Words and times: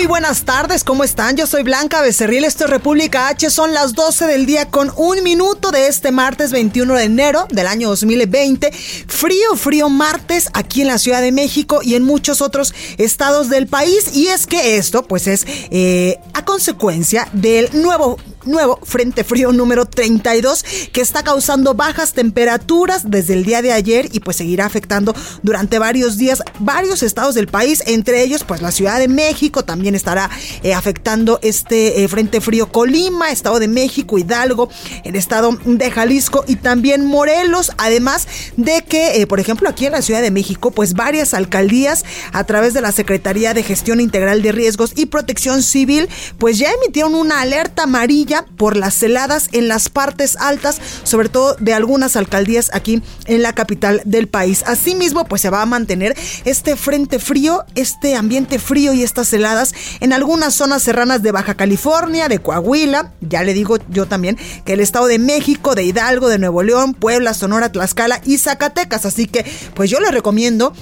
Muy 0.00 0.06
buenas 0.06 0.46
tardes, 0.46 0.82
¿cómo 0.82 1.04
están? 1.04 1.36
Yo 1.36 1.46
soy 1.46 1.62
Blanca 1.62 2.00
Becerril, 2.00 2.44
esto 2.44 2.64
es 2.64 2.70
República 2.70 3.28
H, 3.28 3.50
son 3.50 3.74
las 3.74 3.92
12 3.92 4.26
del 4.28 4.46
día 4.46 4.64
con 4.70 4.90
un 4.96 5.22
minuto 5.22 5.72
de 5.72 5.88
este 5.88 6.10
martes 6.10 6.52
21 6.52 6.94
de 6.94 7.04
enero 7.04 7.46
del 7.50 7.66
año 7.66 7.90
2020. 7.90 8.72
Frío, 8.72 9.56
frío 9.56 9.90
martes 9.90 10.48
aquí 10.54 10.80
en 10.80 10.86
la 10.86 10.96
Ciudad 10.96 11.20
de 11.20 11.32
México 11.32 11.80
y 11.82 11.96
en 11.96 12.04
muchos 12.04 12.40
otros 12.40 12.72
estados 12.96 13.50
del 13.50 13.66
país. 13.66 14.16
Y 14.16 14.28
es 14.28 14.46
que 14.46 14.78
esto, 14.78 15.02
pues 15.02 15.26
es 15.26 15.44
eh, 15.70 16.18
a 16.32 16.46
consecuencia 16.46 17.28
del 17.34 17.68
nuevo 17.74 18.16
nuevo 18.44 18.78
Frente 18.82 19.24
Frío 19.24 19.52
número 19.52 19.86
32 19.86 20.64
que 20.92 21.00
está 21.00 21.22
causando 21.22 21.74
bajas 21.74 22.12
temperaturas 22.12 23.10
desde 23.10 23.34
el 23.34 23.44
día 23.44 23.62
de 23.62 23.72
ayer 23.72 24.08
y 24.12 24.20
pues 24.20 24.36
seguirá 24.36 24.66
afectando 24.66 25.14
durante 25.42 25.78
varios 25.78 26.16
días 26.16 26.42
varios 26.58 27.02
estados 27.02 27.34
del 27.34 27.46
país, 27.46 27.82
entre 27.86 28.22
ellos 28.22 28.44
pues 28.44 28.62
la 28.62 28.72
Ciudad 28.72 28.98
de 28.98 29.08
México 29.08 29.64
también 29.64 29.94
estará 29.94 30.30
eh, 30.62 30.74
afectando 30.74 31.38
este 31.42 32.02
eh, 32.02 32.08
Frente 32.08 32.40
Frío. 32.40 32.70
Colima, 32.70 33.30
Estado 33.30 33.58
de 33.58 33.68
México, 33.68 34.18
Hidalgo, 34.18 34.68
el 35.04 35.16
estado 35.16 35.58
de 35.64 35.90
Jalisco 35.90 36.44
y 36.46 36.56
también 36.56 37.06
Morelos, 37.06 37.72
además 37.78 38.26
de 38.56 38.82
que 38.82 39.20
eh, 39.20 39.26
por 39.26 39.40
ejemplo 39.40 39.68
aquí 39.68 39.86
en 39.86 39.92
la 39.92 40.02
Ciudad 40.02 40.22
de 40.22 40.30
México 40.30 40.70
pues 40.70 40.94
varias 40.94 41.34
alcaldías 41.34 42.04
a 42.32 42.44
través 42.44 42.74
de 42.74 42.80
la 42.80 42.92
Secretaría 42.92 43.54
de 43.54 43.62
Gestión 43.62 44.00
Integral 44.00 44.42
de 44.42 44.52
Riesgos 44.52 44.92
y 44.96 45.06
Protección 45.06 45.62
Civil 45.62 46.08
pues 46.38 46.58
ya 46.58 46.70
emitieron 46.70 47.14
una 47.14 47.40
alerta 47.40 47.84
amarilla 47.84 48.29
por 48.56 48.76
las 48.76 49.02
heladas 49.02 49.48
en 49.52 49.68
las 49.68 49.88
partes 49.88 50.36
altas, 50.36 50.80
sobre 51.02 51.28
todo 51.28 51.56
de 51.58 51.74
algunas 51.74 52.16
alcaldías 52.16 52.70
aquí 52.72 53.02
en 53.26 53.42
la 53.42 53.52
capital 53.52 54.02
del 54.04 54.28
país. 54.28 54.62
Asimismo, 54.66 55.24
pues 55.24 55.42
se 55.42 55.50
va 55.50 55.62
a 55.62 55.66
mantener 55.66 56.16
este 56.44 56.76
frente 56.76 57.18
frío, 57.18 57.64
este 57.74 58.16
ambiente 58.16 58.58
frío 58.58 58.92
y 58.92 59.02
estas 59.02 59.32
heladas 59.32 59.74
en 60.00 60.12
algunas 60.12 60.54
zonas 60.54 60.82
serranas 60.82 61.22
de 61.22 61.32
Baja 61.32 61.54
California, 61.54 62.28
de 62.28 62.38
Coahuila, 62.38 63.12
ya 63.20 63.42
le 63.42 63.54
digo 63.54 63.78
yo 63.88 64.06
también 64.06 64.38
que 64.64 64.74
el 64.74 64.80
Estado 64.80 65.06
de 65.06 65.18
México, 65.18 65.74
de 65.74 65.84
Hidalgo, 65.84 66.28
de 66.28 66.38
Nuevo 66.38 66.62
León, 66.62 66.94
Puebla, 66.94 67.34
Sonora, 67.34 67.72
Tlaxcala 67.72 68.20
y 68.24 68.38
Zacatecas. 68.38 69.06
Así 69.06 69.26
que, 69.26 69.44
pues 69.74 69.90
yo 69.90 70.00
les 70.00 70.12
recomiendo 70.12 70.72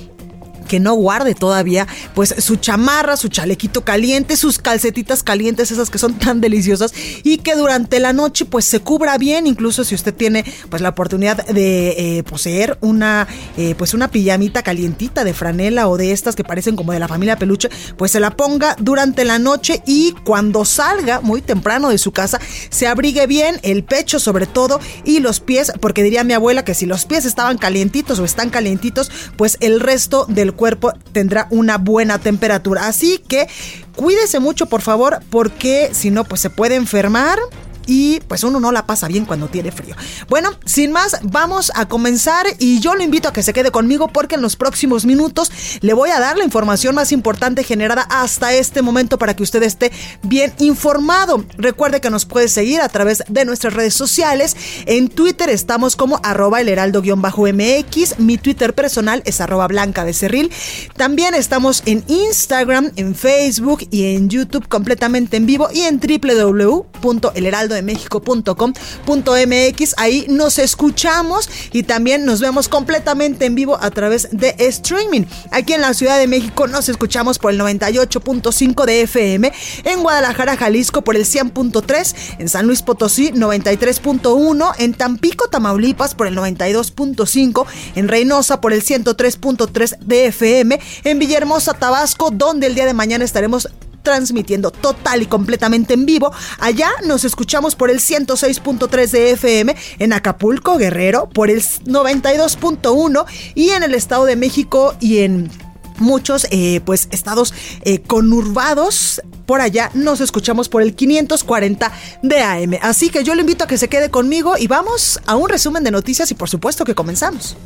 que 0.69 0.79
no 0.79 0.95
guarde 0.95 1.35
todavía 1.35 1.87
pues 2.15 2.35
su 2.39 2.57
chamarra, 2.57 3.17
su 3.17 3.29
chalequito 3.29 3.83
caliente, 3.85 4.37
sus 4.37 4.59
calcetitas 4.59 5.23
calientes, 5.23 5.71
esas 5.71 5.91
que 5.91 5.99
son 5.99 6.19
tan 6.19 6.41
deliciosas 6.41 6.93
y 7.25 7.39
que 7.39 7.57
durante 7.57 7.99
la 7.99 8.13
noche 8.13 8.45
pues 8.45 8.65
se 8.65 8.81
cubra 8.81 9.19
bien, 9.19 9.47
incluso 9.47 9.83
si 9.85 9.95
usted 9.95 10.15
tiene 10.15 10.45
pues 10.71 10.83
la 10.83 10.91
oportunidad 10.91 11.45
de 11.47 12.19
eh, 12.19 12.23
poseer 12.23 12.79
una 12.81 13.27
eh, 13.57 13.75
pues 13.77 13.95
una 13.95 14.09
pijamita 14.09 14.63
calientita 14.63 15.25
de 15.25 15.35
franela 15.35 15.89
o 15.89 15.97
de 15.97 16.13
estas 16.13 16.37
que 16.37 16.45
parecen 16.45 16.77
como 16.77 16.93
de 16.93 17.01
la 17.01 17.09
familia 17.09 17.37
peluche, 17.37 17.69
pues 17.97 18.13
se 18.13 18.21
la 18.21 18.37
ponga 18.37 18.77
durante 18.79 19.25
la 19.25 19.39
noche 19.39 19.83
y 19.87 20.13
cuando 20.25 20.65
salga 20.65 21.21
muy 21.21 21.43
temprano 21.43 21.89
de 21.89 21.99
su 21.99 22.13
casa 22.13 22.39
se 22.71 22.87
abrigue 22.87 23.27
bien 23.27 23.59
el 23.63 23.85
pecho 23.85 24.19
sobre 24.19 24.47
todo 24.47 24.81
y 25.05 25.21
los 25.21 25.41
pies, 25.41 25.73
porque 25.81 26.03
diría 26.03 26.25
mi 26.25 26.35
abuela 26.35 26.65
que 26.65 26.75
si 26.75 26.87
los 26.87 27.07
pies 27.07 27.25
estaban 27.25 27.59
calientitos 27.59 28.19
o 28.19 28.25
están 28.25 28.51
calientitos, 28.51 29.11
pues 29.37 29.57
el 29.61 29.81
resto 29.81 30.27
del 30.29 30.55
cuerpo 30.59 30.93
tendrá 31.13 31.47
una 31.51 31.79
buena 31.79 32.19
temperatura. 32.19 32.87
Así 32.87 33.17
que 33.27 33.49
cuídese 33.97 34.41
mucho, 34.41 34.67
por 34.67 34.83
favor, 34.83 35.21
porque 35.31 35.89
si 35.93 36.11
no, 36.11 36.25
pues 36.25 36.43
se 36.43 36.51
puede 36.51 36.75
enfermar 36.75 37.39
y 37.89 38.21
pues 38.29 38.45
uno 38.45 38.61
no 38.61 38.71
la 38.71 38.87
pasa 38.87 39.09
bien 39.09 39.25
cuando 39.25 39.49
tiene 39.49 39.73
frío. 39.73 39.97
Bueno, 40.29 40.51
sin 40.67 40.93
más, 40.93 41.19
vamos 41.23 41.73
a 41.75 41.89
comenzar 41.89 42.47
y 42.59 42.81
yo 42.81 42.95
lo 42.95 43.03
invito 43.03 43.29
a 43.29 43.33
que 43.33 43.43
se 43.43 43.55
quede 43.55 43.71
conmigo 43.71 44.09
porque 44.09 44.35
en 44.35 44.43
los 44.43 44.57
próximos 44.57 45.07
minutos 45.07 45.51
le 45.81 45.95
voy 45.95 46.11
a 46.11 46.21
dar 46.21 46.37
la 46.37 46.45
información 46.45 46.95
más 46.95 47.13
importante 47.13 47.65
generada 47.65 48.03
hasta 48.03 48.53
este 48.53 48.83
momento 48.83 49.19
para 49.19 49.35
que 49.35 49.43
usted 49.43 49.63
esté 49.63 49.91
bien 50.23 50.53
informado. 50.59 51.45
Recuerde 51.57 52.03
que 52.03 52.11
nos 52.11 52.27
puede 52.27 52.49
seguir 52.49 52.83
a 52.83 52.91
través 52.91 53.25
de 53.27 53.47
nuestras 53.47 53.73
redes 53.73 53.95
sociales. 53.95 54.55
En 54.85 55.09
Twitter 55.09 55.49
estamos 55.49 55.97
como 55.97 56.21
arroba 56.23 56.61
el 56.61 56.69
heraldo-mx. 56.69 58.19
Mi 58.19 58.37
Twitter 58.37 58.75
personal 58.75 59.23
es 59.25 59.41
arroba 59.41 59.67
blanca 59.67 60.05
becerril. 60.05 60.53
También 60.95 61.35
estamos 61.35 61.83
en 61.87 62.05
Instagram, 62.07 62.93
en 62.97 63.15
Facebook 63.15 63.89
y 63.91 64.15
en 64.15 64.29
YouTube 64.29 64.69
completamente 64.69 65.39
en 65.39 65.47
vivo 65.47 65.71
y 65.73 65.81
en 65.81 65.99
www.elheraldo 65.99 67.78
de 67.79 67.83
México.com.mx. 67.83 69.95
Ahí 69.97 70.27
nos 70.29 70.59
escuchamos 70.59 71.49
y 71.73 71.85
también 71.85 72.25
nos 72.25 72.41
vemos 72.41 72.69
completamente 72.69 73.47
en 73.47 73.55
vivo 73.55 73.79
a 73.81 73.91
través 73.91 74.29
de 74.33 74.55
streaming. 74.59 75.23
Aquí 75.51 75.75
en 75.75 75.81
la 75.81 75.95
Ciudad 75.95 76.19
de 76.19 76.27
México 76.27 76.67
nos 76.67 76.89
escuchamos 76.89 77.39
por 77.39 77.53
el 77.53 77.61
98.5 77.61 78.85
de 78.85 79.03
FM, 79.03 79.53
en 79.85 80.03
Guadalajara, 80.03 80.57
Jalisco 80.57 81.03
por 81.03 81.17
el 81.17 81.25
100.3, 81.25 82.15
en 82.39 82.49
San 82.49 82.67
Luis 82.67 82.83
Potosí 82.83 83.33
93.1, 83.33 84.75
en 84.79 84.95
Tampico, 84.95 85.49
Tamaulipas 85.49 86.15
por 86.15 86.27
el 86.27 86.37
92.5, 86.37 87.67
en 87.95 88.09
Reynosa 88.09 88.61
por 88.61 88.73
el 88.73 88.83
103.3 88.83 89.99
de 90.01 90.27
FM, 90.27 90.81
en 91.05 91.19
Villahermosa, 91.19 91.75
Tabasco, 91.75 92.31
donde 92.31 92.67
el 92.67 92.75
día 92.75 92.87
de 92.87 92.95
mañana 92.95 93.25
estaremos 93.25 93.69
transmitiendo 94.03 94.71
total 94.71 95.23
y 95.23 95.27
completamente 95.27 95.95
en 95.95 96.07
vivo. 96.07 96.33
Allá 96.59 96.91
nos 97.07 97.25
escuchamos 97.25 97.75
por 97.75 97.91
el 97.91 98.01
106.3 98.01 99.11
de 99.11 99.31
FM, 99.33 99.77
en 99.99 100.13
Acapulco, 100.13 100.77
Guerrero, 100.77 101.29
por 101.29 101.51
el 101.51 101.63
92.1 101.63 103.27
y 103.55 103.71
en 103.71 103.83
el 103.83 103.95
Estado 103.95 104.25
de 104.25 104.37
México 104.37 104.95
y 105.01 105.19
en 105.19 105.51
muchos 105.99 106.47
eh, 106.51 106.81
pues 106.85 107.09
estados 107.11 107.53
eh, 107.83 108.01
conurbados 108.03 109.21
por 109.47 109.61
allá 109.61 109.91
nos 109.95 110.21
escuchamos 110.21 110.69
por 110.69 110.83
el 110.83 110.95
540 110.95 111.93
de 112.23 112.43
AM. 112.43 112.79
Así 112.83 113.09
que 113.09 113.25
yo 113.25 113.35
le 113.35 113.41
invito 113.41 113.65
a 113.65 113.67
que 113.67 113.79
se 113.79 113.89
quede 113.89 114.11
conmigo 114.11 114.57
y 114.59 114.67
vamos 114.67 115.21
a 115.27 115.37
un 115.37 115.49
resumen 115.49 115.83
de 115.85 115.91
noticias 115.91 116.31
y 116.31 116.35
por 116.35 116.51
supuesto 116.51 116.85
que 116.85 116.95
comenzamos. 116.95 117.57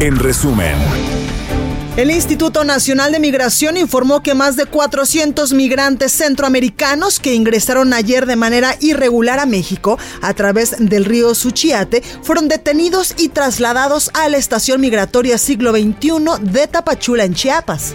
En 0.00 0.18
resumen. 0.18 0.74
El 1.96 2.10
Instituto 2.10 2.62
Nacional 2.62 3.10
de 3.10 3.18
Migración 3.18 3.78
informó 3.78 4.22
que 4.22 4.34
más 4.34 4.54
de 4.56 4.66
400 4.66 5.54
migrantes 5.54 6.12
centroamericanos 6.12 7.18
que 7.18 7.32
ingresaron 7.32 7.94
ayer 7.94 8.26
de 8.26 8.36
manera 8.36 8.76
irregular 8.80 9.38
a 9.38 9.46
México 9.46 9.98
a 10.20 10.34
través 10.34 10.76
del 10.78 11.06
río 11.06 11.34
Suchiate 11.34 12.02
fueron 12.22 12.48
detenidos 12.48 13.14
y 13.16 13.30
trasladados 13.30 14.10
a 14.12 14.28
la 14.28 14.36
estación 14.36 14.82
migratoria 14.82 15.38
siglo 15.38 15.72
XXI 15.72 16.18
de 16.42 16.66
Tapachula 16.66 17.24
en 17.24 17.32
Chiapas. 17.32 17.94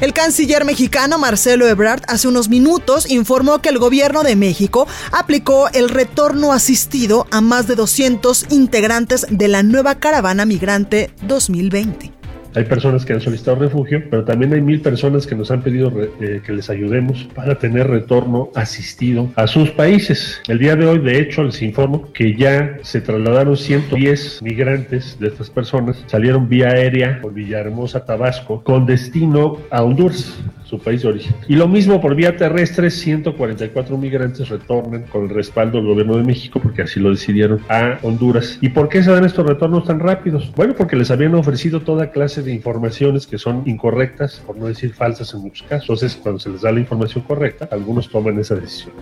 El 0.00 0.14
canciller 0.14 0.64
mexicano 0.64 1.18
Marcelo 1.18 1.68
Ebrard 1.68 2.02
hace 2.08 2.26
unos 2.26 2.48
minutos 2.48 3.10
informó 3.10 3.60
que 3.60 3.68
el 3.68 3.78
gobierno 3.78 4.22
de 4.22 4.34
México 4.34 4.86
aplicó 5.12 5.68
el 5.74 5.90
retorno 5.90 6.54
asistido 6.54 7.26
a 7.30 7.42
más 7.42 7.66
de 7.66 7.74
200 7.74 8.46
integrantes 8.50 9.26
de 9.28 9.48
la 9.48 9.62
nueva 9.62 9.96
caravana 9.96 10.46
migrante 10.46 11.10
2020. 11.22 12.19
Hay 12.54 12.64
personas 12.64 13.04
que 13.04 13.12
han 13.12 13.20
solicitado 13.20 13.58
refugio, 13.58 14.02
pero 14.10 14.24
también 14.24 14.52
hay 14.52 14.60
mil 14.60 14.80
personas 14.80 15.26
que 15.26 15.36
nos 15.36 15.50
han 15.50 15.62
pedido 15.62 15.92
eh, 16.20 16.42
que 16.44 16.52
les 16.52 16.68
ayudemos 16.68 17.28
para 17.34 17.56
tener 17.56 17.88
retorno 17.88 18.50
asistido 18.54 19.30
a 19.36 19.46
sus 19.46 19.70
países. 19.70 20.42
El 20.48 20.58
día 20.58 20.74
de 20.74 20.86
hoy, 20.86 20.98
de 20.98 21.20
hecho, 21.20 21.44
les 21.44 21.62
informo 21.62 22.12
que 22.12 22.34
ya 22.36 22.78
se 22.82 23.00
trasladaron 23.00 23.56
110 23.56 24.42
migrantes 24.42 25.16
de 25.20 25.28
estas 25.28 25.48
personas, 25.48 26.02
salieron 26.06 26.48
vía 26.48 26.70
aérea 26.70 27.20
por 27.22 27.32
Villahermosa, 27.32 28.04
Tabasco, 28.04 28.64
con 28.64 28.84
destino 28.84 29.58
a 29.70 29.82
Honduras 29.82 30.36
su 30.70 30.78
país 30.78 31.02
de 31.02 31.08
origen. 31.08 31.34
Y 31.48 31.56
lo 31.56 31.66
mismo 31.66 32.00
por 32.00 32.14
vía 32.14 32.36
terrestre, 32.36 32.90
144 32.90 33.98
migrantes 33.98 34.48
retornan 34.48 35.02
con 35.02 35.24
el 35.24 35.30
respaldo 35.30 35.78
del 35.78 35.88
gobierno 35.88 36.16
de 36.16 36.22
México, 36.22 36.60
porque 36.62 36.82
así 36.82 37.00
lo 37.00 37.10
decidieron, 37.10 37.60
a 37.68 37.98
Honduras. 38.02 38.56
¿Y 38.60 38.68
por 38.68 38.88
qué 38.88 39.02
se 39.02 39.10
dan 39.10 39.24
estos 39.24 39.44
retornos 39.44 39.84
tan 39.84 39.98
rápidos? 39.98 40.52
Bueno, 40.54 40.74
porque 40.76 40.94
les 40.94 41.10
habían 41.10 41.34
ofrecido 41.34 41.80
toda 41.80 42.12
clase 42.12 42.39
de 42.44 42.52
informaciones 42.52 43.26
que 43.26 43.38
son 43.38 43.62
incorrectas, 43.66 44.40
por 44.46 44.56
no 44.56 44.66
decir 44.66 44.94
falsas 44.94 45.32
en 45.34 45.40
muchos 45.40 45.66
casos. 45.68 45.82
Entonces, 45.82 46.18
cuando 46.22 46.40
se 46.40 46.50
les 46.50 46.62
da 46.62 46.72
la 46.72 46.80
información 46.80 47.24
correcta, 47.24 47.68
algunos 47.70 48.10
toman 48.10 48.38
esa 48.38 48.54
decisión. 48.54 48.92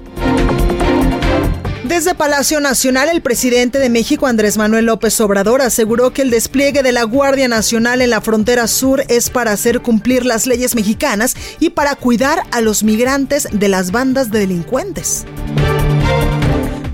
Desde 1.85 2.15
Palacio 2.15 2.61
Nacional, 2.61 3.09
el 3.09 3.23
presidente 3.23 3.79
de 3.79 3.89
México, 3.89 4.27
Andrés 4.27 4.59
Manuel 4.59 4.85
López 4.85 5.19
Obrador, 5.21 5.63
aseguró 5.63 6.13
que 6.13 6.23
el 6.23 6.31
despliegue 6.31 6.83
de 6.83 6.93
la 6.93 7.05
Guardia 7.05 7.49
Nacional 7.49 8.03
en 8.03 8.11
la 8.11 8.21
frontera 8.21 8.67
sur 8.67 9.05
es 9.09 9.31
para 9.31 9.53
hacer 9.53 9.81
cumplir 9.81 10.27
las 10.27 10.47
leyes 10.47 10.75
mexicanas 10.75 11.35
y 11.61 11.71
para 11.71 11.97
cuidar 11.97 12.43
a 12.51 12.61
los 12.61 12.83
migrantes 12.83 13.49
de 13.53 13.69
las 13.69 13.91
bandas 13.91 14.31
de 14.31 14.41
delincuentes. 14.41 15.25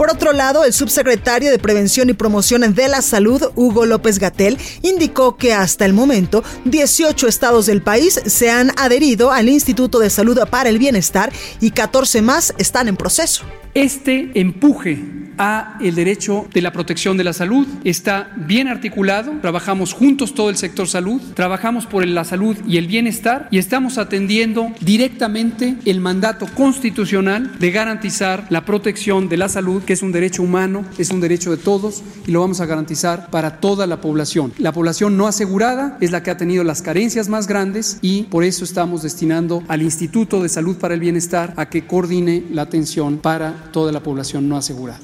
Por 0.05 0.13
otro 0.13 0.35
lado, 0.35 0.67
el 0.67 0.75
subsecretario 0.75 1.51
de 1.51 1.59
Prevención 1.59 2.11
y 2.11 2.13
Promoción 2.13 2.75
de 2.75 2.89
la 2.89 3.01
Salud, 3.01 3.43
Hugo 3.55 3.87
López 3.87 4.19
Gatel, 4.19 4.59
indicó 4.83 5.39
que 5.39 5.55
hasta 5.55 5.87
el 5.87 5.95
momento 5.95 6.45
18 6.67 7.27
estados 7.27 7.65
del 7.65 7.81
país 7.81 8.21
se 8.27 8.51
han 8.51 8.71
adherido 8.79 9.33
al 9.33 9.49
Instituto 9.49 10.01
de 10.01 10.11
Salud 10.11 10.39
para 10.51 10.69
el 10.69 10.79
Bienestar 10.79 11.33
y 11.59 11.71
14 11.71 12.21
más 12.21 12.53
están 12.59 12.89
en 12.89 12.99
proceso. 12.99 13.47
Este 13.75 14.31
empuje 14.39 15.03
a 15.39 15.79
el 15.81 15.95
derecho 15.95 16.47
de 16.53 16.63
la 16.63 16.73
protección 16.73 17.17
de 17.17 17.25
la 17.25 17.33
salud 17.33 17.67
está 17.85 18.33
bien 18.37 18.69
articulado, 18.69 19.33
trabajamos 19.41 19.93
juntos 19.93 20.35
todo 20.35 20.51
el 20.51 20.57
sector 20.57 20.89
salud, 20.89 21.21
trabajamos 21.35 21.87
por 21.87 22.07
la 22.07 22.25
salud 22.25 22.57
y 22.67 22.77
el 22.77 22.87
bienestar 22.87 23.49
y 23.51 23.59
estamos 23.59 23.99
atendiendo 23.99 24.73
directamente 24.81 25.77
el 25.85 26.01
mandato 26.01 26.47
constitucional 26.55 27.59
de 27.59 27.71
garantizar 27.71 28.47
la 28.51 28.65
protección 28.65 29.29
de 29.29 29.37
la 29.37 29.49
salud, 29.49 29.83
que 29.83 29.95
es 29.95 30.03
un 30.03 30.13
derecho 30.13 30.43
humano, 30.43 30.85
es 30.99 31.11
un 31.11 31.21
derecho 31.21 31.51
de 31.51 31.57
todos 31.57 32.03
y 32.27 32.31
lo 32.31 32.41
vamos 32.41 32.61
a 32.61 32.67
garantizar 32.67 33.31
para 33.31 33.61
toda 33.61 33.87
la 33.87 34.01
población. 34.01 34.53
La 34.59 34.73
población 34.73 35.17
no 35.17 35.27
asegurada 35.27 35.99
es 36.01 36.11
la 36.11 36.23
que 36.23 36.31
ha 36.31 36.37
tenido 36.37 36.65
las 36.65 36.83
carencias 36.83 37.29
más 37.29 37.47
grandes 37.47 37.99
y 38.03 38.25
por 38.25 38.45
eso 38.45 38.65
estamos 38.65 39.03
destinando 39.03 39.63
al 39.69 39.83
Instituto 39.83 40.43
de 40.43 40.49
Salud 40.49 40.77
para 40.77 40.95
el 40.95 41.01
Bienestar 41.01 41.55
a 41.57 41.69
que 41.69 41.87
coordine 41.87 42.45
la 42.51 42.63
atención 42.63 43.19
para 43.19 43.64
toda 43.73 43.93
la 43.93 44.01
población 44.01 44.49
no 44.49 44.57
asegurada. 44.57 45.01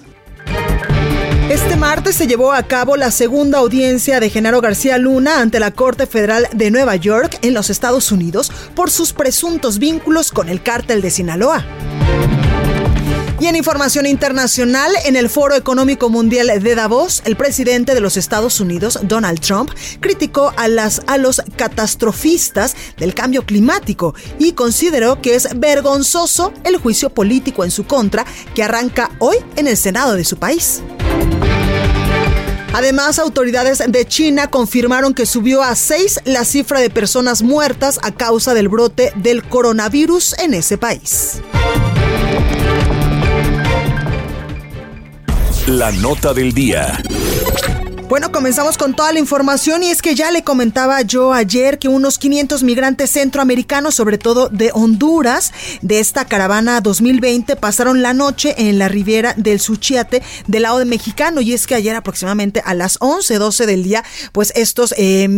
Este 1.51 1.75
martes 1.75 2.15
se 2.15 2.29
llevó 2.29 2.53
a 2.53 2.63
cabo 2.63 2.97
la 2.97 3.11
segunda 3.11 3.59
audiencia 3.59 4.21
de 4.21 4.31
Genaro 4.31 4.61
García 4.61 4.99
Luna 4.99 5.41
ante 5.41 5.59
la 5.59 5.73
Corte 5.73 6.07
Federal 6.07 6.47
de 6.53 6.71
Nueva 6.71 6.95
York 6.95 7.39
en 7.43 7.55
los 7.55 7.71
Estados 7.71 8.13
Unidos 8.13 8.53
por 8.77 8.89
sus 8.89 9.13
presuntos 9.13 9.81
vínculos 9.81 10.31
con 10.31 10.49
el 10.49 10.63
cártel 10.63 11.03
de 11.03 11.11
Sinaloa. 11.11 11.65
En 13.51 13.57
información 13.57 14.07
internacional, 14.07 14.93
en 15.07 15.17
el 15.17 15.29
Foro 15.29 15.57
Económico 15.57 16.09
Mundial 16.09 16.63
de 16.63 16.75
Davos, 16.77 17.21
el 17.25 17.35
presidente 17.35 17.95
de 17.95 18.01
los 18.01 18.17
Estados 18.17 18.61
Unidos, 18.61 19.01
Donald 19.03 19.41
Trump, 19.41 19.73
criticó 19.99 20.55
a, 20.57 20.69
las, 20.69 21.03
a 21.09 21.19
los 21.19 21.43
catastrofistas 21.57 22.77
del 22.97 23.13
cambio 23.13 23.45
climático 23.45 24.15
y 24.39 24.53
consideró 24.53 25.21
que 25.21 25.35
es 25.35 25.49
vergonzoso 25.59 26.53
el 26.63 26.77
juicio 26.77 27.11
político 27.11 27.65
en 27.65 27.73
su 27.73 27.87
contra 27.89 28.25
que 28.55 28.63
arranca 28.63 29.11
hoy 29.19 29.39
en 29.57 29.67
el 29.67 29.77
Senado 29.77 30.15
de 30.15 30.25
su 30.25 30.37
país. 30.37 30.81
Además, 32.73 33.19
autoridades 33.19 33.83
de 33.85 34.07
China 34.07 34.49
confirmaron 34.49 35.13
que 35.13 35.27
subió 35.27 35.65
a 35.65 35.75
seis 35.75 36.21
la 36.25 36.45
cifra 36.45 36.79
de 36.79 36.89
personas 36.89 37.43
muertas 37.43 37.99
a 38.05 38.13
causa 38.13 38.55
del 38.55 38.69
brote 38.69 39.13
del 39.17 39.43
coronavirus 39.43 40.39
en 40.39 40.55
ese 40.55 40.79
país. 40.79 41.41
La 45.71 45.93
nota 45.93 46.35
del 46.35 46.53
día. 46.53 47.01
Bueno, 48.11 48.33
comenzamos 48.33 48.77
con 48.77 48.95
toda 48.95 49.13
la 49.13 49.21
información 49.21 49.85
y 49.85 49.91
es 49.91 50.03
que 50.03 50.17
ya 50.17 50.33
le 50.33 50.43
comentaba 50.43 51.01
yo 51.03 51.33
ayer 51.33 51.79
que 51.79 51.87
unos 51.87 52.19
500 52.19 52.65
migrantes 52.65 53.13
centroamericanos, 53.13 53.95
sobre 53.95 54.19
todo 54.19 54.49
de 54.49 54.73
Honduras, 54.75 55.53
de 55.81 56.01
esta 56.01 56.25
caravana 56.25 56.81
2020, 56.81 57.55
pasaron 57.55 58.03
la 58.03 58.13
noche 58.13 58.57
en 58.59 58.81
la 58.81 58.89
ribera 58.89 59.33
del 59.37 59.61
Suchiate 59.61 60.25
del 60.49 60.63
lado 60.63 60.81
de 60.81 60.87
mexicano 60.87 61.41
y 61.41 61.53
es 61.53 61.69
que 61.69 61.77
ayer 61.77 61.95
aproximadamente 61.95 62.61
a 62.65 62.75
las 62.75 62.97
11, 62.99 63.39
12 63.39 63.67
del 63.67 63.85
día, 63.85 64.03
pues 64.33 64.53
estos 64.57 64.93
eh, 64.99 65.29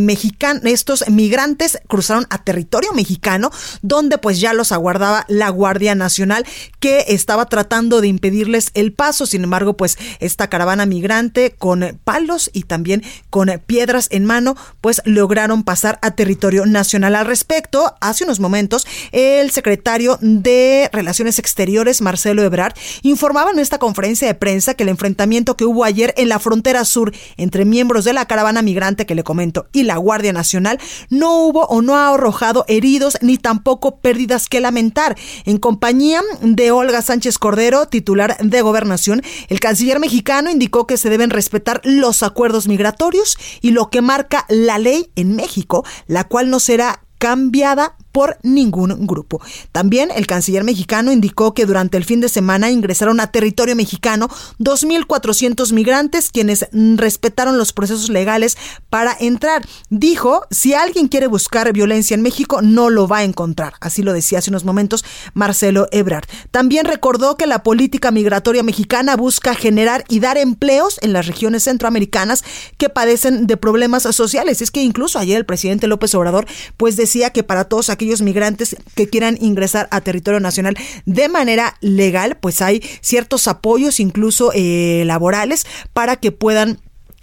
estos 0.64 1.04
migrantes 1.10 1.78
cruzaron 1.88 2.26
a 2.30 2.42
territorio 2.42 2.94
mexicano 2.94 3.50
donde 3.82 4.16
pues 4.16 4.40
ya 4.40 4.54
los 4.54 4.72
aguardaba 4.72 5.26
la 5.28 5.50
Guardia 5.50 5.94
Nacional 5.94 6.46
que 6.80 7.04
estaba 7.08 7.44
tratando 7.44 8.00
de 8.00 8.08
impedirles 8.08 8.70
el 8.72 8.94
paso. 8.94 9.26
Sin 9.26 9.44
embargo, 9.44 9.76
pues 9.76 9.98
esta 10.20 10.48
caravana 10.48 10.86
migrante 10.86 11.54
con 11.58 12.00
palos 12.02 12.48
y 12.54 12.61
también 12.66 13.02
con 13.30 13.50
piedras 13.66 14.08
en 14.10 14.24
mano, 14.24 14.56
pues 14.80 15.02
lograron 15.04 15.62
pasar 15.62 15.98
a 16.02 16.12
territorio 16.12 16.66
nacional. 16.66 17.16
Al 17.16 17.26
respecto, 17.26 17.94
hace 18.00 18.24
unos 18.24 18.40
momentos, 18.40 18.86
el 19.12 19.50
secretario 19.50 20.18
de 20.20 20.90
Relaciones 20.92 21.38
Exteriores, 21.38 22.00
Marcelo 22.00 22.42
Ebrard, 22.42 22.74
informaba 23.02 23.50
en 23.50 23.58
esta 23.58 23.78
conferencia 23.78 24.26
de 24.28 24.34
prensa 24.34 24.74
que 24.74 24.82
el 24.82 24.88
enfrentamiento 24.88 25.56
que 25.56 25.64
hubo 25.64 25.84
ayer 25.84 26.14
en 26.16 26.28
la 26.28 26.38
frontera 26.38 26.84
sur 26.84 27.12
entre 27.36 27.64
miembros 27.64 28.04
de 28.04 28.12
la 28.12 28.26
caravana 28.26 28.62
migrante 28.62 29.06
que 29.06 29.14
le 29.14 29.24
comento 29.24 29.66
y 29.72 29.82
la 29.84 29.96
Guardia 29.96 30.32
Nacional 30.32 30.78
no 31.10 31.44
hubo 31.44 31.66
o 31.66 31.82
no 31.82 31.96
ha 31.96 32.12
arrojado 32.14 32.64
heridos 32.68 33.18
ni 33.20 33.38
tampoco 33.38 33.96
pérdidas 33.96 34.48
que 34.48 34.60
lamentar. 34.60 35.16
En 35.44 35.58
compañía 35.58 36.20
de 36.40 36.70
Olga 36.70 37.02
Sánchez 37.02 37.38
Cordero, 37.38 37.86
titular 37.86 38.36
de 38.38 38.62
Gobernación, 38.62 39.22
el 39.48 39.60
canciller 39.60 39.98
mexicano 39.98 40.50
indicó 40.50 40.86
que 40.86 40.96
se 40.96 41.10
deben 41.10 41.30
respetar 41.30 41.80
los 41.84 42.22
acuerdos 42.22 42.51
migratorios 42.68 43.36
y 43.60 43.70
lo 43.70 43.90
que 43.90 44.02
marca 44.02 44.44
la 44.48 44.78
ley 44.78 45.10
en 45.16 45.34
México, 45.34 45.84
la 46.06 46.24
cual 46.24 46.50
no 46.50 46.60
será 46.60 47.04
cambiada 47.18 47.96
por 48.12 48.38
ningún 48.42 49.06
grupo. 49.06 49.40
También 49.72 50.10
el 50.14 50.26
canciller 50.26 50.64
mexicano 50.64 51.10
indicó 51.10 51.54
que 51.54 51.66
durante 51.66 51.96
el 51.96 52.04
fin 52.04 52.20
de 52.20 52.28
semana 52.28 52.70
ingresaron 52.70 53.20
a 53.20 53.32
territorio 53.32 53.74
mexicano 53.74 54.28
2.400 54.60 55.72
migrantes 55.72 56.30
quienes 56.30 56.68
respetaron 56.72 57.58
los 57.58 57.72
procesos 57.72 58.08
legales 58.10 58.56
para 58.90 59.16
entrar. 59.18 59.66
Dijo, 59.90 60.46
si 60.50 60.74
alguien 60.74 61.08
quiere 61.08 61.26
buscar 61.26 61.72
violencia 61.72 62.14
en 62.14 62.22
México, 62.22 62.60
no 62.62 62.90
lo 62.90 63.08
va 63.08 63.18
a 63.18 63.24
encontrar. 63.24 63.74
Así 63.80 64.02
lo 64.02 64.12
decía 64.12 64.38
hace 64.38 64.50
unos 64.50 64.64
momentos 64.64 65.04
Marcelo 65.34 65.88
Ebrard. 65.90 66.24
También 66.50 66.84
recordó 66.84 67.36
que 67.36 67.46
la 67.46 67.62
política 67.62 68.10
migratoria 68.10 68.62
mexicana 68.62 69.16
busca 69.16 69.54
generar 69.54 70.04
y 70.08 70.20
dar 70.20 70.36
empleos 70.36 70.98
en 71.02 71.12
las 71.12 71.26
regiones 71.26 71.64
centroamericanas 71.64 72.44
que 72.76 72.88
padecen 72.88 73.46
de 73.46 73.56
problemas 73.56 74.02
sociales. 74.02 74.60
Es 74.60 74.70
que 74.70 74.82
incluso 74.82 75.18
ayer 75.18 75.38
el 75.38 75.46
presidente 75.46 75.86
López 75.86 76.14
Obrador 76.14 76.46
pues 76.76 76.96
decía 76.96 77.30
que 77.30 77.42
para 77.42 77.64
todos 77.64 77.88
aquellos 77.88 78.01
aquellos 78.02 78.20
migrantes 78.20 78.76
que 78.96 79.08
quieran 79.08 79.38
ingresar 79.40 79.86
a 79.92 80.00
territorio 80.00 80.40
nacional 80.40 80.76
de 81.06 81.28
manera 81.28 81.76
legal, 81.80 82.36
pues 82.40 82.60
hay 82.60 82.82
ciertos 83.00 83.46
apoyos, 83.46 84.00
incluso 84.00 84.50
eh, 84.54 85.04
laborales, 85.06 85.64
para 85.92 86.16
que 86.16 86.32
puedan 86.32 86.80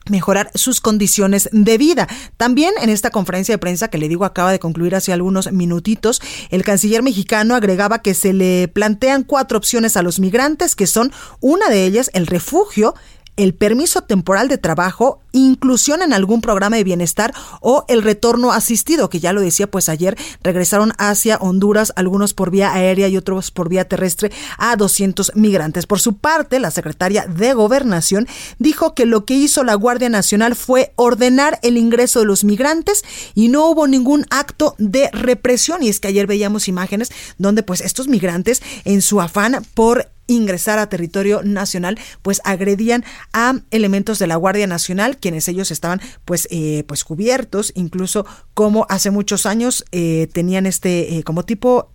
mejorar 0.10 0.52
sus 0.56 0.80
condiciones 0.80 1.50
de 1.52 1.78
vida. 1.78 2.08
También 2.38 2.74
en 2.82 2.90
esta 2.90 3.12
conferencia 3.12 3.54
de 3.54 3.60
prensa 3.60 3.90
que 3.90 3.98
le 3.98 4.08
digo 4.08 4.24
acaba 4.24 4.52
de 4.52 4.60
concluir 4.60 4.96
hace 4.96 5.12
algunos 5.12 5.52
minutitos, 5.52 6.22
el 6.50 6.64
canciller 6.64 7.04
mexicano 7.04 7.56
agregaba 7.56 8.02
que 8.02 8.14
se 8.14 8.32
le 8.34 8.70
plantean 8.70 9.24
cuatro 9.24 9.58
opciones 9.58 9.98
a 9.98 10.02
los 10.02 10.20
migrantes, 10.20 10.76
que 10.76 10.88
son 10.88 11.12
una 11.42 11.70
de 11.70 11.86
ellas 11.86 12.10
el 12.14 12.26
refugio, 12.26 12.96
el 13.40 13.54
permiso 13.54 14.02
temporal 14.02 14.50
de 14.50 14.58
trabajo, 14.58 15.22
inclusión 15.32 16.02
en 16.02 16.12
algún 16.12 16.42
programa 16.42 16.76
de 16.76 16.84
bienestar 16.84 17.34
o 17.62 17.86
el 17.88 18.04
retorno 18.04 18.52
asistido, 18.52 19.10
que 19.10 19.22
ya 19.22 19.32
lo 19.32 19.40
decía, 19.40 19.72
pues 19.72 19.88
ayer 19.88 20.18
regresaron 20.44 20.92
hacia 20.98 21.38
Honduras, 21.38 21.94
algunos 21.96 22.34
por 22.34 22.52
vía 22.52 22.74
aérea 22.74 23.08
y 23.08 23.16
otros 23.16 23.52
por 23.52 23.70
vía 23.70 23.88
terrestre, 23.88 24.30
a 24.58 24.76
200 24.76 25.32
migrantes. 25.36 25.86
Por 25.86 26.02
su 26.02 26.18
parte, 26.18 26.60
la 26.60 26.70
secretaria 26.70 27.28
de 27.28 27.54
Gobernación 27.54 28.28
dijo 28.58 28.94
que 28.94 29.06
lo 29.06 29.24
que 29.24 29.36
hizo 29.36 29.64
la 29.64 29.76
Guardia 29.76 30.10
Nacional 30.10 30.58
fue 30.58 30.92
ordenar 30.98 31.60
el 31.64 31.78
ingreso 31.78 32.20
de 32.20 32.26
los 32.26 32.44
migrantes 32.44 33.06
y 33.36 33.48
no 33.48 33.70
hubo 33.70 33.88
ningún 33.88 34.26
acto 34.32 34.76
de 34.80 35.10
represión. 35.14 35.82
Y 35.82 35.88
es 35.88 36.02
que 36.02 36.10
ayer 36.10 36.28
veíamos 36.28 36.68
imágenes 36.68 37.10
donde 37.38 37.64
pues 37.64 37.80
estos 37.80 38.10
migrantes 38.10 38.62
en 38.84 39.02
su 39.02 39.22
afán 39.22 39.66
por 39.74 40.10
ingresar 40.30 40.80
a 40.80 40.90
territorio 40.90 41.42
nacional, 41.44 42.00
pues 42.22 42.42
agredían 42.44 43.04
a 43.34 43.60
elementos 43.72 44.20
de 44.20 44.28
la 44.28 44.36
Guardia 44.36 44.68
Nacional, 44.68 45.18
quienes 45.18 45.48
ellos 45.48 45.72
estaban 45.72 46.02
pues, 46.26 46.48
eh, 46.52 46.84
pues 46.88 47.04
cubiertos, 47.04 47.72
incluso 47.76 48.26
como 48.54 48.86
hace 48.90 49.12
muchos 49.12 49.46
años 49.46 49.84
eh, 49.92 50.28
tenían 50.32 50.66
este 50.66 51.18
eh, 51.18 51.24
como 51.24 51.44
tipo 51.44 51.92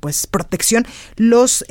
pues 0.00 0.26
protección 0.26 0.86
los 1.16 1.64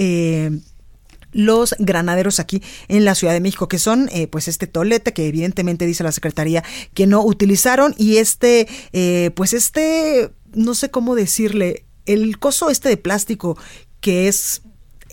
los 1.32 1.76
granaderos 1.80 2.40
aquí 2.40 2.62
en 2.88 3.06
la 3.06 3.16
Ciudad 3.16 3.34
de 3.34 3.40
México, 3.40 3.68
que 3.68 3.80
son 3.80 4.10
eh, 4.12 4.28
pues 4.28 4.48
este 4.48 4.68
tolete 4.68 5.14
que 5.14 5.28
evidentemente 5.28 5.86
dice 5.86 6.04
la 6.04 6.12
Secretaría 6.12 6.64
que 6.94 7.08
no 7.08 7.24
utilizaron. 7.24 7.96
Y 7.98 8.18
este, 8.18 8.68
eh, 8.94 9.32
pues 9.36 9.54
este, 9.54 10.32
no 10.54 10.76
sé 10.76 10.92
cómo 10.92 11.16
decirle, 11.16 11.86
el 12.06 12.40
coso 12.40 12.70
este 12.70 12.90
de 12.90 12.98
plástico 12.98 13.58
que 14.00 14.28
es 14.28 14.64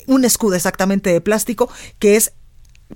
un 0.08 0.24
escudo 0.24 0.56
exactamente 0.56 1.10
de 1.10 1.20
plástico 1.20 1.70
que 2.00 2.16
es 2.16 2.32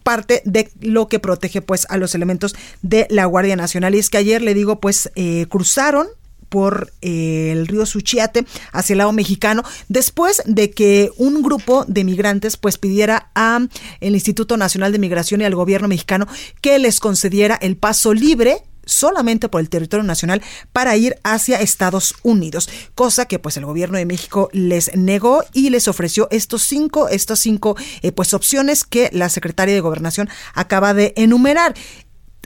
parte 0.02 0.42
de 0.44 0.70
lo 0.80 1.06
que 1.06 1.20
protege 1.20 1.62
pues 1.62 1.86
a 1.90 1.98
los 1.98 2.14
elementos 2.14 2.56
de 2.80 3.06
la 3.10 3.26
Guardia 3.26 3.56
Nacional. 3.56 3.94
Y 3.94 3.98
es 3.98 4.10
que 4.10 4.18
ayer 4.18 4.42
le 4.42 4.54
digo 4.54 4.80
pues 4.80 5.10
eh, 5.14 5.46
cruzaron 5.48 6.08
por 6.48 6.92
eh, 7.00 7.50
el 7.50 7.66
río 7.66 7.86
Suchiate 7.86 8.44
hacia 8.72 8.92
el 8.92 8.98
lado 8.98 9.12
mexicano, 9.12 9.62
después 9.88 10.42
de 10.44 10.70
que 10.70 11.10
un 11.16 11.42
grupo 11.42 11.86
de 11.88 12.04
migrantes 12.04 12.58
pues 12.58 12.76
pidiera 12.76 13.30
a 13.34 13.66
el 14.00 14.14
Instituto 14.14 14.58
Nacional 14.58 14.92
de 14.92 14.98
Migración 14.98 15.40
y 15.40 15.44
al 15.44 15.54
gobierno 15.54 15.88
mexicano 15.88 16.26
que 16.60 16.78
les 16.78 17.00
concediera 17.00 17.54
el 17.54 17.78
paso 17.78 18.12
libre 18.12 18.62
solamente 18.84 19.48
por 19.48 19.60
el 19.60 19.68
territorio 19.68 20.04
nacional 20.04 20.42
para 20.72 20.96
ir 20.96 21.16
hacia 21.24 21.60
Estados 21.60 22.14
Unidos, 22.22 22.68
cosa 22.94 23.26
que 23.26 23.38
pues 23.38 23.56
el 23.56 23.66
gobierno 23.66 23.98
de 23.98 24.06
México 24.06 24.48
les 24.52 24.96
negó 24.96 25.44
y 25.52 25.70
les 25.70 25.88
ofreció 25.88 26.28
estos 26.30 26.62
cinco, 26.62 27.08
estas 27.08 27.40
cinco 27.40 27.76
eh, 28.02 28.12
pues 28.12 28.34
opciones 28.34 28.84
que 28.84 29.10
la 29.12 29.28
secretaria 29.28 29.74
de 29.74 29.80
Gobernación 29.80 30.28
acaba 30.54 30.94
de 30.94 31.12
enumerar. 31.16 31.74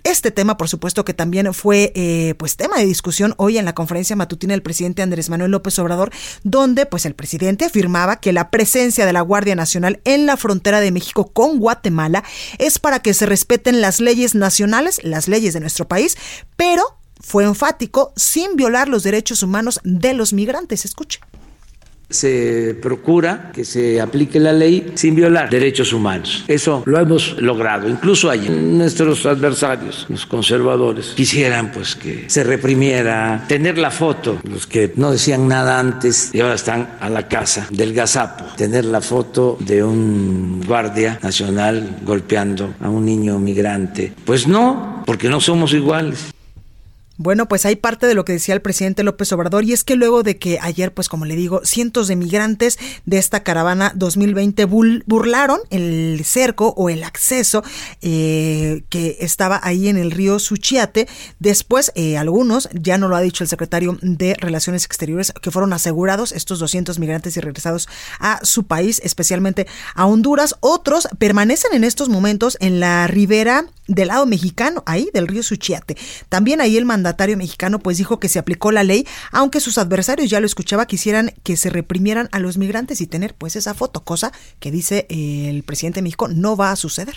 Este 0.06 0.30
tema, 0.30 0.56
por 0.56 0.68
supuesto, 0.68 1.04
que 1.04 1.14
también 1.14 1.52
fue 1.52 1.90
eh, 1.96 2.36
pues 2.38 2.56
tema 2.56 2.76
de 2.78 2.86
discusión 2.86 3.34
hoy 3.38 3.58
en 3.58 3.64
la 3.64 3.75
conferencia 3.75 4.14
matutina 4.14 4.52
del 4.52 4.62
presidente 4.62 5.02
Andrés 5.02 5.30
Manuel 5.30 5.50
López 5.50 5.76
Obrador, 5.80 6.12
donde 6.44 6.86
pues 6.86 7.06
el 7.06 7.16
presidente 7.16 7.64
afirmaba 7.64 8.20
que 8.20 8.32
la 8.32 8.52
presencia 8.52 9.04
de 9.04 9.12
la 9.12 9.20
Guardia 9.22 9.56
Nacional 9.56 10.00
en 10.04 10.26
la 10.26 10.36
frontera 10.36 10.78
de 10.78 10.92
México 10.92 11.32
con 11.32 11.58
Guatemala 11.58 12.22
es 12.58 12.78
para 12.78 13.00
que 13.00 13.14
se 13.14 13.26
respeten 13.26 13.80
las 13.80 13.98
leyes 13.98 14.36
nacionales, 14.36 15.00
las 15.02 15.26
leyes 15.26 15.54
de 15.54 15.60
nuestro 15.60 15.88
país, 15.88 16.16
pero 16.54 16.84
fue 17.18 17.42
enfático 17.42 18.12
sin 18.14 18.54
violar 18.54 18.86
los 18.86 19.02
derechos 19.02 19.42
humanos 19.42 19.80
de 19.82 20.14
los 20.14 20.32
migrantes. 20.32 20.84
Escuche 20.84 21.18
se 22.08 22.76
procura 22.80 23.50
que 23.52 23.64
se 23.64 24.00
aplique 24.00 24.38
la 24.38 24.52
ley 24.52 24.92
sin 24.94 25.14
violar 25.14 25.50
derechos 25.50 25.92
humanos. 25.92 26.44
Eso 26.46 26.82
lo 26.86 26.98
hemos 26.98 27.40
logrado. 27.40 27.88
Incluso 27.88 28.30
hay 28.30 28.48
nuestros 28.48 29.26
adversarios, 29.26 30.06
los 30.08 30.26
conservadores, 30.26 31.12
quisieran 31.16 31.72
pues 31.72 31.96
que 31.96 32.25
se 32.28 32.44
reprimiera, 32.44 33.44
tener 33.48 33.78
la 33.78 33.90
foto, 33.90 34.40
los 34.44 34.66
que 34.66 34.92
no 34.96 35.10
decían 35.10 35.48
nada 35.48 35.78
antes 35.78 36.30
y 36.32 36.40
ahora 36.40 36.54
están 36.54 36.96
a 37.00 37.10
la 37.10 37.28
casa 37.28 37.66
del 37.70 37.92
gazapo, 37.92 38.44
tener 38.56 38.84
la 38.84 39.00
foto 39.00 39.56
de 39.60 39.82
un 39.82 40.62
guardia 40.66 41.18
nacional 41.22 41.98
golpeando 42.02 42.75
a 42.80 42.88
un 42.88 43.04
niño 43.04 43.38
migrante. 43.38 44.12
Pues 44.25 44.46
no, 44.46 45.02
porque 45.06 45.28
no 45.28 45.40
somos 45.40 45.72
iguales. 45.72 46.35
Bueno, 47.18 47.49
pues 47.49 47.64
hay 47.64 47.76
parte 47.76 48.06
de 48.06 48.14
lo 48.14 48.26
que 48.26 48.35
decía 48.35 48.54
el 48.54 48.61
presidente 48.61 49.02
López 49.02 49.32
Obrador 49.32 49.64
y 49.64 49.73
es 49.73 49.85
que 49.85 49.96
luego 49.96 50.23
de 50.23 50.37
que 50.37 50.58
ayer, 50.61 50.92
pues 50.92 51.08
como 51.08 51.25
le 51.25 51.35
digo, 51.35 51.62
cientos 51.64 52.08
de 52.08 52.16
migrantes 52.16 52.78
de 53.06 53.16
esta 53.16 53.42
caravana 53.42 53.92
2020 53.94 54.66
burlaron 54.66 55.61
el 55.70 56.20
cerco 56.25 56.75
o 56.76 56.90
el 56.90 57.04
acceso 57.04 57.64
eh, 58.02 58.85
que 58.90 59.16
estaba 59.20 59.61
ahí 59.62 59.88
en 59.88 59.96
el 59.96 60.11
río 60.11 60.38
Suchiate, 60.38 61.08
después 61.38 61.90
eh, 61.94 62.18
algunos, 62.18 62.68
ya 62.75 62.99
no 62.99 63.08
lo 63.08 63.16
ha 63.16 63.23
dicho 63.23 63.44
el 63.44 63.49
secretario 63.49 63.96
de 64.02 64.35
Relaciones 64.35 64.85
Exteriores, 64.85 65.32
que 65.40 65.50
fueron 65.50 65.73
asegurados 65.73 66.32
estos 66.32 66.58
200 66.58 66.99
migrantes 66.99 67.37
y 67.38 67.40
regresados 67.40 67.88
a 68.20 68.40
su 68.42 68.66
país, 68.66 69.00
especialmente 69.02 69.66
a 69.94 70.04
Honduras, 70.04 70.56
otros 70.61 71.08
permanecen 71.18 71.73
en 71.73 71.85
estos 71.85 72.11
momentos 72.11 72.58
en 72.61 72.78
la 72.78 73.06
ribera 73.06 73.64
del 73.88 74.08
lado 74.08 74.26
mexicano, 74.26 74.82
ahí 74.87 75.08
del 75.14 75.28
río 75.28 75.42
Suchiate. 75.42 75.96
También 76.28 76.61
ahí 76.61 76.76
el 76.76 76.85
mandatario 77.06 77.36
mexicano 77.36 77.78
pues 77.78 77.98
dijo 77.98 78.18
que 78.18 78.28
se 78.28 78.40
aplicó 78.40 78.72
la 78.72 78.82
ley, 78.82 79.06
aunque 79.30 79.60
sus 79.60 79.78
adversarios 79.78 80.28
ya 80.28 80.40
lo 80.40 80.46
escuchaba 80.46 80.86
quisieran 80.86 81.32
que 81.44 81.56
se 81.56 81.70
reprimieran 81.70 82.28
a 82.32 82.40
los 82.40 82.58
migrantes 82.58 83.00
y 83.00 83.06
tener 83.06 83.34
pues 83.34 83.54
esa 83.54 83.75
foto, 83.75 84.02
cosa 84.02 84.32
que 84.58 84.72
dice 84.72 85.06
el 85.08 85.62
presidente 85.62 85.98
de 85.98 86.02
México 86.02 86.26
no 86.28 86.56
va 86.56 86.72
a 86.72 86.76
suceder. 86.76 87.14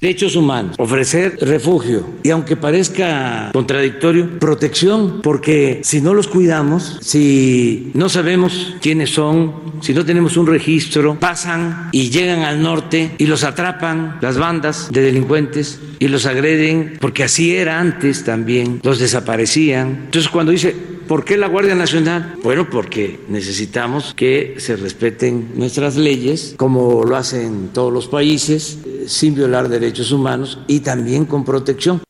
Derechos 0.00 0.34
humanos, 0.34 0.76
ofrecer 0.78 1.36
refugio 1.42 2.06
y 2.22 2.30
aunque 2.30 2.56
parezca 2.56 3.50
contradictorio, 3.52 4.38
protección, 4.38 5.20
porque 5.22 5.82
si 5.84 6.00
no 6.00 6.14
los 6.14 6.26
cuidamos, 6.26 6.96
si 7.02 7.90
no 7.92 8.08
sabemos 8.08 8.76
quiénes 8.80 9.10
son, 9.10 9.52
si 9.82 9.92
no 9.92 10.06
tenemos 10.06 10.38
un 10.38 10.46
registro, 10.46 11.18
pasan 11.20 11.90
y 11.92 12.08
llegan 12.08 12.40
al 12.40 12.62
norte 12.62 13.14
y 13.18 13.26
los 13.26 13.44
atrapan 13.44 14.16
las 14.22 14.38
bandas 14.38 14.90
de 14.90 15.02
delincuentes 15.02 15.80
y 15.98 16.08
los 16.08 16.24
agreden, 16.24 16.96
porque 16.98 17.24
así 17.24 17.54
era 17.54 17.78
antes 17.78 18.24
también, 18.24 18.80
los 18.82 19.00
desaparecían. 19.00 20.04
Entonces 20.06 20.30
cuando 20.30 20.52
dice, 20.52 20.74
¿Por 21.10 21.24
qué 21.24 21.36
la 21.36 21.48
Guardia 21.48 21.74
Nacional? 21.74 22.36
Bueno, 22.44 22.70
porque 22.70 23.18
necesitamos 23.28 24.14
que 24.14 24.54
se 24.58 24.76
respeten 24.76 25.50
nuestras 25.56 25.96
leyes, 25.96 26.54
como 26.56 27.02
lo 27.02 27.16
hacen 27.16 27.70
todos 27.74 27.92
los 27.92 28.06
países, 28.06 28.78
eh, 28.86 29.06
sin 29.08 29.34
violar 29.34 29.68
derechos 29.68 30.12
humanos 30.12 30.60
y 30.68 30.78
también 30.78 31.24
con 31.24 31.44
protección. 31.44 32.00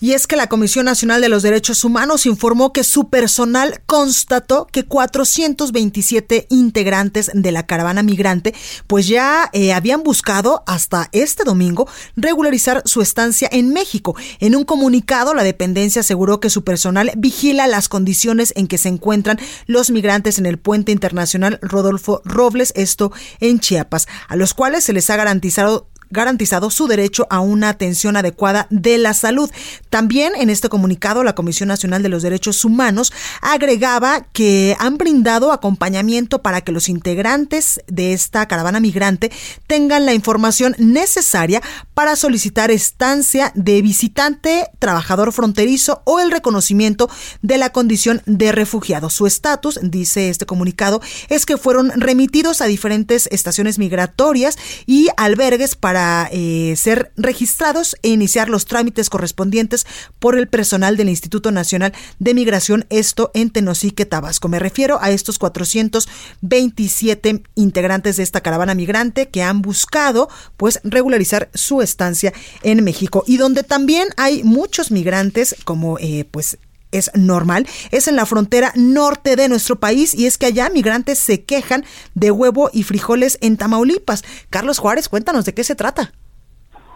Y 0.00 0.12
es 0.14 0.26
que 0.26 0.36
la 0.36 0.48
Comisión 0.48 0.86
Nacional 0.86 1.20
de 1.20 1.28
los 1.28 1.42
Derechos 1.42 1.84
Humanos 1.84 2.24
informó 2.24 2.72
que 2.72 2.84
su 2.84 3.10
personal 3.10 3.82
constató 3.84 4.66
que 4.66 4.84
427 4.84 6.46
integrantes 6.48 7.30
de 7.34 7.52
la 7.52 7.66
caravana 7.66 8.02
migrante 8.02 8.54
pues 8.86 9.06
ya 9.08 9.50
eh, 9.52 9.74
habían 9.74 10.02
buscado 10.02 10.62
hasta 10.66 11.10
este 11.12 11.44
domingo 11.44 11.86
regularizar 12.16 12.82
su 12.86 13.02
estancia 13.02 13.48
en 13.52 13.74
México. 13.74 14.16
En 14.38 14.56
un 14.56 14.64
comunicado, 14.64 15.34
la 15.34 15.44
dependencia 15.44 16.00
aseguró 16.00 16.40
que 16.40 16.48
su 16.48 16.64
personal 16.64 17.12
vigila 17.18 17.66
las 17.66 17.90
condiciones 17.90 18.54
en 18.56 18.68
que 18.68 18.78
se 18.78 18.88
encuentran 18.88 19.38
los 19.66 19.90
migrantes 19.90 20.38
en 20.38 20.46
el 20.46 20.58
puente 20.58 20.92
internacional 20.92 21.58
Rodolfo 21.60 22.22
Robles, 22.24 22.72
esto 22.74 23.12
en 23.40 23.60
Chiapas, 23.60 24.08
a 24.28 24.36
los 24.36 24.54
cuales 24.54 24.84
se 24.84 24.94
les 24.94 25.10
ha 25.10 25.16
garantizado 25.16 25.88
garantizado 26.10 26.70
su 26.70 26.86
derecho 26.86 27.26
a 27.30 27.40
una 27.40 27.68
atención 27.68 28.16
adecuada 28.16 28.66
de 28.70 28.98
la 28.98 29.14
salud. 29.14 29.50
También 29.88 30.32
en 30.36 30.50
este 30.50 30.68
comunicado, 30.68 31.24
la 31.24 31.34
Comisión 31.34 31.68
Nacional 31.68 32.02
de 32.02 32.08
los 32.08 32.22
Derechos 32.22 32.64
Humanos 32.64 33.12
agregaba 33.40 34.26
que 34.32 34.76
han 34.78 34.98
brindado 34.98 35.52
acompañamiento 35.52 36.42
para 36.42 36.60
que 36.60 36.72
los 36.72 36.88
integrantes 36.88 37.80
de 37.86 38.12
esta 38.12 38.46
caravana 38.46 38.80
migrante 38.80 39.30
tengan 39.66 40.06
la 40.06 40.14
información 40.14 40.74
necesaria 40.78 41.62
para 41.94 42.16
solicitar 42.16 42.70
estancia 42.70 43.52
de 43.54 43.82
visitante, 43.82 44.68
trabajador 44.78 45.32
fronterizo 45.32 46.02
o 46.04 46.20
el 46.20 46.30
reconocimiento 46.30 47.08
de 47.42 47.58
la 47.58 47.70
condición 47.70 48.22
de 48.26 48.52
refugiado. 48.52 49.10
Su 49.10 49.26
estatus, 49.26 49.78
dice 49.82 50.28
este 50.28 50.46
comunicado, 50.46 51.00
es 51.28 51.46
que 51.46 51.56
fueron 51.56 51.90
remitidos 52.00 52.60
a 52.60 52.66
diferentes 52.66 53.28
estaciones 53.30 53.78
migratorias 53.78 54.58
y 54.86 55.08
albergues 55.16 55.74
para 55.74 55.99
eh, 56.32 56.74
ser 56.76 57.12
registrados 57.16 57.96
e 58.02 58.08
iniciar 58.08 58.48
los 58.48 58.66
trámites 58.66 59.10
correspondientes 59.10 59.86
por 60.18 60.38
el 60.38 60.48
personal 60.48 60.96
del 60.96 61.08
Instituto 61.08 61.50
Nacional 61.50 61.92
de 62.18 62.34
Migración, 62.34 62.86
esto 62.90 63.30
en 63.34 63.50
Tenosique, 63.50 64.06
Tabasco. 64.06 64.48
Me 64.48 64.58
refiero 64.58 64.98
a 65.00 65.10
estos 65.10 65.38
427 65.38 67.42
integrantes 67.54 68.16
de 68.16 68.22
esta 68.22 68.40
caravana 68.40 68.74
migrante 68.74 69.28
que 69.28 69.42
han 69.42 69.62
buscado 69.62 70.28
pues 70.56 70.80
regularizar 70.84 71.50
su 71.54 71.82
estancia 71.82 72.32
en 72.62 72.82
México 72.84 73.24
y 73.26 73.36
donde 73.36 73.62
también 73.62 74.08
hay 74.16 74.42
muchos 74.42 74.90
migrantes 74.90 75.56
como 75.64 75.98
eh, 75.98 76.26
pues 76.30 76.58
es 76.92 77.10
normal, 77.14 77.64
es 77.92 78.08
en 78.08 78.16
la 78.16 78.26
frontera 78.26 78.72
norte 78.76 79.36
de 79.36 79.48
nuestro 79.48 79.76
país 79.76 80.18
y 80.18 80.26
es 80.26 80.38
que 80.38 80.46
allá 80.46 80.68
migrantes 80.70 81.18
se 81.18 81.44
quejan 81.44 81.84
de 82.14 82.30
huevo 82.30 82.70
y 82.72 82.82
frijoles 82.82 83.38
en 83.42 83.56
Tamaulipas. 83.56 84.22
Carlos 84.50 84.78
Juárez, 84.78 85.08
cuéntanos 85.08 85.44
de 85.44 85.54
qué 85.54 85.64
se 85.64 85.74
trata. 85.74 86.12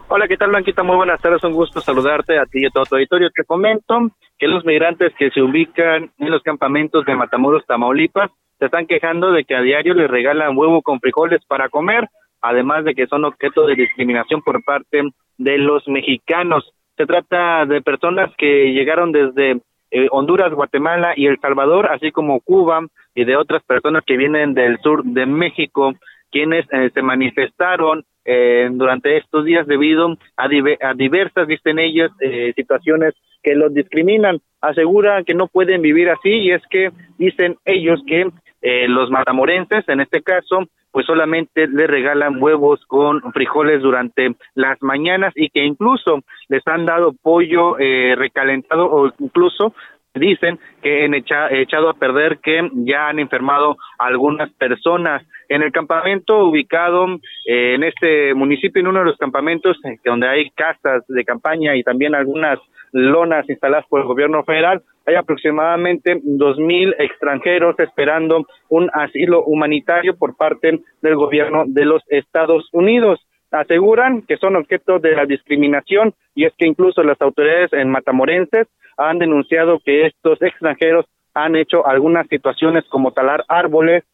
Hola, 0.08 0.28
¿qué 0.28 0.36
tal 0.36 0.50
Blanquita? 0.50 0.82
Muy 0.82 0.96
buenas 0.96 1.20
tardes, 1.20 1.42
un 1.44 1.54
gusto 1.54 1.80
saludarte 1.80 2.38
a 2.38 2.44
ti 2.44 2.60
y 2.60 2.66
a 2.66 2.70
todo 2.70 2.84
tu 2.84 2.94
auditorio. 2.96 3.30
Te 3.30 3.44
comento 3.44 4.10
que 4.38 4.46
los 4.46 4.64
migrantes 4.64 5.12
que 5.18 5.30
se 5.30 5.40
ubican 5.40 6.10
en 6.18 6.30
los 6.30 6.42
campamentos 6.42 7.04
de 7.06 7.16
Matamoros, 7.16 7.64
Tamaulipas, 7.66 8.30
se 8.58 8.66
están 8.66 8.86
quejando 8.86 9.32
de 9.32 9.44
que 9.44 9.56
a 9.56 9.62
diario 9.62 9.94
les 9.94 10.10
regalan 10.10 10.56
huevo 10.56 10.82
con 10.82 11.00
frijoles 11.00 11.44
para 11.46 11.68
comer, 11.68 12.08
además 12.42 12.84
de 12.84 12.94
que 12.94 13.06
son 13.06 13.24
objeto 13.24 13.66
de 13.66 13.74
discriminación 13.74 14.42
por 14.42 14.62
parte 14.62 15.02
de 15.38 15.58
los 15.58 15.86
mexicanos. 15.88 16.70
Se 16.96 17.06
trata 17.06 17.64
de 17.66 17.82
personas 17.82 18.30
que 18.36 18.72
llegaron 18.72 19.10
desde 19.10 19.60
eh, 19.90 20.08
Honduras, 20.10 20.52
Guatemala 20.52 21.14
y 21.16 21.26
El 21.26 21.38
Salvador, 21.40 21.88
así 21.90 22.10
como 22.10 22.40
Cuba 22.40 22.86
y 23.14 23.24
de 23.24 23.36
otras 23.36 23.62
personas 23.62 24.02
que 24.04 24.16
vienen 24.16 24.54
del 24.54 24.78
sur 24.78 25.04
de 25.04 25.26
México, 25.26 25.92
quienes 26.30 26.66
eh, 26.72 26.90
se 26.92 27.02
manifestaron 27.02 28.04
eh, 28.24 28.68
durante 28.72 29.16
estos 29.18 29.44
días 29.44 29.66
debido 29.66 30.16
a, 30.36 30.44
a 30.46 30.94
diversas, 30.94 31.46
dicen 31.46 31.78
ellos, 31.78 32.10
eh, 32.20 32.52
situaciones 32.56 33.14
que 33.42 33.54
los 33.54 33.72
discriminan. 33.72 34.40
Aseguran 34.60 35.24
que 35.24 35.34
no 35.34 35.46
pueden 35.46 35.82
vivir 35.82 36.08
así 36.08 36.30
y 36.30 36.50
es 36.50 36.62
que 36.70 36.90
dicen 37.18 37.56
ellos 37.66 38.00
que 38.06 38.30
eh, 38.66 38.88
los 38.88 39.10
matamorenses, 39.10 39.86
en 39.90 40.00
este 40.00 40.22
caso, 40.22 40.66
pues 40.90 41.04
solamente 41.04 41.68
le 41.68 41.86
regalan 41.86 42.42
huevos 42.42 42.80
con 42.86 43.20
frijoles 43.34 43.82
durante 43.82 44.36
las 44.54 44.80
mañanas 44.80 45.34
y 45.36 45.50
que 45.50 45.62
incluso 45.62 46.20
les 46.48 46.66
han 46.66 46.86
dado 46.86 47.12
pollo 47.12 47.78
eh, 47.78 48.14
recalentado 48.16 48.86
o 48.86 49.12
incluso 49.18 49.74
dicen 50.14 50.58
que 50.82 51.04
han 51.04 51.12
echado 51.12 51.90
a 51.90 51.94
perder 51.94 52.38
que 52.38 52.70
ya 52.86 53.08
han 53.08 53.18
enfermado 53.18 53.76
algunas 53.98 54.50
personas. 54.54 55.22
En 55.50 55.62
el 55.62 55.70
campamento 55.70 56.46
ubicado 56.46 57.06
eh, 57.46 57.74
en 57.74 57.82
este 57.82 58.32
municipio 58.32 58.80
en 58.80 58.86
uno 58.86 59.00
de 59.00 59.06
los 59.06 59.18
campamentos 59.18 59.76
donde 60.06 60.26
hay 60.26 60.48
casas 60.52 61.04
de 61.08 61.22
campaña 61.24 61.76
y 61.76 61.82
también 61.82 62.14
algunas 62.14 62.58
lonas 62.94 63.48
instaladas 63.50 63.84
por 63.88 64.00
el 64.00 64.06
gobierno 64.06 64.44
federal. 64.44 64.82
Hay 65.04 65.16
aproximadamente 65.16 66.20
dos 66.22 66.56
mil 66.58 66.94
extranjeros 66.98 67.78
esperando 67.80 68.46
un 68.68 68.88
asilo 68.94 69.44
humanitario 69.44 70.16
por 70.16 70.36
parte 70.36 70.80
del 71.02 71.16
gobierno 71.16 71.64
de 71.66 71.84
los 71.84 72.02
Estados 72.08 72.68
Unidos. 72.72 73.20
Aseguran 73.50 74.22
que 74.22 74.36
son 74.36 74.56
objeto 74.56 75.00
de 75.00 75.14
la 75.14 75.26
discriminación 75.26 76.14
y 76.34 76.44
es 76.44 76.52
que 76.56 76.66
incluso 76.66 77.02
las 77.02 77.20
autoridades 77.20 77.72
en 77.72 77.90
Matamorenses 77.90 78.68
han 78.96 79.18
denunciado 79.18 79.80
que 79.84 80.06
estos 80.06 80.40
extranjeros 80.40 81.06
han 81.34 81.56
hecho 81.56 81.86
algunas 81.86 82.28
situaciones 82.28 82.84
como 82.88 83.12
talar 83.12 83.44
árboles, 83.48 84.04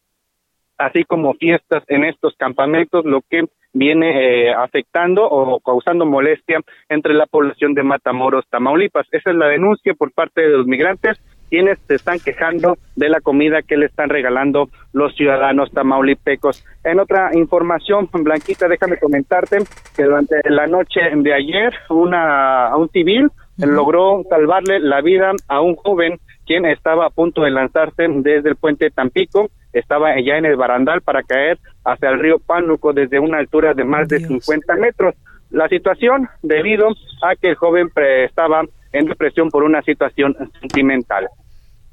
así 0.78 1.04
como 1.04 1.34
fiestas 1.34 1.84
en 1.88 2.04
estos 2.04 2.34
campamentos, 2.37 3.04
lo 3.04 3.20
que 3.28 3.44
viene 3.73 4.49
eh, 4.49 4.53
afectando 4.53 5.25
o 5.25 5.61
causando 5.61 6.07
molestia 6.07 6.61
entre 6.89 7.15
la 7.15 7.27
población 7.27 7.75
de 7.75 7.83
Matamoros, 7.83 8.47
Tamaulipas. 8.49 9.07
Esa 9.12 9.31
es 9.31 9.37
la 9.37 9.47
denuncia 9.47 9.95
por 9.95 10.12
parte 10.12 10.43
de 10.43 10.49
los 10.49 10.67
migrantes 10.67 11.21
quienes 11.50 11.79
se 11.81 11.97
están 11.97 12.19
quejando 12.21 12.79
de 12.95 13.09
la 13.09 13.21
comida 13.21 13.61
que 13.62 13.77
le 13.77 13.87
están 13.87 14.09
regalando 14.09 14.71
los 14.93 15.15
ciudadanos 15.17 15.71
tamaulipecos. 15.73 16.65
En 16.85 17.00
otra 17.00 17.31
información, 17.35 18.09
Blanquita, 18.12 18.69
déjame 18.69 18.99
comentarte 18.99 19.59
que 19.97 20.05
durante 20.05 20.37
la 20.49 20.69
noche 20.69 21.00
de 21.12 21.35
ayer 21.35 21.75
una 21.91 22.75
un 22.77 22.89
civil 22.91 23.29
logró 23.59 24.23
salvarle 24.31 24.79
la 24.79 25.03
vida 25.03 25.33
a 25.49 25.61
un 25.61 25.75
joven 25.75 26.19
quien 26.50 26.66
estaba 26.66 27.07
a 27.07 27.11
punto 27.11 27.42
de 27.42 27.52
lanzarse 27.52 28.09
desde 28.09 28.49
el 28.49 28.57
puente 28.57 28.90
Tampico, 28.90 29.52
estaba 29.73 30.21
ya 30.21 30.37
en 30.37 30.47
el 30.47 30.57
barandal 30.57 31.00
para 31.00 31.23
caer 31.23 31.61
hacia 31.85 32.09
el 32.09 32.19
río 32.19 32.40
Pánuco 32.40 32.92
desde 32.92 33.21
una 33.21 33.38
altura 33.38 33.73
de 33.73 33.85
más 33.85 34.09
de 34.09 34.19
50 34.19 34.75
metros. 34.75 35.14
La 35.50 35.69
situación 35.69 36.28
debido 36.42 36.88
a 37.23 37.37
que 37.40 37.50
el 37.50 37.54
joven 37.54 37.88
estaba 38.26 38.64
en 38.92 39.07
depresión 39.07 39.49
por 39.49 39.62
una 39.62 39.80
situación 39.83 40.37
sentimental. 40.61 41.28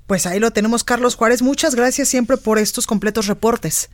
Pues 0.08 0.26
ahí 0.26 0.40
lo 0.40 0.50
tenemos, 0.50 0.84
Carlos 0.84 1.16
Juárez. 1.16 1.44
Muchas 1.44 1.76
gracias 1.76 2.08
siempre 2.08 2.36
por 2.38 2.58
estos 2.58 2.88
completos 2.88 3.28
reportes. 3.28 3.92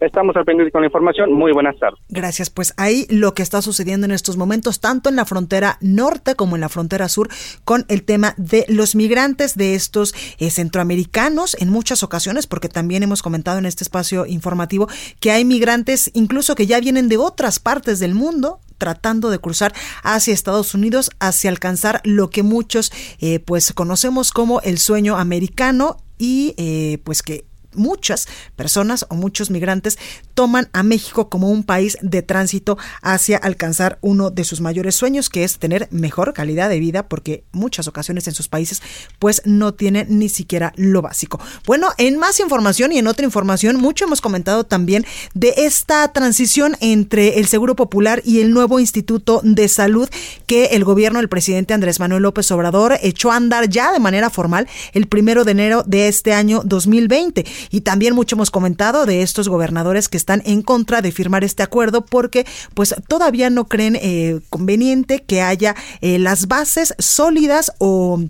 Estamos 0.00 0.34
al 0.36 0.44
pendiente 0.44 0.72
con 0.72 0.80
la 0.80 0.86
información. 0.86 1.32
Muy 1.32 1.52
buenas 1.52 1.78
tardes. 1.78 2.00
Gracias. 2.08 2.50
Pues 2.50 2.72
ahí 2.76 3.06
lo 3.10 3.34
que 3.34 3.42
está 3.42 3.60
sucediendo 3.62 4.06
en 4.06 4.12
estos 4.12 4.36
momentos, 4.36 4.80
tanto 4.80 5.08
en 5.10 5.16
la 5.16 5.26
frontera 5.26 5.76
norte 5.80 6.34
como 6.34 6.56
en 6.56 6.62
la 6.62 6.68
frontera 6.68 7.08
sur, 7.08 7.28
con 7.64 7.84
el 7.88 8.02
tema 8.02 8.34
de 8.36 8.64
los 8.68 8.94
migrantes 8.94 9.56
de 9.56 9.74
estos 9.74 10.14
eh, 10.38 10.50
centroamericanos 10.50 11.56
en 11.60 11.68
muchas 11.68 12.02
ocasiones, 12.02 12.46
porque 12.46 12.68
también 12.68 13.02
hemos 13.02 13.22
comentado 13.22 13.58
en 13.58 13.66
este 13.66 13.84
espacio 13.84 14.26
informativo 14.26 14.88
que 15.20 15.30
hay 15.30 15.44
migrantes 15.44 16.10
incluso 16.14 16.54
que 16.54 16.66
ya 16.66 16.80
vienen 16.80 17.08
de 17.08 17.18
otras 17.18 17.58
partes 17.58 18.00
del 18.00 18.14
mundo 18.14 18.60
tratando 18.78 19.28
de 19.28 19.38
cruzar 19.38 19.74
hacia 20.02 20.32
Estados 20.32 20.74
Unidos, 20.74 21.10
hacia 21.20 21.50
alcanzar 21.50 22.00
lo 22.02 22.30
que 22.30 22.42
muchos 22.42 22.90
eh, 23.20 23.38
pues 23.38 23.74
conocemos 23.74 24.32
como 24.32 24.62
el 24.62 24.78
sueño 24.78 25.16
americano 25.16 25.98
y 26.16 26.54
eh, 26.56 26.98
pues 27.04 27.22
que 27.22 27.44
muchas 27.74 28.28
personas 28.56 29.06
o 29.08 29.14
muchos 29.14 29.50
migrantes 29.50 29.98
toman 30.34 30.68
a 30.72 30.82
México 30.82 31.28
como 31.28 31.50
un 31.50 31.64
país 31.64 31.98
de 32.00 32.22
tránsito 32.22 32.78
hacia 33.02 33.36
alcanzar 33.36 33.98
uno 34.00 34.30
de 34.30 34.44
sus 34.44 34.60
mayores 34.60 34.94
sueños, 34.94 35.28
que 35.28 35.44
es 35.44 35.58
tener 35.58 35.88
mejor 35.90 36.32
calidad 36.32 36.68
de 36.68 36.80
vida, 36.80 37.08
porque 37.08 37.44
muchas 37.52 37.88
ocasiones 37.88 38.26
en 38.28 38.34
sus 38.34 38.48
países 38.48 38.82
pues 39.18 39.42
no 39.44 39.74
tienen 39.74 40.18
ni 40.18 40.28
siquiera 40.28 40.72
lo 40.76 41.02
básico. 41.02 41.40
Bueno, 41.66 41.88
en 41.98 42.18
más 42.18 42.40
información 42.40 42.92
y 42.92 42.98
en 42.98 43.06
otra 43.06 43.24
información, 43.24 43.76
mucho 43.76 44.04
hemos 44.04 44.20
comentado 44.20 44.64
también 44.64 45.04
de 45.34 45.54
esta 45.58 46.12
transición 46.12 46.76
entre 46.80 47.38
el 47.38 47.46
Seguro 47.46 47.76
Popular 47.76 48.22
y 48.24 48.40
el 48.40 48.52
nuevo 48.52 48.80
Instituto 48.80 49.40
de 49.44 49.68
Salud 49.68 50.08
que 50.46 50.66
el 50.66 50.84
gobierno 50.84 51.18
del 51.18 51.28
presidente 51.28 51.74
Andrés 51.74 52.00
Manuel 52.00 52.22
López 52.22 52.50
Obrador 52.50 52.98
echó 53.02 53.30
a 53.30 53.36
andar 53.36 53.68
ya 53.68 53.92
de 53.92 53.98
manera 53.98 54.30
formal 54.30 54.68
el 54.92 55.06
primero 55.06 55.44
de 55.44 55.52
enero 55.52 55.82
de 55.86 56.08
este 56.08 56.32
año 56.32 56.62
2020. 56.64 57.44
Y 57.70 57.82
también 57.82 58.14
mucho 58.14 58.36
hemos 58.36 58.50
comentado 58.50 59.06
de 59.06 59.22
estos 59.22 59.48
gobernadores 59.48 60.08
que 60.08 60.16
están 60.16 60.42
en 60.44 60.62
contra 60.62 61.02
de 61.02 61.12
firmar 61.12 61.44
este 61.44 61.62
acuerdo 61.62 62.04
porque 62.04 62.46
pues 62.74 62.94
todavía 63.08 63.50
no 63.50 63.66
creen 63.66 63.96
eh, 63.96 64.40
conveniente 64.48 65.22
que 65.22 65.42
haya 65.42 65.74
eh, 66.00 66.18
las 66.18 66.48
bases 66.48 66.94
sólidas 66.98 67.72
o 67.78 68.20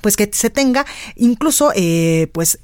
pues 0.00 0.16
que 0.16 0.30
se 0.32 0.50
tenga 0.50 0.86
incluso 1.16 1.72
eh, 1.74 2.28
pues 2.32 2.58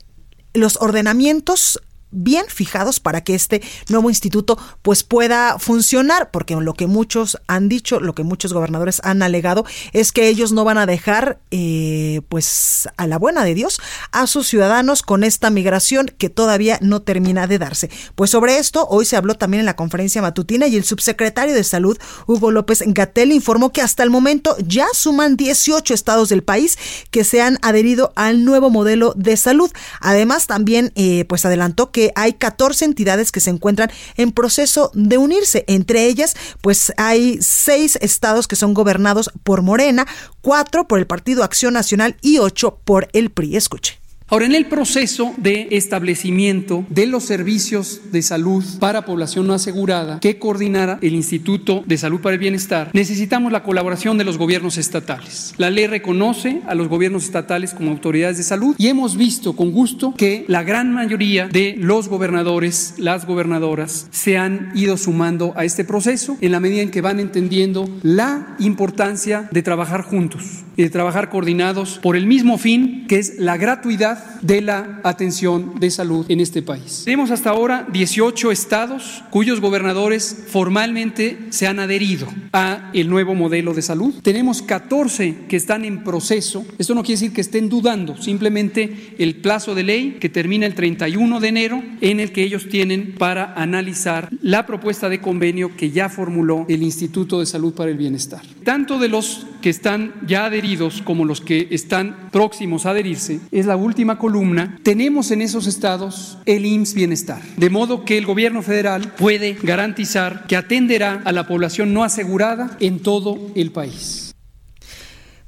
los 0.52 0.76
ordenamientos 0.80 1.80
bien 2.14 2.46
fijados 2.48 3.00
para 3.00 3.22
que 3.22 3.34
este 3.34 3.62
nuevo 3.88 4.08
instituto 4.08 4.58
pues 4.82 5.02
pueda 5.02 5.58
funcionar, 5.58 6.30
porque 6.30 6.54
lo 6.54 6.74
que 6.74 6.86
muchos 6.86 7.38
han 7.46 7.68
dicho, 7.68 8.00
lo 8.00 8.14
que 8.14 8.22
muchos 8.22 8.52
gobernadores 8.52 9.00
han 9.04 9.22
alegado 9.22 9.64
es 9.92 10.12
que 10.12 10.28
ellos 10.28 10.52
no 10.52 10.64
van 10.64 10.78
a 10.78 10.86
dejar 10.86 11.40
eh, 11.50 12.22
pues 12.28 12.88
a 12.96 13.06
la 13.06 13.18
buena 13.18 13.44
de 13.44 13.54
Dios 13.54 13.80
a 14.12 14.26
sus 14.26 14.46
ciudadanos 14.46 15.02
con 15.02 15.24
esta 15.24 15.50
migración 15.50 16.06
que 16.06 16.30
todavía 16.30 16.78
no 16.80 17.02
termina 17.02 17.46
de 17.46 17.58
darse. 17.58 17.90
Pues 18.14 18.30
sobre 18.30 18.58
esto 18.58 18.86
hoy 18.88 19.04
se 19.04 19.16
habló 19.16 19.34
también 19.34 19.60
en 19.60 19.66
la 19.66 19.76
conferencia 19.76 20.22
matutina 20.22 20.66
y 20.66 20.76
el 20.76 20.84
subsecretario 20.84 21.54
de 21.54 21.64
Salud 21.64 21.98
Hugo 22.26 22.50
López 22.50 22.82
Gatel 22.86 23.32
informó 23.32 23.72
que 23.72 23.82
hasta 23.82 24.02
el 24.02 24.10
momento 24.10 24.56
ya 24.66 24.86
suman 24.92 25.36
18 25.36 25.94
estados 25.94 26.28
del 26.28 26.42
país 26.42 26.78
que 27.10 27.24
se 27.24 27.42
han 27.42 27.58
adherido 27.62 28.12
al 28.16 28.44
nuevo 28.44 28.70
modelo 28.70 29.14
de 29.16 29.36
salud. 29.36 29.70
Además 30.00 30.46
también 30.46 30.92
eh, 30.94 31.24
pues 31.28 31.44
adelantó 31.44 31.90
que 31.90 32.03
hay 32.14 32.34
14 32.34 32.84
entidades 32.84 33.32
que 33.32 33.40
se 33.40 33.50
encuentran 33.50 33.90
en 34.16 34.32
proceso 34.32 34.90
de 34.94 35.18
unirse. 35.18 35.64
Entre 35.66 36.06
ellas, 36.06 36.36
pues 36.60 36.92
hay 36.96 37.38
seis 37.40 37.98
estados 38.00 38.48
que 38.48 38.56
son 38.56 38.74
gobernados 38.74 39.30
por 39.42 39.62
Morena, 39.62 40.06
cuatro 40.40 40.86
por 40.86 40.98
el 40.98 41.06
Partido 41.06 41.44
Acción 41.44 41.74
Nacional 41.74 42.16
y 42.20 42.38
ocho 42.38 42.78
por 42.84 43.08
el 43.12 43.30
PRI. 43.30 43.56
Escuche. 43.56 44.03
Ahora, 44.34 44.46
en 44.46 44.56
el 44.56 44.66
proceso 44.66 45.32
de 45.36 45.68
establecimiento 45.70 46.84
de 46.88 47.06
los 47.06 47.22
servicios 47.22 48.00
de 48.10 48.20
salud 48.20 48.64
para 48.80 49.04
población 49.04 49.46
no 49.46 49.54
asegurada 49.54 50.18
que 50.18 50.40
coordinara 50.40 50.98
el 51.02 51.14
Instituto 51.14 51.84
de 51.86 51.96
Salud 51.96 52.20
para 52.20 52.32
el 52.32 52.40
Bienestar, 52.40 52.90
necesitamos 52.94 53.52
la 53.52 53.62
colaboración 53.62 54.18
de 54.18 54.24
los 54.24 54.36
gobiernos 54.36 54.76
estatales. 54.76 55.54
La 55.56 55.70
ley 55.70 55.86
reconoce 55.86 56.62
a 56.66 56.74
los 56.74 56.88
gobiernos 56.88 57.22
estatales 57.22 57.74
como 57.74 57.92
autoridades 57.92 58.36
de 58.36 58.42
salud 58.42 58.74
y 58.76 58.88
hemos 58.88 59.16
visto 59.16 59.54
con 59.54 59.70
gusto 59.70 60.14
que 60.16 60.44
la 60.48 60.64
gran 60.64 60.92
mayoría 60.92 61.46
de 61.46 61.76
los 61.78 62.08
gobernadores, 62.08 62.94
las 62.98 63.26
gobernadoras, 63.26 64.08
se 64.10 64.36
han 64.36 64.72
ido 64.74 64.96
sumando 64.96 65.52
a 65.54 65.64
este 65.64 65.84
proceso 65.84 66.36
en 66.40 66.50
la 66.50 66.58
medida 66.58 66.82
en 66.82 66.90
que 66.90 67.02
van 67.02 67.20
entendiendo 67.20 67.88
la 68.02 68.56
importancia 68.58 69.48
de 69.52 69.62
trabajar 69.62 70.02
juntos 70.02 70.64
y 70.76 70.82
de 70.82 70.90
trabajar 70.90 71.30
coordinados 71.30 72.00
por 72.02 72.16
el 72.16 72.26
mismo 72.26 72.58
fin 72.58 73.06
que 73.06 73.20
es 73.20 73.38
la 73.38 73.56
gratuidad 73.56 74.23
de 74.40 74.60
la 74.60 75.00
atención 75.04 75.78
de 75.78 75.90
salud 75.90 76.26
en 76.28 76.40
este 76.40 76.62
país. 76.62 77.02
Tenemos 77.04 77.30
hasta 77.30 77.50
ahora 77.50 77.86
18 77.92 78.52
estados 78.52 79.22
cuyos 79.30 79.60
gobernadores 79.60 80.44
formalmente 80.48 81.38
se 81.50 81.66
han 81.66 81.78
adherido 81.78 82.28
a 82.52 82.90
el 82.92 83.08
nuevo 83.08 83.34
modelo 83.34 83.74
de 83.74 83.82
salud. 83.82 84.14
Tenemos 84.22 84.62
14 84.62 85.46
que 85.48 85.56
están 85.56 85.84
en 85.84 86.04
proceso. 86.04 86.64
Esto 86.78 86.94
no 86.94 87.02
quiere 87.02 87.20
decir 87.20 87.32
que 87.32 87.40
estén 87.40 87.68
dudando, 87.68 88.16
simplemente 88.16 89.14
el 89.18 89.36
plazo 89.36 89.74
de 89.74 89.82
ley 89.82 90.16
que 90.20 90.28
termina 90.28 90.66
el 90.66 90.74
31 90.74 91.40
de 91.40 91.48
enero 91.48 91.82
en 92.00 92.20
el 92.20 92.32
que 92.32 92.42
ellos 92.42 92.68
tienen 92.68 93.14
para 93.18 93.54
analizar 93.54 94.28
la 94.42 94.66
propuesta 94.66 95.08
de 95.08 95.20
convenio 95.20 95.76
que 95.76 95.90
ya 95.90 96.08
formuló 96.08 96.66
el 96.68 96.82
Instituto 96.82 97.40
de 97.40 97.46
Salud 97.46 97.74
para 97.74 97.90
el 97.90 97.96
Bienestar. 97.96 98.42
Tanto 98.64 98.98
de 98.98 99.08
los 99.08 99.46
que 99.64 99.70
están 99.70 100.12
ya 100.26 100.44
adheridos 100.44 101.00
como 101.02 101.24
los 101.24 101.40
que 101.40 101.68
están 101.70 102.28
próximos 102.30 102.84
a 102.84 102.90
adherirse 102.90 103.40
es 103.50 103.64
la 103.64 103.76
última 103.76 104.03
columna, 104.18 104.78
tenemos 104.82 105.30
en 105.30 105.42
esos 105.42 105.66
estados 105.66 106.38
el 106.46 106.66
IMSS 106.66 106.94
Bienestar, 106.94 107.42
de 107.56 107.70
modo 107.70 108.04
que 108.04 108.18
el 108.18 108.26
gobierno 108.26 108.62
federal 108.62 109.12
puede 109.18 109.56
garantizar 109.62 110.46
que 110.46 110.56
atenderá 110.56 111.22
a 111.24 111.32
la 111.32 111.46
población 111.46 111.92
no 111.92 112.04
asegurada 112.04 112.76
en 112.80 113.00
todo 113.00 113.38
el 113.54 113.70
país. 113.70 114.23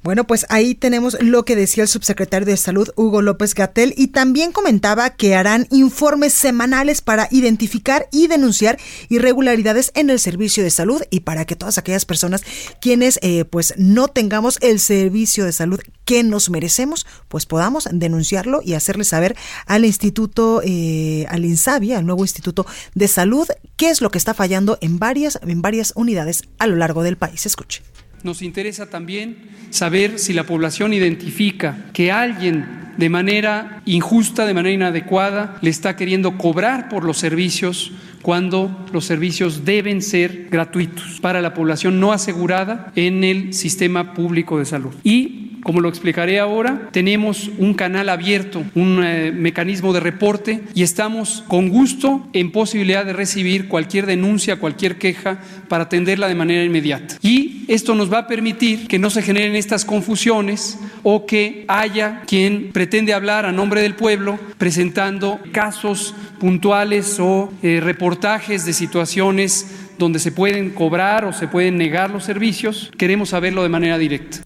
Bueno, 0.06 0.24
pues 0.24 0.46
ahí 0.50 0.76
tenemos 0.76 1.16
lo 1.20 1.44
que 1.44 1.56
decía 1.56 1.82
el 1.82 1.88
subsecretario 1.88 2.46
de 2.46 2.56
Salud, 2.56 2.90
Hugo 2.94 3.22
López 3.22 3.54
Gatel, 3.56 3.92
y 3.96 4.06
también 4.06 4.52
comentaba 4.52 5.10
que 5.10 5.34
harán 5.34 5.66
informes 5.72 6.32
semanales 6.32 7.00
para 7.00 7.26
identificar 7.32 8.06
y 8.12 8.28
denunciar 8.28 8.78
irregularidades 9.08 9.90
en 9.96 10.08
el 10.10 10.20
servicio 10.20 10.62
de 10.62 10.70
salud 10.70 11.02
y 11.10 11.20
para 11.20 11.44
que 11.44 11.56
todas 11.56 11.76
aquellas 11.76 12.04
personas 12.04 12.44
quienes 12.80 13.18
eh, 13.20 13.46
pues 13.46 13.74
no 13.78 14.06
tengamos 14.06 14.58
el 14.62 14.78
servicio 14.78 15.44
de 15.44 15.52
salud 15.52 15.80
que 16.04 16.22
nos 16.22 16.50
merecemos, 16.50 17.04
pues 17.26 17.44
podamos 17.44 17.88
denunciarlo 17.90 18.60
y 18.62 18.74
hacerle 18.74 19.02
saber 19.02 19.34
al 19.66 19.84
Instituto, 19.84 20.62
eh, 20.64 21.26
al 21.30 21.44
INSABI, 21.44 21.94
al 21.94 22.06
nuevo 22.06 22.22
Instituto 22.22 22.64
de 22.94 23.08
Salud, 23.08 23.48
qué 23.74 23.90
es 23.90 24.00
lo 24.00 24.12
que 24.12 24.18
está 24.18 24.34
fallando 24.34 24.78
en 24.80 25.00
varias, 25.00 25.40
en 25.42 25.62
varias 25.62 25.92
unidades 25.96 26.44
a 26.60 26.68
lo 26.68 26.76
largo 26.76 27.02
del 27.02 27.16
país. 27.16 27.44
Escuche. 27.44 27.82
Nos 28.22 28.42
interesa 28.42 28.86
también 28.90 29.36
saber 29.70 30.18
si 30.18 30.32
la 30.32 30.44
población 30.44 30.92
identifica 30.92 31.86
que 31.92 32.10
alguien 32.10 32.86
de 32.96 33.08
manera 33.08 33.82
injusta, 33.84 34.46
de 34.46 34.54
manera 34.54 34.74
inadecuada, 34.74 35.58
le 35.60 35.70
está 35.70 35.96
queriendo 35.96 36.38
cobrar 36.38 36.88
por 36.88 37.04
los 37.04 37.18
servicios 37.18 37.92
cuando 38.22 38.86
los 38.92 39.04
servicios 39.04 39.64
deben 39.64 40.02
ser 40.02 40.48
gratuitos 40.50 41.20
para 41.20 41.40
la 41.40 41.54
población 41.54 42.00
no 42.00 42.12
asegurada 42.12 42.90
en 42.96 43.22
el 43.22 43.54
sistema 43.54 44.14
público 44.14 44.58
de 44.58 44.64
salud. 44.64 44.94
Y 45.04 45.45
como 45.66 45.80
lo 45.80 45.88
explicaré 45.88 46.38
ahora, 46.38 46.90
tenemos 46.92 47.50
un 47.58 47.74
canal 47.74 48.08
abierto, 48.08 48.62
un 48.76 49.02
eh, 49.02 49.32
mecanismo 49.32 49.92
de 49.92 49.98
reporte 49.98 50.60
y 50.76 50.84
estamos 50.84 51.42
con 51.48 51.70
gusto 51.70 52.24
en 52.34 52.52
posibilidad 52.52 53.04
de 53.04 53.12
recibir 53.12 53.66
cualquier 53.66 54.06
denuncia, 54.06 54.60
cualquier 54.60 54.96
queja 54.96 55.40
para 55.68 55.82
atenderla 55.82 56.28
de 56.28 56.36
manera 56.36 56.62
inmediata. 56.62 57.16
Y 57.20 57.64
esto 57.66 57.96
nos 57.96 58.12
va 58.12 58.18
a 58.18 58.26
permitir 58.28 58.86
que 58.86 59.00
no 59.00 59.10
se 59.10 59.22
generen 59.22 59.56
estas 59.56 59.84
confusiones 59.84 60.78
o 61.02 61.26
que 61.26 61.64
haya 61.66 62.22
quien 62.28 62.70
pretende 62.72 63.12
hablar 63.12 63.44
a 63.44 63.50
nombre 63.50 63.82
del 63.82 63.96
pueblo 63.96 64.38
presentando 64.58 65.40
casos 65.50 66.14
puntuales 66.38 67.18
o 67.18 67.52
eh, 67.64 67.80
reportajes 67.82 68.64
de 68.66 68.72
situaciones 68.72 69.85
donde 69.98 70.18
se 70.18 70.32
pueden 70.32 70.70
cobrar 70.70 71.24
o 71.24 71.32
se 71.32 71.48
pueden 71.48 71.76
negar 71.76 72.10
los 72.10 72.24
servicios, 72.24 72.90
queremos 72.98 73.30
saberlo 73.30 73.62
de 73.62 73.68
manera 73.68 73.98
directa. 73.98 74.38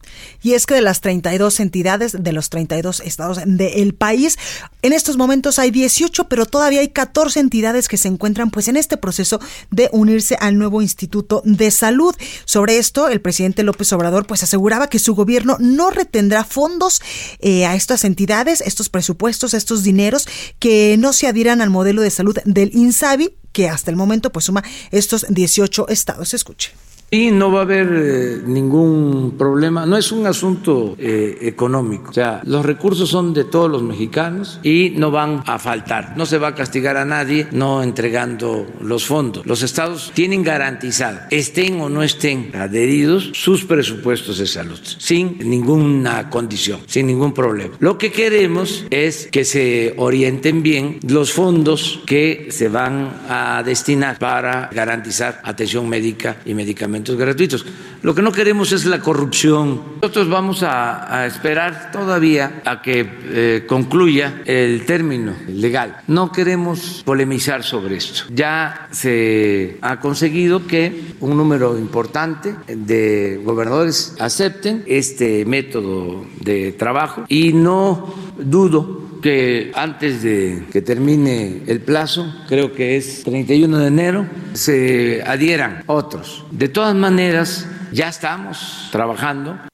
Y 0.42 0.54
es 0.54 0.66
que 0.66 0.74
de 0.74 0.80
las 0.80 1.00
32 1.00 1.60
entidades 1.60 2.16
de 2.18 2.32
los 2.32 2.50
32 2.50 3.00
estados 3.00 3.40
del 3.44 3.94
país, 3.94 4.38
en 4.82 4.92
estos 4.92 5.16
momentos 5.16 5.58
hay 5.58 5.70
18, 5.70 6.28
pero 6.28 6.46
todavía 6.46 6.80
hay 6.80 6.88
14 6.88 7.40
entidades 7.40 7.88
que 7.88 7.96
se 7.96 8.08
encuentran 8.08 8.50
pues 8.50 8.68
en 8.68 8.76
este 8.76 8.96
proceso 8.96 9.40
de 9.70 9.88
unirse 9.92 10.36
al 10.40 10.56
nuevo 10.56 10.82
Instituto 10.82 11.42
de 11.44 11.70
Salud. 11.70 12.14
Sobre 12.44 12.78
esto, 12.78 13.08
el 13.08 13.20
presidente 13.20 13.62
López 13.62 13.92
Obrador 13.92 14.26
pues 14.26 14.42
aseguraba 14.42 14.88
que 14.88 14.98
su 14.98 15.14
gobierno 15.14 15.56
no 15.60 15.90
retendrá 15.90 16.44
fondos 16.44 17.00
eh, 17.40 17.66
a 17.66 17.74
estas 17.74 18.04
entidades, 18.04 18.60
estos 18.60 18.88
presupuestos, 18.88 19.54
estos 19.54 19.82
dineros 19.82 20.26
que 20.58 20.96
no 20.98 21.12
se 21.12 21.26
adhieran 21.26 21.60
al 21.60 21.70
modelo 21.70 22.02
de 22.02 22.10
salud 22.10 22.38
del 22.44 22.70
INSABI 22.74 23.39
que 23.52 23.68
hasta 23.68 23.90
el 23.90 23.96
momento 23.96 24.30
pues 24.30 24.44
suma 24.46 24.64
estos 24.90 25.26
18 25.28 25.88
estados. 25.88 26.34
Escuche. 26.34 26.72
Y 27.12 27.32
no 27.32 27.50
va 27.50 27.60
a 27.60 27.62
haber 27.62 27.88
eh, 27.92 28.42
ningún 28.46 29.34
problema. 29.36 29.84
No 29.84 29.96
es 29.96 30.12
un 30.12 30.26
asunto 30.28 30.94
eh, 30.96 31.38
económico. 31.40 32.10
O 32.10 32.12
sea, 32.12 32.40
los 32.44 32.64
recursos 32.64 33.08
son 33.08 33.34
de 33.34 33.42
todos 33.42 33.68
los 33.68 33.82
mexicanos 33.82 34.60
y 34.62 34.90
no 34.96 35.10
van 35.10 35.42
a 35.46 35.58
faltar. 35.58 36.16
No 36.16 36.24
se 36.24 36.38
va 36.38 36.48
a 36.48 36.54
castigar 36.54 36.96
a 36.96 37.04
nadie 37.04 37.48
no 37.50 37.82
entregando 37.82 38.64
los 38.80 39.06
fondos. 39.06 39.44
Los 39.44 39.62
estados 39.62 40.12
tienen 40.14 40.44
garantizado, 40.44 41.18
estén 41.30 41.80
o 41.80 41.88
no 41.88 42.04
estén 42.04 42.52
adheridos, 42.54 43.30
sus 43.34 43.64
presupuestos 43.64 44.38
de 44.38 44.46
salud, 44.46 44.78
sin 44.80 45.38
ninguna 45.38 46.30
condición, 46.30 46.80
sin 46.86 47.08
ningún 47.08 47.34
problema. 47.34 47.74
Lo 47.80 47.98
que 47.98 48.12
queremos 48.12 48.86
es 48.90 49.26
que 49.26 49.44
se 49.44 49.94
orienten 49.96 50.62
bien 50.62 51.00
los 51.08 51.32
fondos 51.32 52.02
que 52.06 52.48
se 52.50 52.68
van 52.68 53.22
a 53.28 53.64
destinar 53.64 54.18
para 54.20 54.70
garantizar 54.72 55.40
atención 55.42 55.88
médica 55.88 56.36
y 56.44 56.54
medicamentos 56.54 56.99
gratuitos. 57.04 57.64
Lo 58.02 58.14
que 58.14 58.22
no 58.22 58.32
queremos 58.32 58.72
es 58.72 58.86
la 58.86 59.00
corrupción. 59.00 59.82
Nosotros 60.00 60.28
vamos 60.28 60.62
a, 60.62 61.26
esperar 61.26 61.90
todavía 61.92 62.62
a 62.64 62.80
que 62.80 63.06
eh, 63.24 63.64
concluya 63.66 64.42
el 64.46 64.86
término 64.86 65.34
legal. 65.48 65.98
No 66.06 66.32
queremos 66.32 67.02
polemizar 67.04 67.62
sobre 67.62 67.96
esto. 67.96 68.24
Ya 68.30 68.88
se 68.90 69.78
ha 69.82 70.00
conseguido 70.00 70.66
que 70.66 71.14
un 71.20 71.36
número 71.36 71.76
importante 71.78 72.54
de 72.66 73.40
gobernadores 73.44 74.16
acepten 74.18 74.84
este 74.86 75.44
método 75.44 76.24
de 76.40 76.72
trabajo 76.72 77.24
y 77.28 77.52
no 77.52 78.14
dudo 78.38 78.99
que 79.20 79.72
antes 79.74 80.22
de 80.22 80.64
que 80.72 80.82
termine 80.82 81.62
el 81.66 81.80
plazo, 81.80 82.32
creo 82.48 82.72
que 82.72 82.96
es 82.96 83.22
31 83.24 83.78
de 83.78 83.86
enero, 83.86 84.26
se 84.52 85.22
adhieran 85.26 85.84
otros. 85.86 86.44
De 86.50 86.68
todas 86.68 86.94
maneras, 86.94 87.68
ya 87.92 88.08
estamos 88.08 88.88
trabajando 88.92 89.69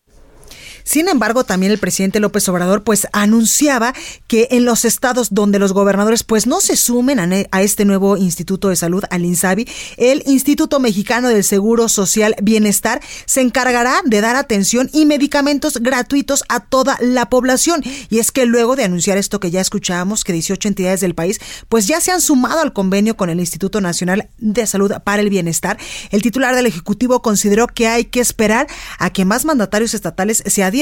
sin 0.87 1.09
embargo, 1.09 1.43
también 1.43 1.73
el 1.73 1.79
presidente 1.79 2.21
López 2.21 2.49
Obrador 2.49 2.85
pues 2.85 3.09
anunciaba 3.13 3.93
que 4.29 4.47
en 4.53 4.65
los 4.65 4.85
estados 4.85 5.35
donde 5.35 5.59
los 5.59 5.73
gobernadores 5.73 6.23
pues 6.23 6.47
no 6.47 6.61
se 6.61 6.77
sumen 6.77 7.19
a, 7.19 7.61
este 7.61 7.85
nuevo 7.85 8.17
Instituto 8.17 8.69
de 8.69 8.77
Salud, 8.77 9.03
al 9.11 9.25
INSABI, 9.25 9.67
el 9.97 10.23
Instituto 10.27 10.79
Mexicano 10.79 11.29
del 11.29 11.43
Seguro 11.43 11.89
Social 11.89 12.37
Bienestar 12.41 13.01
se 13.25 13.41
encargará 13.41 13.97
de 14.05 14.21
dar 14.21 14.37
atención 14.37 14.89
y 14.93 15.07
medicamentos 15.07 15.79
gratuitos 15.79 16.45
a 16.49 16.61
toda 16.61 16.97
la 17.01 17.29
población. 17.31 17.83
Y 18.09 18.21
es 18.21 18.31
que 18.31 18.47
luego 18.47 18.77
de 18.77 18.85
anunciar 18.85 19.19
esto 19.19 19.41
que 19.41 19.51
ya 19.51 19.61
escuchábamos, 19.61 20.23
que 20.23 20.33
18 20.33 20.69
entidades 20.69 21.01
del 21.01 21.17
país 21.17 21.41
pues 21.69 21.89
ya 21.89 22.01
se 22.01 22.13
han 22.13 22.21
sumado 22.21 22.61
al 22.61 22.73
convenio 22.73 23.17
con 23.17 23.29
el 23.29 23.41
Instituto 23.41 23.81
Nacional 23.81 24.29
de 24.39 24.65
Salud 24.69 24.93
para 25.03 25.21
el 25.21 25.31
Bienestar, 25.31 25.79
el 26.13 26.23
titular 26.23 26.55
del 26.55 26.67
Ejecutivo 26.67 27.23
consideró 27.23 27.67
que 27.67 27.89
hay 27.89 28.05
que 28.05 28.21
esperar 28.21 28.69
a 29.01 29.11
que 29.11 29.25
más 29.25 29.45
mandatarios 29.45 29.93
estatales 29.93 30.45
se 30.47 30.63
adhieran 30.63 30.76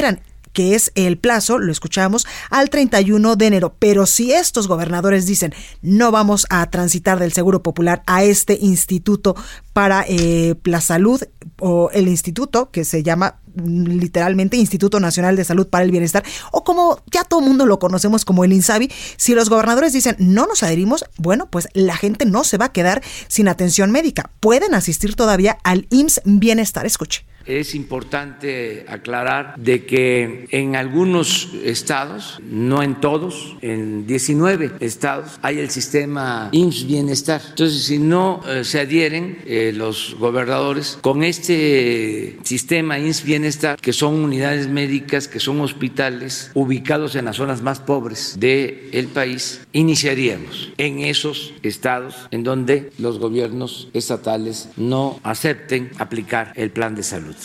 que 0.54 0.74
es 0.74 0.92
el 0.94 1.18
plazo, 1.18 1.59
lo 1.59 1.70
escuchamos, 1.70 2.26
al 2.48 2.70
31 2.70 3.37
de 3.37 3.46
enero. 3.46 3.74
Pero 3.78 4.07
si 4.07 4.33
estos 4.33 4.68
gobernadores 4.68 5.26
dicen 5.26 5.52
no 5.83 6.11
vamos 6.11 6.46
a 6.48 6.70
transitar 6.70 7.18
del 7.18 7.33
Seguro 7.33 7.62
Popular 7.62 8.02
a 8.07 8.24
este 8.24 8.57
instituto 8.61 9.37
para 9.74 10.04
eh, 10.09 10.54
la 10.64 10.80
salud 10.80 11.22
o 11.59 11.90
el 11.92 12.09
instituto 12.09 12.70
que 12.70 12.85
se 12.85 13.02
llama 13.02 13.40
literalmente 13.55 14.57
Instituto 14.57 15.01
Nacional 15.01 15.37
de 15.37 15.45
Salud 15.45 15.67
para 15.67 15.85
el 15.85 15.90
Bienestar 15.90 16.25
o 16.53 16.64
como 16.64 17.01
ya 17.11 17.25
todo 17.25 17.40
el 17.40 17.47
mundo 17.47 17.67
lo 17.67 17.79
conocemos 17.79 18.25
como 18.25 18.45
el 18.45 18.53
INSABI, 18.53 18.90
si 19.17 19.35
los 19.35 19.49
gobernadores 19.49 19.93
dicen 19.93 20.17
no 20.19 20.47
nos 20.47 20.62
adherimos, 20.62 21.05
bueno, 21.17 21.49
pues 21.51 21.69
la 21.73 21.97
gente 21.97 22.27
no 22.27 22.45
se 22.45 22.59
va 22.59 22.67
a 22.67 22.73
quedar 22.73 23.03
sin 23.29 23.49
atención 23.49 23.90
médica. 23.90 24.31
Pueden 24.40 24.75
asistir 24.75 25.17
todavía 25.17 25.59
al 25.64 25.87
IMSS 25.90 26.23
Bienestar. 26.25 26.87
Escuche. 26.87 27.25
Es 27.47 27.75
importante 27.75 28.87
aclarar 28.88 29.55
de 29.59 29.85
que 29.85 30.47
en 30.51 30.77
algunos 30.77 31.51
estados, 31.62 32.40
no 32.43 32.83
en 32.83 33.01
todos, 33.03 33.57
en 33.61 34.07
19 34.07 34.73
estados, 34.81 35.38
hay 35.43 35.59
el 35.59 35.69
sistema 35.69 36.49
IMSS 36.53 36.87
Bienestar. 36.87 37.43
Entonces, 37.51 37.85
si 37.85 37.99
no 37.99 38.40
eh, 38.49 38.64
se 38.64 38.81
adhieren 38.81 39.38
eh, 39.45 39.73
los 39.75 40.17
gobernadores 40.19 40.99
con 41.03 41.23
este 41.23 42.38
sistema 42.45 42.99
IMSS 42.99 43.25
Bienestar, 43.25 43.43
que 43.80 43.92
son 43.92 44.14
unidades 44.14 44.68
médicas, 44.68 45.28
que 45.28 45.40
son 45.40 45.61
hospitales 45.61 46.50
ubicados 46.54 47.14
en 47.14 47.26
las 47.26 47.37
zonas 47.37 47.62
más 47.62 47.80
pobres 47.80 48.37
del 48.38 49.09
país, 49.12 49.61
iniciaríamos 49.72 50.72
en 50.78 51.00
esos 51.00 51.52
estados 51.62 52.28
en 52.30 52.42
donde 52.42 52.90
los 52.98 53.18
gobiernos 53.18 53.88
estatales 53.92 54.68
no 54.76 55.20
acepten 55.22 55.90
aplicar 55.98 56.52
el 56.57 56.70
plan 56.70 56.94
de 56.94 57.02
salud. 57.02 57.37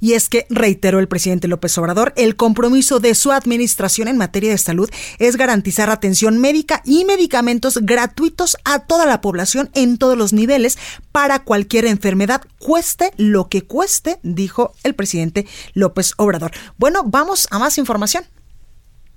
Y 0.00 0.12
es 0.12 0.28
que, 0.28 0.46
reiteró 0.50 0.98
el 0.98 1.08
presidente 1.08 1.48
López 1.48 1.76
Obrador, 1.78 2.12
el 2.16 2.36
compromiso 2.36 3.00
de 3.00 3.14
su 3.14 3.32
administración 3.32 4.08
en 4.08 4.16
materia 4.16 4.50
de 4.50 4.58
salud 4.58 4.90
es 5.18 5.36
garantizar 5.36 5.90
atención 5.90 6.38
médica 6.38 6.82
y 6.84 7.04
medicamentos 7.04 7.78
gratuitos 7.82 8.56
a 8.64 8.80
toda 8.80 9.06
la 9.06 9.20
población 9.20 9.70
en 9.74 9.98
todos 9.98 10.16
los 10.16 10.32
niveles 10.32 10.78
para 11.12 11.40
cualquier 11.40 11.86
enfermedad, 11.86 12.42
cueste 12.58 13.12
lo 13.16 13.48
que 13.48 13.62
cueste, 13.62 14.18
dijo 14.22 14.72
el 14.82 14.94
presidente 14.94 15.33
López 15.74 16.12
Obrador. 16.16 16.52
Bueno, 16.78 17.02
vamos 17.04 17.48
a 17.50 17.58
más 17.58 17.78
información. 17.78 18.24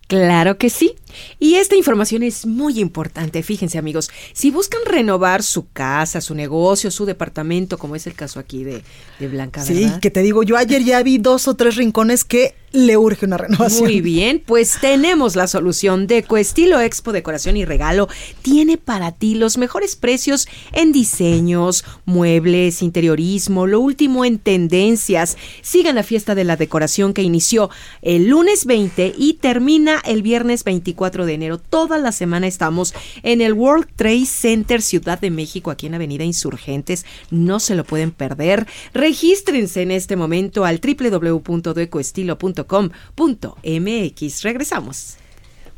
Claro 0.07 0.57
que 0.57 0.69
sí. 0.69 0.95
Y 1.37 1.55
esta 1.55 1.75
información 1.75 2.23
es 2.23 2.45
muy 2.45 2.79
importante. 2.79 3.43
Fíjense 3.43 3.77
amigos, 3.77 4.09
si 4.31 4.51
buscan 4.51 4.81
renovar 4.85 5.43
su 5.43 5.69
casa, 5.69 6.21
su 6.21 6.33
negocio, 6.33 6.91
su 6.91 7.05
departamento, 7.05 7.77
como 7.77 7.95
es 7.95 8.07
el 8.07 8.13
caso 8.13 8.39
aquí 8.39 8.63
de, 8.63 8.83
Blanca. 9.19 9.63
Sí, 9.63 9.91
que 10.01 10.09
te 10.09 10.21
digo, 10.21 10.43
yo 10.43 10.55
ayer 10.55 10.83
ya 10.83 11.03
vi 11.03 11.17
dos 11.17 11.49
o 11.49 11.55
tres 11.55 11.75
rincones 11.75 12.23
que 12.23 12.55
le 12.71 12.97
urge 12.97 13.25
una 13.25 13.37
renovación. 13.37 13.85
Muy 13.85 14.01
bien, 14.01 14.43
pues 14.45 14.77
tenemos 14.81 15.35
la 15.35 15.47
solución. 15.47 16.07
Deco 16.07 16.37
Estilo 16.37 16.81
Expo 16.81 17.13
Decoración 17.13 17.55
y 17.57 17.65
Regalo 17.65 18.09
tiene 18.41 18.77
para 18.77 19.13
ti 19.13 19.35
los 19.35 19.57
mejores 19.57 19.95
precios 19.95 20.47
en 20.73 20.91
diseños, 20.91 21.85
muebles, 22.05 22.81
interiorismo, 22.81 23.67
lo 23.67 23.79
último 23.79 24.25
en 24.25 24.39
tendencias. 24.39 25.37
Sigan 25.61 25.95
la 25.95 26.03
fiesta 26.03 26.35
de 26.35 26.43
la 26.43 26.57
decoración 26.57 27.13
que 27.13 27.23
inició 27.23 27.69
el 28.01 28.27
lunes 28.27 28.65
20 28.65 29.15
y 29.17 29.35
termina 29.35 30.01
el 30.05 30.21
viernes 30.21 30.63
24 30.63 31.25
de 31.25 31.33
enero. 31.33 31.57
Toda 31.59 31.97
la 31.97 32.11
semana 32.11 32.47
estamos 32.47 32.93
en 33.23 33.41
el 33.41 33.53
World 33.53 33.87
Trade 33.95 34.25
Center 34.25 34.81
Ciudad 34.81 35.19
de 35.19 35.31
México, 35.31 35.71
aquí 35.71 35.87
en 35.87 35.95
Avenida 35.95 36.25
Insurgentes. 36.25 37.05
No 37.31 37.59
se 37.59 37.75
lo 37.75 37.85
pueden 37.85 38.11
perder. 38.11 38.67
Regístrense 38.93 39.81
en 39.81 39.91
este 39.91 40.15
momento 40.15 40.65
al 40.65 40.81
www.decoestilo.com 40.81 42.56
.mx. 42.65 44.41
Regresamos. 44.43 45.17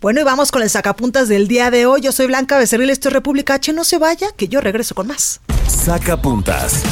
Bueno, 0.02 0.22
y 0.22 0.24
vamos 0.24 0.52
con 0.52 0.62
el 0.62 0.70
sacapuntas 0.70 1.28
del 1.28 1.48
día 1.50 1.72
de 1.72 1.86
hoy. 1.86 2.02
Yo 2.02 2.14
soy 2.14 2.28
Blanca 2.28 2.58
Becerril, 2.58 2.90
esto 2.90 3.10
es 3.10 3.14
República 3.14 3.56
H. 3.56 3.74
No 3.74 3.84
se 3.84 3.98
vaya, 3.98 4.28
que 4.38 4.48
yo 4.48 4.62
regreso 4.62 4.96
con 4.96 5.08
más. 5.08 5.42
Sacapuntas. 5.68 6.84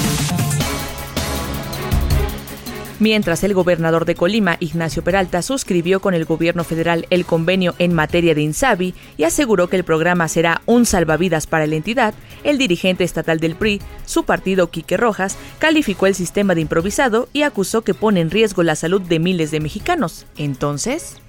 Mientras 3.00 3.44
el 3.44 3.54
gobernador 3.54 4.06
de 4.06 4.16
Colima, 4.16 4.58
Ignacio 4.60 5.04
Peralta, 5.04 5.44
suscribió 5.44 6.00
con 6.00 6.16
el 6.16 6.26
gobierno 6.26 6.64
federal 6.64 7.06
el 7.12 7.26
convenio 7.26 7.76
en 7.78 7.94
materia 7.94 8.34
de 8.34 8.42
INSABI 8.42 8.96
y 9.18 9.24
aseguró 9.24 9.70
que 9.70 9.76
el 9.76 9.84
programa 9.84 10.28
será 10.28 10.62
un 10.66 10.86
salvavidas 10.86 11.46
para 11.46 11.68
la 11.68 11.76
entidad, 11.76 12.16
el 12.44 12.58
dirigente 12.58 13.04
estatal 13.04 13.40
del 13.40 13.56
PRI, 13.56 13.82
su 14.06 14.24
partido 14.24 14.72
Quique 14.72 14.98
Rojas, 14.98 15.38
calificó 15.60 16.08
el 16.08 16.16
sistema 16.16 16.56
de 16.56 16.62
improvisado 16.62 17.30
y 17.34 17.44
acusó 17.44 17.84
que 17.84 17.94
pone 17.94 18.20
en 18.20 18.32
riesgo 18.32 18.64
la 18.64 18.76
salud 18.76 19.02
de 19.02 19.20
miles 19.20 19.52
de 19.52 19.60
mexicanos. 19.60 20.26
Entonces... 20.36 21.22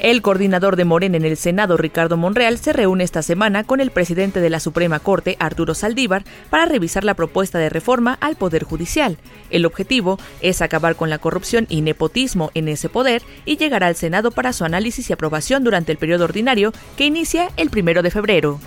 El 0.00 0.22
coordinador 0.22 0.76
de 0.76 0.84
Morena 0.84 1.16
en 1.16 1.24
el 1.24 1.36
Senado, 1.36 1.76
Ricardo 1.76 2.16
Monreal, 2.16 2.58
se 2.58 2.72
reúne 2.72 3.02
esta 3.02 3.22
semana 3.22 3.64
con 3.64 3.80
el 3.80 3.90
presidente 3.90 4.40
de 4.40 4.48
la 4.48 4.60
Suprema 4.60 5.00
Corte, 5.00 5.36
Arturo 5.40 5.74
Saldívar, 5.74 6.22
para 6.50 6.66
revisar 6.66 7.02
la 7.02 7.14
propuesta 7.14 7.58
de 7.58 7.68
reforma 7.68 8.16
al 8.20 8.36
Poder 8.36 8.62
Judicial. 8.62 9.18
El 9.50 9.66
objetivo 9.66 10.18
es 10.40 10.62
acabar 10.62 10.94
con 10.94 11.10
la 11.10 11.18
corrupción 11.18 11.66
y 11.68 11.80
nepotismo 11.80 12.52
en 12.54 12.68
ese 12.68 12.88
poder 12.88 13.22
y 13.44 13.56
llegar 13.56 13.82
al 13.82 13.96
Senado 13.96 14.30
para 14.30 14.52
su 14.52 14.64
análisis 14.64 15.10
y 15.10 15.12
aprobación 15.12 15.64
durante 15.64 15.90
el 15.90 15.98
periodo 15.98 16.24
ordinario 16.24 16.72
que 16.96 17.06
inicia 17.06 17.50
el 17.56 17.68
primero 17.68 18.02
de 18.02 18.12
febrero. 18.12 18.60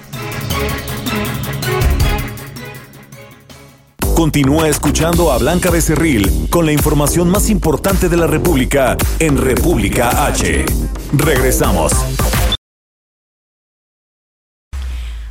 Continúa 4.21 4.67
escuchando 4.69 5.31
a 5.31 5.39
Blanca 5.39 5.71
Becerril 5.71 6.47
con 6.51 6.67
la 6.67 6.71
información 6.71 7.27
más 7.27 7.49
importante 7.49 8.07
de 8.07 8.17
la 8.17 8.27
República 8.27 8.95
en 9.17 9.35
República 9.35 10.27
H. 10.27 10.63
Regresamos. 11.13 11.91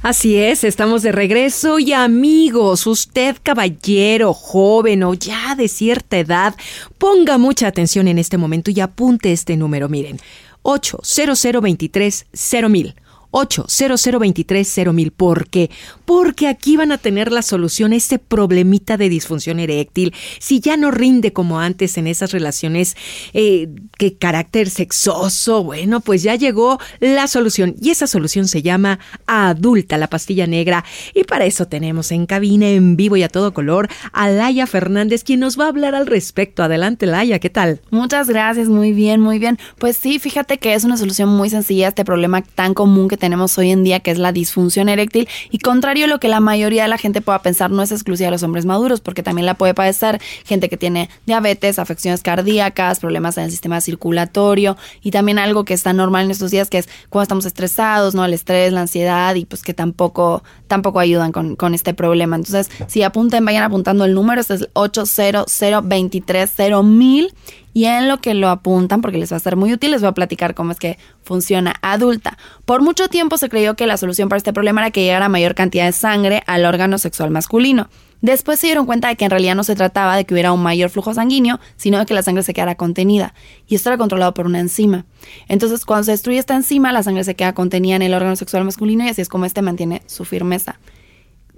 Así 0.03 0.37
es, 0.39 0.65
estamos 0.65 1.03
de 1.03 1.13
regreso 1.13 1.79
y 1.79 1.93
amigos, 1.93 2.89
usted 2.89 3.37
caballero, 3.41 4.35
joven 4.35 5.05
o 5.05 5.15
ya 5.15 5.55
de 5.55 5.69
cierta 5.69 6.19
edad, 6.19 6.57
ponga 6.99 7.39
mucha 7.39 7.69
atención 7.69 8.09
en 8.09 8.19
este 8.19 8.39
momento 8.39 8.73
y 8.73 8.81
apunte 8.81 9.31
este 9.31 9.57
número, 9.57 9.89
miren, 9.89 10.19
80023 10.63 12.27
0000. 12.33 12.97
800230000 13.31 15.11
¿Por 15.11 15.49
qué? 15.49 15.71
Porque 16.05 16.49
aquí 16.49 16.77
van 16.77 16.93
a 16.93 16.99
tener 16.99 17.31
la 17.33 17.43
solución 17.43 17.93
a 17.93 17.97
este 17.97 18.19
problemita 18.19 18.97
de 18.97 19.09
disfunción 19.09 19.61
eréctil. 19.61 20.15
Si 20.39 20.61
ya 20.61 20.77
no 20.77 20.91
rinde 20.91 21.33
como 21.33 21.61
antes 21.61 21.97
en 21.99 22.07
esas 22.07 22.33
relaciones 22.33 22.97
eh, 23.33 23.69
que 23.99 24.17
carácter 24.17 24.71
sexoso, 24.71 25.63
bueno, 25.63 26.01
pues 26.01 26.23
ya 26.23 26.35
llegó 26.35 26.79
la 26.99 27.29
solución. 27.29 27.77
Y 27.81 27.91
esa 27.91 28.07
solución 28.07 28.49
se 28.49 28.63
llama 28.63 28.99
Adulta, 29.27 29.99
la 29.99 30.09
pastilla 30.09 30.47
negra. 30.47 30.85
Y 31.15 31.25
para 31.25 31.45
eso 31.45 31.67
tenemos 31.67 32.11
en 32.11 32.27
cabina, 32.27 32.69
en 32.69 32.97
vivo 32.97 33.17
y 33.17 33.23
a 33.23 33.29
todo 33.29 33.55
color, 33.55 33.89
a 34.13 34.29
Laia 34.29 34.67
Fernández, 34.67 35.25
quien 35.25 35.41
nos 35.41 35.59
va 35.59 35.67
a 35.67 35.69
hablar 35.69 35.95
al 35.95 36.07
respecto. 36.07 36.63
Adelante, 36.63 37.07
Laia, 37.07 37.39
¿qué 37.39 37.51
tal? 37.51 37.81
Muchas 37.91 38.29
gracias, 38.29 38.69
muy 38.69 38.93
bien, 38.93 39.21
muy 39.21 39.39
bien. 39.39 39.59
Pues 39.79 39.97
sí, 39.97 40.19
fíjate 40.19 40.59
que 40.59 40.75
es 40.75 40.85
una 40.85 40.97
solución 40.97 41.29
muy 41.29 41.51
sencilla 41.51 41.87
a 41.87 41.89
este 41.91 42.05
problema 42.05 42.43
tan 42.43 42.75
común 42.75 43.09
que 43.09 43.17
tenemos 43.21 43.57
hoy 43.59 43.71
en 43.71 43.85
día, 43.85 44.01
que 44.01 44.11
es 44.11 44.19
la 44.19 44.33
disfunción 44.33 44.89
eréctil. 44.89 45.29
Y 45.53 45.59
contrario 45.59 46.07
a 46.07 46.09
lo 46.09 46.19
que 46.19 46.29
la 46.29 46.41
mayoría 46.41 46.83
de 46.83 46.89
la 46.89 46.99
gente 46.99 47.21
pueda 47.21 47.41
pensar, 47.41 47.71
no 47.71 47.83
es 47.83 47.93
exclusiva 47.93 48.27
de 48.27 48.33
los 48.33 48.43
hombres 48.43 48.67
maduros, 48.67 49.01
porque 49.01 49.23
también 49.23 49.47
la 49.47 49.55
puede 49.55 49.75
padecer 49.75 50.21
gente 50.45 50.69
que 50.69 50.77
tiene 50.77 51.09
diabetes, 51.27 51.79
afecciones 51.79 52.23
cardíacas, 52.23 52.99
problemas 52.99 53.39
en 53.39 53.45
el 53.45 53.53
sistema 53.53 53.81
circulatorio 53.81 54.77
y 55.03 55.13
también 55.13 55.39
algo 55.39 55.65
que 55.65 55.75
está 55.75 55.93
normal 55.93 56.25
en 56.25 56.33
estos 56.33 56.51
días, 56.51 56.69
que 56.69 56.79
es 56.79 56.89
cuando 57.09 57.23
estamos 57.23 57.47
estresados, 57.47 58.15
¿no? 58.17 58.25
El 58.25 58.35
estrés, 58.35 58.73
la 58.73 58.81
ansiedad 58.81 59.35
y 59.37 59.45
pues 59.45 59.63
que 59.63 59.75
tampoco, 59.75 60.43
tampoco 60.67 60.99
ayudan 60.99 61.31
con, 61.31 61.55
con 61.55 61.75
este 61.75 61.95
problema. 61.95 62.35
Entonces, 62.35 62.69
si 62.89 63.03
apunten, 63.03 63.45
vayan 63.45 63.63
apuntando 63.63 64.05
el 64.05 64.15
número, 64.15 64.41
este 64.41 64.55
es 64.55 64.61
el 64.63 64.71
800 64.73 65.47
23 65.85 66.51
mil 66.83 67.33
y 67.73 67.85
en 67.85 68.09
lo 68.09 68.21
que 68.21 68.35
lo 68.35 68.49
apuntan, 68.49 69.01
porque 69.01 69.19
les 69.19 69.33
va 69.33 69.37
a 69.37 69.41
ser 69.41 69.57
muy 69.57 69.73
útil, 69.73 69.93
les 69.93 70.01
voy 70.01 70.09
a 70.09 70.13
platicar 70.13 70.55
cómo 70.55 70.73
es 70.73 70.79
que 70.79 70.99
funciona 71.23 71.75
adulta. 71.83 72.37
Por 72.65 72.83
mucho 72.83 73.09
tiempo 73.09 73.39
se 73.39 73.49
creyó 73.49 73.75
que 73.77 73.87
la 73.87 73.97
solución 73.97 74.29
para 74.29 74.39
este 74.39 74.53
problema 74.53 74.81
era 74.81 74.91
que 74.91 75.03
llegara 75.03 75.29
mayor 75.29 75.55
cantidad 75.55 75.87
de 75.87 75.93
sangre 75.93 76.43
al 76.47 76.65
órgano 76.65 76.99
sexual 76.99 77.31
masculino. 77.31 77.89
Después 78.23 78.59
se 78.59 78.67
dieron 78.67 78.85
cuenta 78.85 79.09
de 79.09 79.17
que 79.17 79.25
en 79.25 79.31
realidad 79.31 79.55
no 79.55 79.65
se 79.65 79.75
trataba 79.75 80.15
de 80.15 80.27
que 80.27 80.35
hubiera 80.35 80.53
un 80.53 80.63
mayor 80.63 80.91
flujo 80.91 81.15
sanguíneo, 81.15 81.59
sino 81.77 81.99
de 81.99 82.05
que 82.05 82.13
la 82.13 82.23
sangre 82.23 82.43
se 82.43 82.53
quedara 82.53 82.75
contenida. 82.75 83.33
Y 83.67 83.77
esto 83.77 83.89
era 83.89 83.97
controlado 83.97 84.35
por 84.35 84.47
una 84.47 84.61
enzima. 84.61 85.07
Entonces, 85.49 85.87
cuando 85.87 86.05
se 86.05 86.11
destruye 86.11 86.39
esta 86.39 86.55
enzima, 86.55 86.93
la 86.93 87.03
sangre 87.03 87.25
se 87.25 87.35
queda 87.35 87.55
contenida 87.55 87.97
en 87.97 88.03
el 88.03 88.13
órgano 88.13 88.37
sexual 88.37 88.65
masculino 88.65 89.05
y 89.05 89.09
así 89.09 89.23
es 89.23 89.29
como 89.31 89.47
este 89.47 89.63
mantiene 89.63 90.03
su 90.07 90.27
firmeza. 90.27 90.79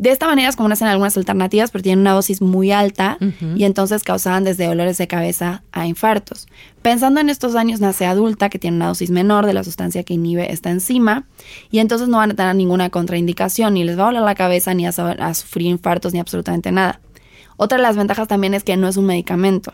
De 0.03 0.11
esta 0.11 0.27
manera 0.27 0.49
es 0.49 0.57
como 0.57 0.69
nacen 0.69 0.89
algunas 0.89 1.17
alternativas, 1.17 1.71
pero 1.71 1.85
tienen 1.85 2.01
una 2.01 2.11
dosis 2.11 2.43
muy 2.43 2.73
alta 2.73 3.19
y 3.55 3.63
entonces 3.63 4.03
causaban 4.03 4.43
desde 4.43 4.67
dolores 4.67 4.99
de 4.99 5.07
cabeza 5.07 5.63
a 5.71 5.87
infartos. 5.87 6.49
Pensando 6.83 7.21
en 7.21 7.31
estos 7.31 7.55
años, 7.55 7.79
nace 7.79 8.05
adulta 8.07 8.49
que 8.49 8.59
tiene 8.59 8.79
una 8.79 8.89
dosis 8.89 9.11
menor 9.11 9.47
de 9.47 9.55
la 9.55 9.63
sustancia 9.63 10.03
que 10.03 10.15
inhibe 10.15 10.53
esta 10.53 10.73
enzima 10.73 11.23
y 11.71 11.79
entonces 11.79 12.09
no 12.09 12.17
van 12.17 12.33
a 12.33 12.35
tener 12.35 12.57
ninguna 12.57 12.91
contraindicación, 12.91 13.75
ni 13.75 13.85
les 13.85 13.97
va 13.97 14.03
a 14.03 14.07
doler 14.07 14.23
la 14.23 14.35
cabeza, 14.35 14.75
ni 14.75 14.87
a, 14.87 14.91
sufrir 14.91 15.69
infartos, 15.69 16.13
ni 16.13 16.19
absolutamente 16.19 16.73
nada. 16.73 16.99
Otra 17.57 17.79
de 17.79 17.83
las 17.83 17.97
ventajas 17.97 18.27
también 18.27 18.55
es 18.55 18.65
que 18.65 18.77
no 18.77 18.89
es 18.89 18.97
un 18.97 19.07
medicamento. 19.07 19.73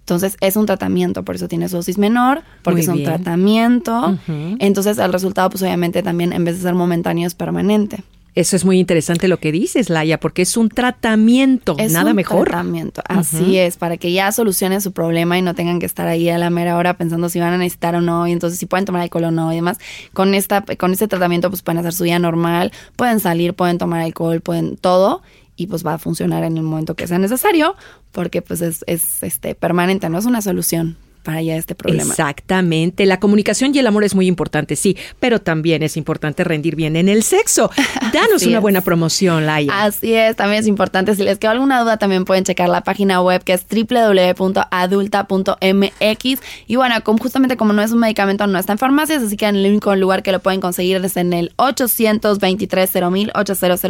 Entonces 0.00 0.36
es 0.40 0.56
un 0.56 0.66
tratamiento, 0.66 1.24
por 1.24 1.36
eso 1.36 1.46
tiene 1.46 1.68
su 1.68 1.76
dosis 1.76 1.98
menor, 1.98 2.42
porque 2.64 2.80
es 2.80 2.88
un 2.88 3.04
tratamiento. 3.04 4.18
Entonces 4.58 4.98
el 4.98 5.12
resultado, 5.12 5.50
pues 5.50 5.62
obviamente 5.62 6.02
también 6.02 6.32
en 6.32 6.44
vez 6.44 6.56
de 6.56 6.62
ser 6.62 6.74
momentáneo, 6.74 7.28
es 7.28 7.36
permanente. 7.36 8.02
Eso 8.38 8.54
es 8.54 8.64
muy 8.64 8.78
interesante 8.78 9.26
lo 9.26 9.38
que 9.40 9.50
dices, 9.50 9.90
Laia, 9.90 10.20
porque 10.20 10.42
es 10.42 10.56
un 10.56 10.68
tratamiento, 10.68 11.74
es 11.76 11.90
nada 11.90 12.10
un 12.10 12.16
mejor. 12.16 12.46
Tratamiento, 12.46 13.02
así 13.08 13.58
es, 13.58 13.76
para 13.76 13.96
que 13.96 14.12
ya 14.12 14.30
solucionen 14.30 14.80
su 14.80 14.92
problema 14.92 15.36
y 15.36 15.42
no 15.42 15.56
tengan 15.56 15.80
que 15.80 15.86
estar 15.86 16.06
ahí 16.06 16.28
a 16.28 16.38
la 16.38 16.48
mera 16.48 16.76
hora 16.76 16.96
pensando 16.96 17.28
si 17.30 17.40
van 17.40 17.54
a 17.54 17.58
necesitar 17.58 17.96
o 17.96 18.00
no, 18.00 18.28
y 18.28 18.30
entonces 18.30 18.60
si 18.60 18.66
pueden 18.66 18.84
tomar 18.84 19.02
alcohol 19.02 19.24
o 19.24 19.30
no 19.32 19.52
y 19.52 19.56
demás. 19.56 19.78
Con 20.12 20.34
esta, 20.34 20.62
con 20.62 20.92
este 20.92 21.08
tratamiento, 21.08 21.50
pues 21.50 21.62
pueden 21.62 21.80
hacer 21.80 21.92
su 21.92 22.04
vida 22.04 22.20
normal, 22.20 22.70
pueden 22.94 23.18
salir, 23.18 23.54
pueden 23.54 23.76
tomar 23.76 24.02
alcohol, 24.02 24.40
pueden 24.40 24.76
todo, 24.76 25.20
y 25.56 25.66
pues 25.66 25.84
va 25.84 25.94
a 25.94 25.98
funcionar 25.98 26.44
en 26.44 26.56
el 26.56 26.62
momento 26.62 26.94
que 26.94 27.08
sea 27.08 27.18
necesario, 27.18 27.74
porque 28.12 28.40
pues 28.40 28.60
es, 28.60 28.84
es 28.86 29.20
este 29.24 29.56
permanente, 29.56 30.08
no 30.10 30.16
es 30.16 30.26
una 30.26 30.42
solución 30.42 30.96
para 31.22 31.42
ya 31.42 31.56
este 31.56 31.74
problema. 31.74 32.10
Exactamente. 32.10 33.06
La 33.06 33.20
comunicación 33.20 33.74
y 33.74 33.78
el 33.78 33.86
amor 33.86 34.04
es 34.04 34.14
muy 34.14 34.26
importante, 34.26 34.76
sí, 34.76 34.96
pero 35.20 35.40
también 35.40 35.82
es 35.82 35.96
importante 35.96 36.44
rendir 36.44 36.76
bien 36.76 36.96
en 36.96 37.08
el 37.08 37.22
sexo. 37.22 37.70
Danos 38.12 38.44
una 38.46 38.60
buena 38.60 38.80
promoción, 38.80 39.46
Laia. 39.46 39.82
Así 39.82 40.14
es, 40.14 40.36
también 40.36 40.60
es 40.60 40.66
importante. 40.66 41.14
Si 41.14 41.22
les 41.22 41.38
quedó 41.38 41.52
alguna 41.52 41.80
duda, 41.80 41.96
también 41.96 42.24
pueden 42.24 42.44
checar 42.44 42.68
la 42.68 42.82
página 42.82 43.22
web 43.22 43.42
que 43.44 43.52
es 43.52 43.66
www.adulta.mx. 43.68 46.40
Y 46.66 46.76
bueno, 46.76 46.94
como, 47.04 47.18
justamente 47.18 47.56
como 47.56 47.72
no 47.72 47.82
es 47.82 47.92
un 47.92 47.98
medicamento, 47.98 48.46
no 48.46 48.58
está 48.58 48.72
en 48.72 48.78
farmacias, 48.78 49.22
así 49.22 49.36
que 49.36 49.46
en 49.46 49.56
el 49.56 49.66
único 49.66 49.94
lugar 49.96 50.22
que 50.22 50.32
lo 50.32 50.40
pueden 50.40 50.60
conseguir 50.60 51.04
es 51.04 51.16
en 51.16 51.32
el 51.32 51.52
823 51.56 52.90
mil 53.10 53.30
800 53.34 53.80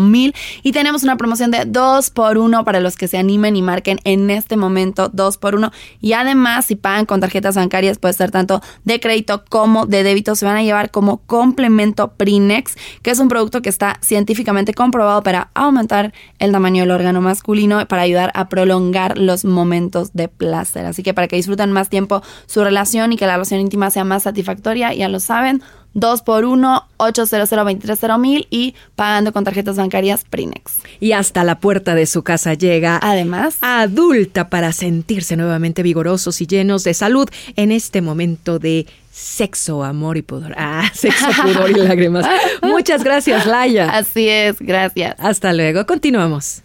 mil 0.00 0.34
Y 0.62 0.72
tenemos 0.72 1.02
una 1.02 1.16
promoción 1.16 1.50
de 1.50 1.64
2 1.66 2.10
por 2.10 2.38
1 2.38 2.64
para 2.64 2.80
los 2.80 2.96
que 2.96 3.08
se 3.08 3.18
animen 3.18 3.56
y 3.56 3.62
marquen 3.62 3.98
en 4.04 4.30
este 4.30 4.56
momento 4.56 5.10
2 5.12 5.36
por 5.38 5.54
1 5.54 5.72
Y 6.00 6.12
además 6.22 6.66
si 6.66 6.76
pagan 6.76 7.06
con 7.06 7.20
tarjetas 7.20 7.56
bancarias, 7.56 7.98
puede 7.98 8.14
ser 8.14 8.30
tanto 8.30 8.60
de 8.84 9.00
crédito 9.00 9.44
como 9.48 9.86
de 9.86 10.02
débito, 10.02 10.34
se 10.34 10.46
van 10.46 10.56
a 10.56 10.62
llevar 10.62 10.90
como 10.90 11.18
complemento 11.18 12.12
Prinex, 12.12 12.76
que 13.02 13.10
es 13.10 13.18
un 13.18 13.28
producto 13.28 13.62
que 13.62 13.68
está 13.68 13.98
científicamente 14.02 14.74
comprobado 14.74 15.22
para 15.22 15.50
aumentar 15.54 16.12
el 16.38 16.52
tamaño 16.52 16.82
del 16.82 16.90
órgano 16.90 17.20
masculino, 17.20 17.86
para 17.86 18.02
ayudar 18.02 18.32
a 18.34 18.48
prolongar 18.48 19.18
los 19.18 19.44
momentos 19.44 20.12
de 20.12 20.28
placer. 20.28 20.86
Así 20.86 21.02
que 21.02 21.14
para 21.14 21.28
que 21.28 21.36
disfruten 21.36 21.72
más 21.72 21.88
tiempo 21.88 22.22
su 22.46 22.64
relación 22.64 23.12
y 23.12 23.16
que 23.16 23.26
la 23.26 23.34
relación 23.34 23.60
íntima 23.60 23.90
sea 23.90 24.04
más 24.04 24.24
satisfactoria, 24.24 24.94
ya 24.94 25.08
lo 25.08 25.20
saben, 25.20 25.62
2 25.94 26.22
por 26.22 26.44
1 26.44 26.88
800 26.96 28.18
mil 28.18 28.46
y 28.50 28.74
pagando 28.96 29.32
con 29.32 29.44
tarjetas 29.44 29.76
bancarias 29.76 30.24
Prinex. 30.28 30.80
Y 31.00 31.12
hasta 31.12 31.44
la 31.44 31.58
puerta 31.58 31.94
de 31.94 32.06
su 32.06 32.22
casa 32.22 32.54
llega. 32.54 32.98
Además, 33.02 33.56
adulta 33.60 34.48
para 34.48 34.72
sentirse 34.72 35.36
nuevamente 35.36 35.82
vigorosos 35.82 36.40
y 36.40 36.46
llenos 36.46 36.84
de 36.84 36.94
salud 36.94 37.28
en 37.56 37.72
este 37.72 38.00
momento 38.00 38.58
de 38.58 38.86
sexo, 39.10 39.84
amor 39.84 40.16
y 40.16 40.22
pudor. 40.22 40.54
Ah, 40.56 40.90
sexo, 40.94 41.26
pudor 41.42 41.70
y 41.70 41.74
lágrimas. 41.74 42.26
Muchas 42.62 43.04
gracias, 43.04 43.46
Laia. 43.46 43.90
Así 43.90 44.28
es, 44.28 44.58
gracias. 44.60 45.16
Hasta 45.18 45.52
luego. 45.52 45.86
Continuamos. 45.86 46.62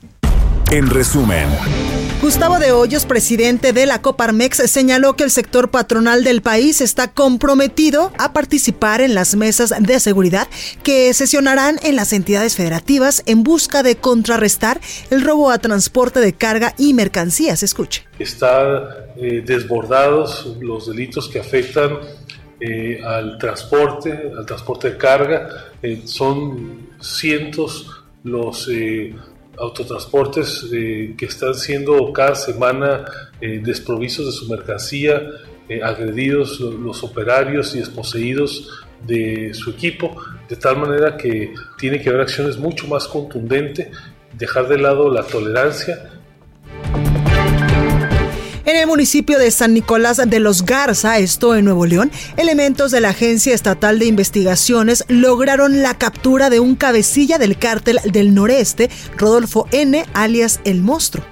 En 0.72 0.90
resumen. 0.90 1.48
Gustavo 2.20 2.58
de 2.58 2.72
Hoyos, 2.72 3.06
presidente 3.06 3.74
de 3.74 3.86
la 3.86 4.02
Coparmex, 4.02 4.58
señaló 4.72 5.16
que 5.16 5.24
el 5.24 5.30
sector 5.30 5.70
patronal 5.70 6.24
del 6.24 6.42
país 6.42 6.82
está 6.82 7.12
comprometido 7.12 8.12
a 8.18 8.34
participar 8.34 9.02
en 9.02 9.14
las 9.14 9.36
mesas 9.36 9.72
de 9.80 10.00
seguridad 10.00 10.48
que 10.82 11.14
sesionarán 11.14 11.78
en 11.84 11.96
las 11.96 12.14
entidades 12.14 12.56
federativas 12.56 13.22
en 13.28 13.44
busca 13.44 13.84
de 13.84 13.98
contrarrestar 13.98 14.82
el 15.12 15.22
robo 15.22 15.52
a 15.52 15.60
transporte 15.60 16.20
de 16.20 16.34
carga 16.34 16.74
y 16.80 16.96
mercancías. 16.96 17.62
Escuche. 17.62 18.06
Están 18.18 18.80
eh, 19.18 19.44
desbordados 19.46 20.58
los 20.60 20.88
delitos 20.88 21.30
que 21.30 21.40
afectan 21.40 22.00
eh, 22.60 23.00
al 23.06 23.38
transporte, 23.38 24.32
al 24.36 24.46
transporte 24.48 24.90
de 24.90 24.98
carga. 24.98 25.50
Eh, 25.84 26.02
son 26.06 26.90
cientos 27.00 28.06
los 28.24 28.68
autotransportes 29.58 30.70
eh, 30.72 31.16
que 31.18 31.26
están 31.26 31.56
siendo 31.56 32.12
cada 32.14 32.36
semana 32.36 33.06
eh, 33.42 33.60
desprovistos 33.64 34.26
de 34.28 34.32
su 34.32 34.50
mercancía, 34.50 35.22
eh, 35.68 35.82
agredidos 35.84 36.60
los 36.60 37.04
operarios 37.04 37.76
y 37.76 37.80
desposeídos 37.80 38.86
de 39.06 39.54
su 39.54 39.72
equipo, 39.72 40.16
de 40.48 40.56
tal 40.56 40.78
manera 40.78 41.18
que 41.18 41.54
tiene 41.78 42.02
que 42.02 42.10
haber 42.10 42.22
acciones 42.22 42.58
mucho 42.58 42.88
más 42.88 43.08
contundentes, 43.08 43.90
dejar 44.34 44.68
de 44.68 44.78
lado 44.78 45.12
la 45.12 45.24
tolerancia 45.24 46.17
en 48.68 48.76
el 48.76 48.86
municipio 48.86 49.40
de 49.40 49.50
San 49.50 49.74
Nicolás 49.74 50.18
de 50.18 50.40
los 50.40 50.66
Garza, 50.66 51.18
esto 51.20 51.56
en 51.56 51.64
Nuevo 51.64 51.86
León, 51.86 52.12
elementos 52.36 52.92
de 52.92 53.00
la 53.00 53.10
Agencia 53.10 53.54
Estatal 53.56 53.98
de 53.98 54.08
Investigaciones 54.08 55.06
lograron 55.08 55.82
la 55.82 55.98
captura 55.98 56.50
de 56.50 56.60
un 56.60 56.76
cabecilla 56.76 57.38
del 57.38 57.58
cártel 57.58 58.00
del 58.04 58.36
noreste, 58.36 58.90
Rodolfo 59.16 59.68
N., 59.72 60.06
alias 60.14 60.60
El 60.66 60.82
Monstruo. 60.82 61.26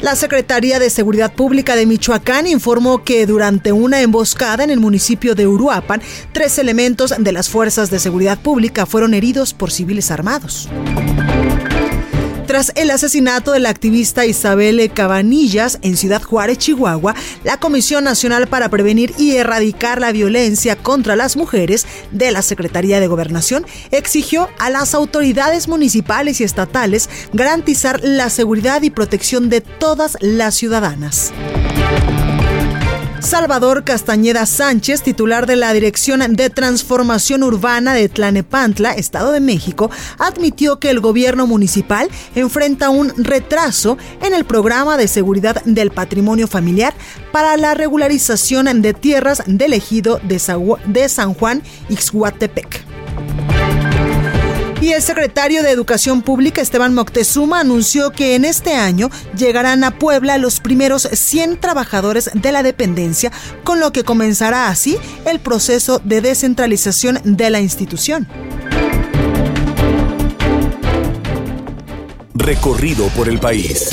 La 0.00 0.16
Secretaría 0.16 0.78
de 0.78 0.88
Seguridad 0.88 1.34
Pública 1.34 1.76
de 1.76 1.84
Michoacán 1.84 2.46
informó 2.46 3.04
que 3.04 3.26
durante 3.26 3.72
una 3.72 4.00
emboscada 4.00 4.64
en 4.64 4.70
el 4.70 4.80
municipio 4.80 5.34
de 5.34 5.46
Uruapan, 5.46 6.00
tres 6.32 6.58
elementos 6.58 7.14
de 7.16 7.32
las 7.32 7.50
fuerzas 7.50 7.90
de 7.90 7.98
seguridad 7.98 8.40
pública 8.40 8.86
fueron 8.86 9.12
heridos 9.12 9.52
por 9.52 9.70
civiles 9.70 10.10
armados. 10.10 10.70
Tras 12.52 12.70
el 12.74 12.90
asesinato 12.90 13.52
de 13.52 13.60
la 13.60 13.70
activista 13.70 14.26
Isabel 14.26 14.92
Cabanillas 14.92 15.78
en 15.80 15.96
Ciudad 15.96 16.20
Juárez, 16.20 16.58
Chihuahua, 16.58 17.14
la 17.44 17.56
Comisión 17.56 18.04
Nacional 18.04 18.46
para 18.46 18.68
Prevenir 18.68 19.14
y 19.16 19.36
Erradicar 19.36 20.02
la 20.02 20.12
Violencia 20.12 20.76
contra 20.76 21.16
las 21.16 21.34
Mujeres 21.34 21.86
de 22.10 22.30
la 22.30 22.42
Secretaría 22.42 23.00
de 23.00 23.06
Gobernación 23.06 23.64
exigió 23.90 24.50
a 24.58 24.68
las 24.68 24.92
autoridades 24.92 25.66
municipales 25.66 26.42
y 26.42 26.44
estatales 26.44 27.08
garantizar 27.32 28.00
la 28.02 28.28
seguridad 28.28 28.82
y 28.82 28.90
protección 28.90 29.48
de 29.48 29.62
todas 29.62 30.18
las 30.20 30.54
ciudadanas. 30.54 31.32
Salvador 33.22 33.84
Castañeda 33.84 34.46
Sánchez, 34.46 35.02
titular 35.02 35.46
de 35.46 35.54
la 35.56 35.72
Dirección 35.72 36.20
de 36.34 36.50
Transformación 36.50 37.44
Urbana 37.44 37.94
de 37.94 38.08
Tlanepantla, 38.08 38.92
Estado 38.92 39.30
de 39.30 39.40
México, 39.40 39.90
admitió 40.18 40.80
que 40.80 40.90
el 40.90 41.00
gobierno 41.00 41.46
municipal 41.46 42.10
enfrenta 42.34 42.90
un 42.90 43.12
retraso 43.16 43.96
en 44.22 44.34
el 44.34 44.44
programa 44.44 44.96
de 44.96 45.06
seguridad 45.06 45.62
del 45.64 45.92
patrimonio 45.92 46.48
familiar 46.48 46.94
para 47.30 47.56
la 47.56 47.74
regularización 47.74 48.82
de 48.82 48.92
tierras 48.92 49.42
del 49.46 49.72
ejido 49.72 50.20
de 50.22 51.08
San 51.08 51.34
Juan 51.34 51.62
Ixhuatepec. 51.88 52.84
Y 54.82 54.90
el 54.92 55.00
secretario 55.00 55.62
de 55.62 55.70
Educación 55.70 56.22
Pública, 56.22 56.60
Esteban 56.60 56.92
Moctezuma, 56.92 57.60
anunció 57.60 58.10
que 58.10 58.34
en 58.34 58.44
este 58.44 58.74
año 58.74 59.10
llegarán 59.36 59.84
a 59.84 59.96
Puebla 59.96 60.38
los 60.38 60.58
primeros 60.58 61.08
100 61.12 61.60
trabajadores 61.60 62.32
de 62.34 62.50
la 62.50 62.64
dependencia, 62.64 63.30
con 63.62 63.78
lo 63.78 63.92
que 63.92 64.02
comenzará 64.02 64.66
así 64.66 64.98
el 65.24 65.38
proceso 65.38 66.00
de 66.02 66.20
descentralización 66.20 67.20
de 67.22 67.50
la 67.50 67.60
institución. 67.60 68.26
Recorrido 72.34 73.06
por 73.10 73.28
el 73.28 73.38
país. 73.38 73.90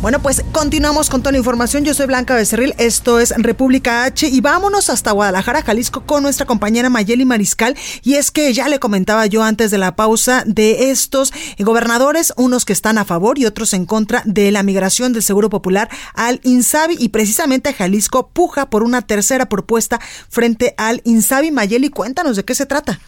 Bueno, 0.00 0.18
pues 0.22 0.44
continuamos 0.54 1.10
con 1.10 1.22
toda 1.22 1.32
la 1.32 1.38
información. 1.38 1.84
Yo 1.84 1.92
soy 1.92 2.06
Blanca 2.06 2.36
Becerril, 2.36 2.72
esto 2.78 3.18
es 3.18 3.34
República 3.36 4.04
H 4.04 4.28
y 4.28 4.40
vámonos 4.40 4.90
hasta 4.90 5.10
Guadalajara, 5.10 5.62
Jalisco, 5.62 6.06
con 6.06 6.22
nuestra 6.22 6.46
compañera 6.46 6.88
Mayeli 6.88 7.24
Mariscal. 7.24 7.74
Y 8.04 8.14
es 8.14 8.30
que 8.30 8.52
ya 8.52 8.68
le 8.68 8.78
comentaba 8.78 9.26
yo 9.26 9.42
antes 9.42 9.72
de 9.72 9.78
la 9.78 9.96
pausa 9.96 10.44
de 10.46 10.92
estos 10.92 11.32
gobernadores, 11.58 12.32
unos 12.36 12.64
que 12.64 12.72
están 12.72 12.96
a 12.96 13.04
favor 13.04 13.40
y 13.40 13.46
otros 13.46 13.74
en 13.74 13.86
contra 13.86 14.22
de 14.24 14.52
la 14.52 14.62
migración 14.62 15.12
del 15.12 15.22
Seguro 15.22 15.50
Popular 15.50 15.88
al 16.14 16.38
INSABI 16.44 16.94
y 17.00 17.08
precisamente 17.08 17.72
Jalisco 17.72 18.30
puja 18.32 18.70
por 18.70 18.84
una 18.84 19.02
tercera 19.02 19.46
propuesta 19.46 19.98
frente 20.30 20.74
al 20.78 21.00
INSABI. 21.02 21.50
Mayeli, 21.50 21.90
cuéntanos 21.90 22.36
de 22.36 22.44
qué 22.44 22.54
se 22.54 22.66
trata. 22.66 23.00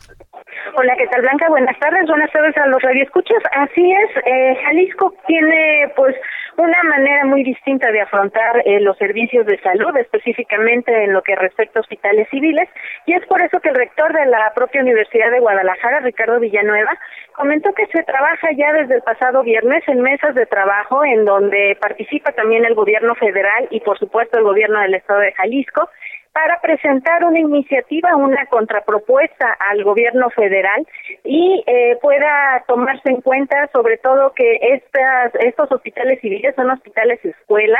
Hola, 0.76 0.94
¿qué 0.98 1.06
tal 1.06 1.22
Blanca? 1.22 1.48
Buenas 1.48 1.78
tardes, 1.78 2.06
buenas 2.08 2.30
tardes 2.32 2.56
a 2.56 2.66
los 2.66 2.82
radioescuchas. 2.82 3.42
Así 3.52 3.92
es, 3.92 4.10
eh, 4.24 4.56
Jalisco 4.64 5.14
tiene 5.26 5.92
pues 5.94 6.16
una 6.60 6.82
manera 6.82 7.24
muy 7.24 7.42
distinta 7.42 7.90
de 7.90 8.02
afrontar 8.02 8.62
eh, 8.64 8.80
los 8.80 8.96
servicios 8.98 9.46
de 9.46 9.58
salud, 9.60 9.96
específicamente 9.96 11.04
en 11.04 11.12
lo 11.12 11.22
que 11.22 11.34
respecta 11.34 11.78
a 11.78 11.82
hospitales 11.82 12.28
civiles, 12.30 12.68
y 13.06 13.14
es 13.14 13.24
por 13.26 13.40
eso 13.42 13.60
que 13.60 13.70
el 13.70 13.74
rector 13.74 14.12
de 14.12 14.26
la 14.26 14.52
propia 14.54 14.82
Universidad 14.82 15.30
de 15.30 15.40
Guadalajara, 15.40 16.00
Ricardo 16.00 16.38
Villanueva, 16.38 16.98
comentó 17.32 17.72
que 17.72 17.86
se 17.86 18.02
trabaja 18.02 18.48
ya 18.56 18.72
desde 18.72 18.96
el 18.96 19.02
pasado 19.02 19.42
viernes 19.42 19.82
en 19.88 20.02
mesas 20.02 20.34
de 20.34 20.46
trabajo 20.46 21.04
en 21.04 21.24
donde 21.24 21.76
participa 21.80 22.32
también 22.32 22.64
el 22.64 22.74
gobierno 22.74 23.14
federal 23.14 23.66
y 23.70 23.80
por 23.80 23.98
supuesto 23.98 24.38
el 24.38 24.44
gobierno 24.44 24.80
del 24.80 24.94
estado 24.94 25.20
de 25.20 25.32
Jalisco 25.32 25.88
para 26.32 26.60
presentar 26.60 27.24
una 27.24 27.40
iniciativa, 27.40 28.14
una 28.16 28.46
contrapropuesta 28.46 29.56
al 29.58 29.82
gobierno 29.82 30.30
federal 30.30 30.86
y 31.24 31.62
eh, 31.66 31.98
pueda 32.00 32.64
tomarse 32.68 33.10
en 33.10 33.20
cuenta 33.20 33.68
sobre 33.72 33.98
todo 33.98 34.32
que 34.32 34.58
estas, 34.62 35.34
estos 35.40 35.70
hospitales 35.72 36.20
civiles 36.20 36.54
son 36.54 36.70
hospitales 36.70 37.24
escuela 37.24 37.78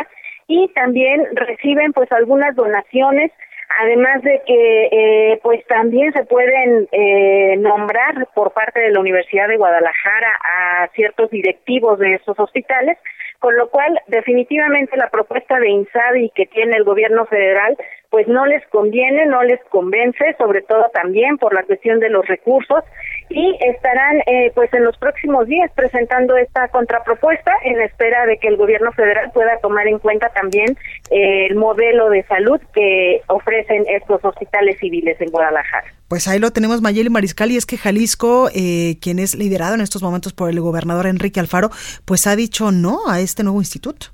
y 0.49 0.69
también 0.75 1.27
reciben 1.33 1.93
pues 1.93 2.11
algunas 2.13 2.57
donaciones 2.57 3.31
además 3.79 4.23
de 4.23 4.43
que 4.47 4.89
eh, 4.91 5.41
pues 5.43 5.65
también 5.67 6.13
se 6.13 6.25
pueden 6.25 6.89
eh, 6.91 7.57
nombrar 7.59 8.29
por 8.35 8.53
parte 8.53 8.81
de 8.81 8.91
la 8.91 9.01
Universidad 9.01 9.49
de 9.49 9.57
Guadalajara 9.57 10.33
a 10.43 10.89
ciertos 10.95 11.31
directivos 11.31 11.99
de 11.99 12.15
esos 12.15 12.39
hospitales 12.39 12.99
con 13.41 13.57
lo 13.57 13.69
cual 13.71 13.99
definitivamente 14.07 14.97
la 14.97 15.09
propuesta 15.09 15.59
de 15.59 15.71
INSABI 15.71 16.31
que 16.35 16.47
tiene 16.47 16.77
el 16.77 16.85
gobierno 16.85 17.25
federal 17.27 17.77
pues 18.11 18.29
no 18.29 18.45
les 18.45 18.67
conviene, 18.69 19.25
no 19.27 19.43
les 19.43 19.61
convence, 19.71 20.35
sobre 20.37 20.63
todo 20.63 20.91
también 20.93 21.39
por 21.39 21.55
la 21.55 21.63
cuestión 21.63 22.01
de 22.01 22.11
los 22.11 22.27
recursos 22.27 22.85
y 23.31 23.57
estarán 23.61 24.19
eh, 24.27 24.51
pues 24.55 24.73
en 24.75 24.85
los 24.85 24.97
próximos 24.99 25.47
días 25.47 25.71
presentando 25.75 26.37
esta 26.37 26.69
contrapropuesta 26.69 27.53
en 27.65 27.81
espera 27.81 28.27
de 28.27 28.39
que 28.39 28.49
el 28.49 28.57
gobierno 28.57 28.91
federal 28.93 29.31
pueda 29.33 29.59
tomar 29.59 29.87
en 29.87 30.01
cuenta 30.01 30.29
también 30.31 30.77
eh, 31.11 31.47
el 31.47 31.55
modelo 31.55 32.11
de 32.11 32.25
salud 32.25 32.61
que 32.75 33.23
ofrecen 33.29 33.85
estos 33.89 34.25
hospitales 34.25 34.79
civiles 34.81 35.21
en 35.21 35.31
Guadalajara. 35.31 35.87
Pues 36.09 36.27
ahí 36.27 36.41
lo 36.41 36.51
tenemos 36.51 36.83
Mayeli 36.83 37.09
Mariscal 37.09 37.53
y 37.53 37.57
es 37.57 37.67
que 37.67 37.79
Jalisco, 37.79 38.49
eh, 38.53 38.97
quien 39.01 39.21
es 39.21 39.37
liderado 39.37 39.75
en 39.75 39.81
estos 39.81 40.03
momentos 40.03 40.33
por 40.33 40.51
el 40.51 40.61
gobernador 40.61 41.07
Enrique 41.07 41.39
Alfaro, 41.39 41.71
pues 42.05 42.27
ha 42.27 42.35
dicho 42.35 42.73
no 42.73 43.09
a 43.09 43.21
este 43.21 43.45
nuevo 43.45 43.61
instituto. 43.61 44.09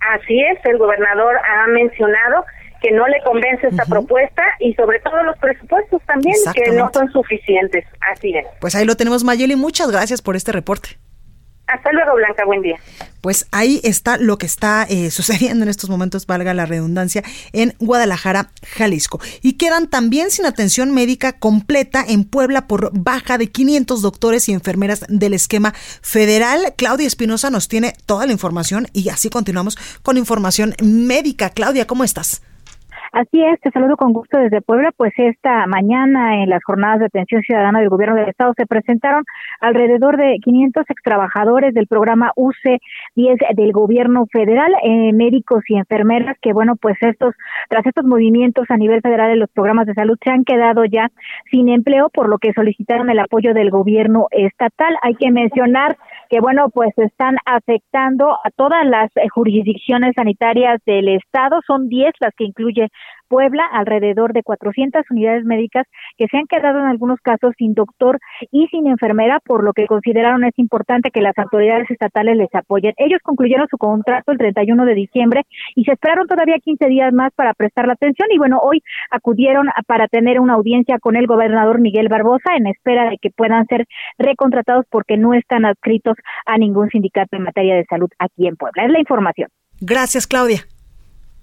Así 0.00 0.40
es, 0.40 0.58
el 0.64 0.78
gobernador 0.78 1.36
ha 1.36 1.66
mencionado 1.68 2.44
que 2.82 2.90
no 2.90 3.06
le 3.06 3.22
convence 3.22 3.68
esta 3.68 3.84
propuesta 3.84 4.42
y 4.58 4.74
sobre 4.74 4.98
todo 5.00 5.22
los 5.22 5.38
presupuestos 5.38 6.02
también, 6.06 6.36
que 6.52 6.72
no 6.72 6.90
son 6.92 7.10
suficientes. 7.12 7.84
Así 8.12 8.34
es. 8.36 8.44
Pues 8.60 8.74
ahí 8.74 8.84
lo 8.84 8.96
tenemos, 8.96 9.22
Mayeli. 9.24 9.56
Muchas 9.56 9.90
gracias 9.90 10.20
por 10.20 10.34
este 10.34 10.52
reporte. 10.52 10.98
Hasta 11.68 11.92
luego, 11.92 12.16
Blanca. 12.16 12.44
Buen 12.44 12.60
día. 12.60 12.76
Pues 13.20 13.46
ahí 13.52 13.80
está 13.84 14.18
lo 14.18 14.36
que 14.36 14.46
está 14.46 14.84
eh, 14.90 15.10
sucediendo 15.12 15.62
en 15.62 15.68
estos 15.68 15.88
momentos, 15.88 16.26
valga 16.26 16.52
la 16.54 16.66
redundancia, 16.66 17.22
en 17.52 17.74
Guadalajara, 17.78 18.50
Jalisco. 18.66 19.20
Y 19.42 19.54
quedan 19.54 19.88
también 19.88 20.30
sin 20.30 20.44
atención 20.44 20.92
médica 20.92 21.38
completa 21.38 22.04
en 22.06 22.24
Puebla 22.24 22.66
por 22.66 22.90
baja 22.92 23.38
de 23.38 23.46
500 23.46 24.02
doctores 24.02 24.48
y 24.48 24.52
enfermeras 24.52 25.04
del 25.08 25.34
esquema 25.34 25.72
federal. 26.02 26.74
Claudia 26.76 27.06
Espinosa 27.06 27.48
nos 27.48 27.68
tiene 27.68 27.94
toda 28.06 28.26
la 28.26 28.32
información 28.32 28.88
y 28.92 29.08
así 29.08 29.30
continuamos 29.30 29.78
con 30.02 30.18
información 30.18 30.74
médica. 30.82 31.50
Claudia, 31.50 31.86
¿cómo 31.86 32.02
estás? 32.02 32.42
Así 33.12 33.44
es, 33.44 33.60
te 33.60 33.70
saludo 33.70 33.98
con 33.98 34.14
gusto 34.14 34.38
desde 34.38 34.62
Puebla, 34.62 34.90
pues 34.96 35.12
esta 35.18 35.66
mañana 35.66 36.42
en 36.42 36.48
las 36.48 36.64
jornadas 36.64 36.98
de 36.98 37.04
atención 37.04 37.42
ciudadana 37.42 37.80
del 37.80 37.90
gobierno 37.90 38.16
del 38.16 38.30
estado 38.30 38.54
se 38.56 38.64
presentaron 38.64 39.24
alrededor 39.60 40.16
de 40.16 40.38
500 40.42 40.88
extrabajadores 40.88 41.74
del 41.74 41.86
programa 41.86 42.32
UC10 42.36 43.54
del 43.54 43.72
gobierno 43.72 44.24
federal, 44.32 44.72
eh, 44.82 45.12
médicos 45.12 45.62
y 45.68 45.76
enfermeras 45.76 46.38
que 46.40 46.54
bueno, 46.54 46.76
pues 46.76 46.96
estos 47.02 47.34
tras 47.68 47.84
estos 47.84 48.06
movimientos 48.06 48.64
a 48.70 48.78
nivel 48.78 49.02
federal 49.02 49.30
en 49.30 49.40
los 49.40 49.50
programas 49.50 49.86
de 49.86 49.92
salud 49.92 50.16
se 50.24 50.30
han 50.30 50.44
quedado 50.44 50.86
ya 50.86 51.10
sin 51.50 51.68
empleo, 51.68 52.08
por 52.08 52.30
lo 52.30 52.38
que 52.38 52.54
solicitaron 52.54 53.10
el 53.10 53.18
apoyo 53.18 53.52
del 53.52 53.68
gobierno 53.68 54.28
estatal. 54.30 54.96
Hay 55.02 55.16
que 55.16 55.30
mencionar 55.30 55.98
que 56.32 56.40
bueno, 56.40 56.70
pues 56.70 56.96
están 56.96 57.36
afectando 57.44 58.38
a 58.42 58.50
todas 58.56 58.86
las 58.86 59.14
eh, 59.18 59.28
jurisdicciones 59.28 60.14
sanitarias 60.16 60.80
del 60.86 61.08
estado, 61.08 61.60
son 61.66 61.90
10 61.90 62.14
las 62.20 62.34
que 62.34 62.44
incluye 62.44 62.88
Puebla, 63.28 63.66
alrededor 63.72 64.32
de 64.32 64.42
400 64.42 65.02
unidades 65.10 65.44
médicas 65.44 65.86
que 66.16 66.26
se 66.28 66.36
han 66.36 66.46
quedado 66.46 66.80
en 66.80 66.86
algunos 66.86 67.20
casos 67.20 67.54
sin 67.56 67.74
doctor 67.74 68.18
y 68.50 68.66
sin 68.68 68.86
enfermera, 68.86 69.40
por 69.44 69.64
lo 69.64 69.72
que 69.72 69.86
consideraron 69.86 70.44
es 70.44 70.58
importante 70.58 71.10
que 71.10 71.20
las 71.20 71.36
autoridades 71.38 71.90
estatales 71.90 72.36
les 72.36 72.54
apoyen. 72.54 72.94
Ellos 72.96 73.20
concluyeron 73.22 73.66
su 73.68 73.78
contrato 73.78 74.32
el 74.32 74.38
31 74.38 74.84
de 74.84 74.94
diciembre 74.94 75.42
y 75.74 75.84
se 75.84 75.92
esperaron 75.92 76.26
todavía 76.26 76.58
15 76.58 76.86
días 76.86 77.12
más 77.12 77.32
para 77.34 77.54
prestar 77.54 77.86
la 77.86 77.94
atención 77.94 78.28
y 78.30 78.38
bueno, 78.38 78.58
hoy 78.62 78.82
acudieron 79.10 79.68
para 79.86 80.08
tener 80.08 80.40
una 80.40 80.54
audiencia 80.54 80.98
con 80.98 81.16
el 81.16 81.26
gobernador 81.26 81.80
Miguel 81.80 82.08
Barbosa 82.08 82.56
en 82.56 82.66
espera 82.66 83.10
de 83.10 83.18
que 83.18 83.30
puedan 83.30 83.66
ser 83.66 83.86
recontratados 84.18 84.86
porque 84.90 85.16
no 85.16 85.34
están 85.34 85.64
adscritos 85.64 86.16
a 86.46 86.58
ningún 86.58 86.88
sindicato 86.90 87.36
en 87.36 87.42
materia 87.42 87.76
de 87.76 87.84
salud 87.84 88.08
aquí 88.18 88.46
en 88.46 88.56
Puebla. 88.56 88.84
Es 88.84 88.90
la 88.90 89.00
información. 89.00 89.48
Gracias, 89.80 90.26
Claudia. 90.26 90.60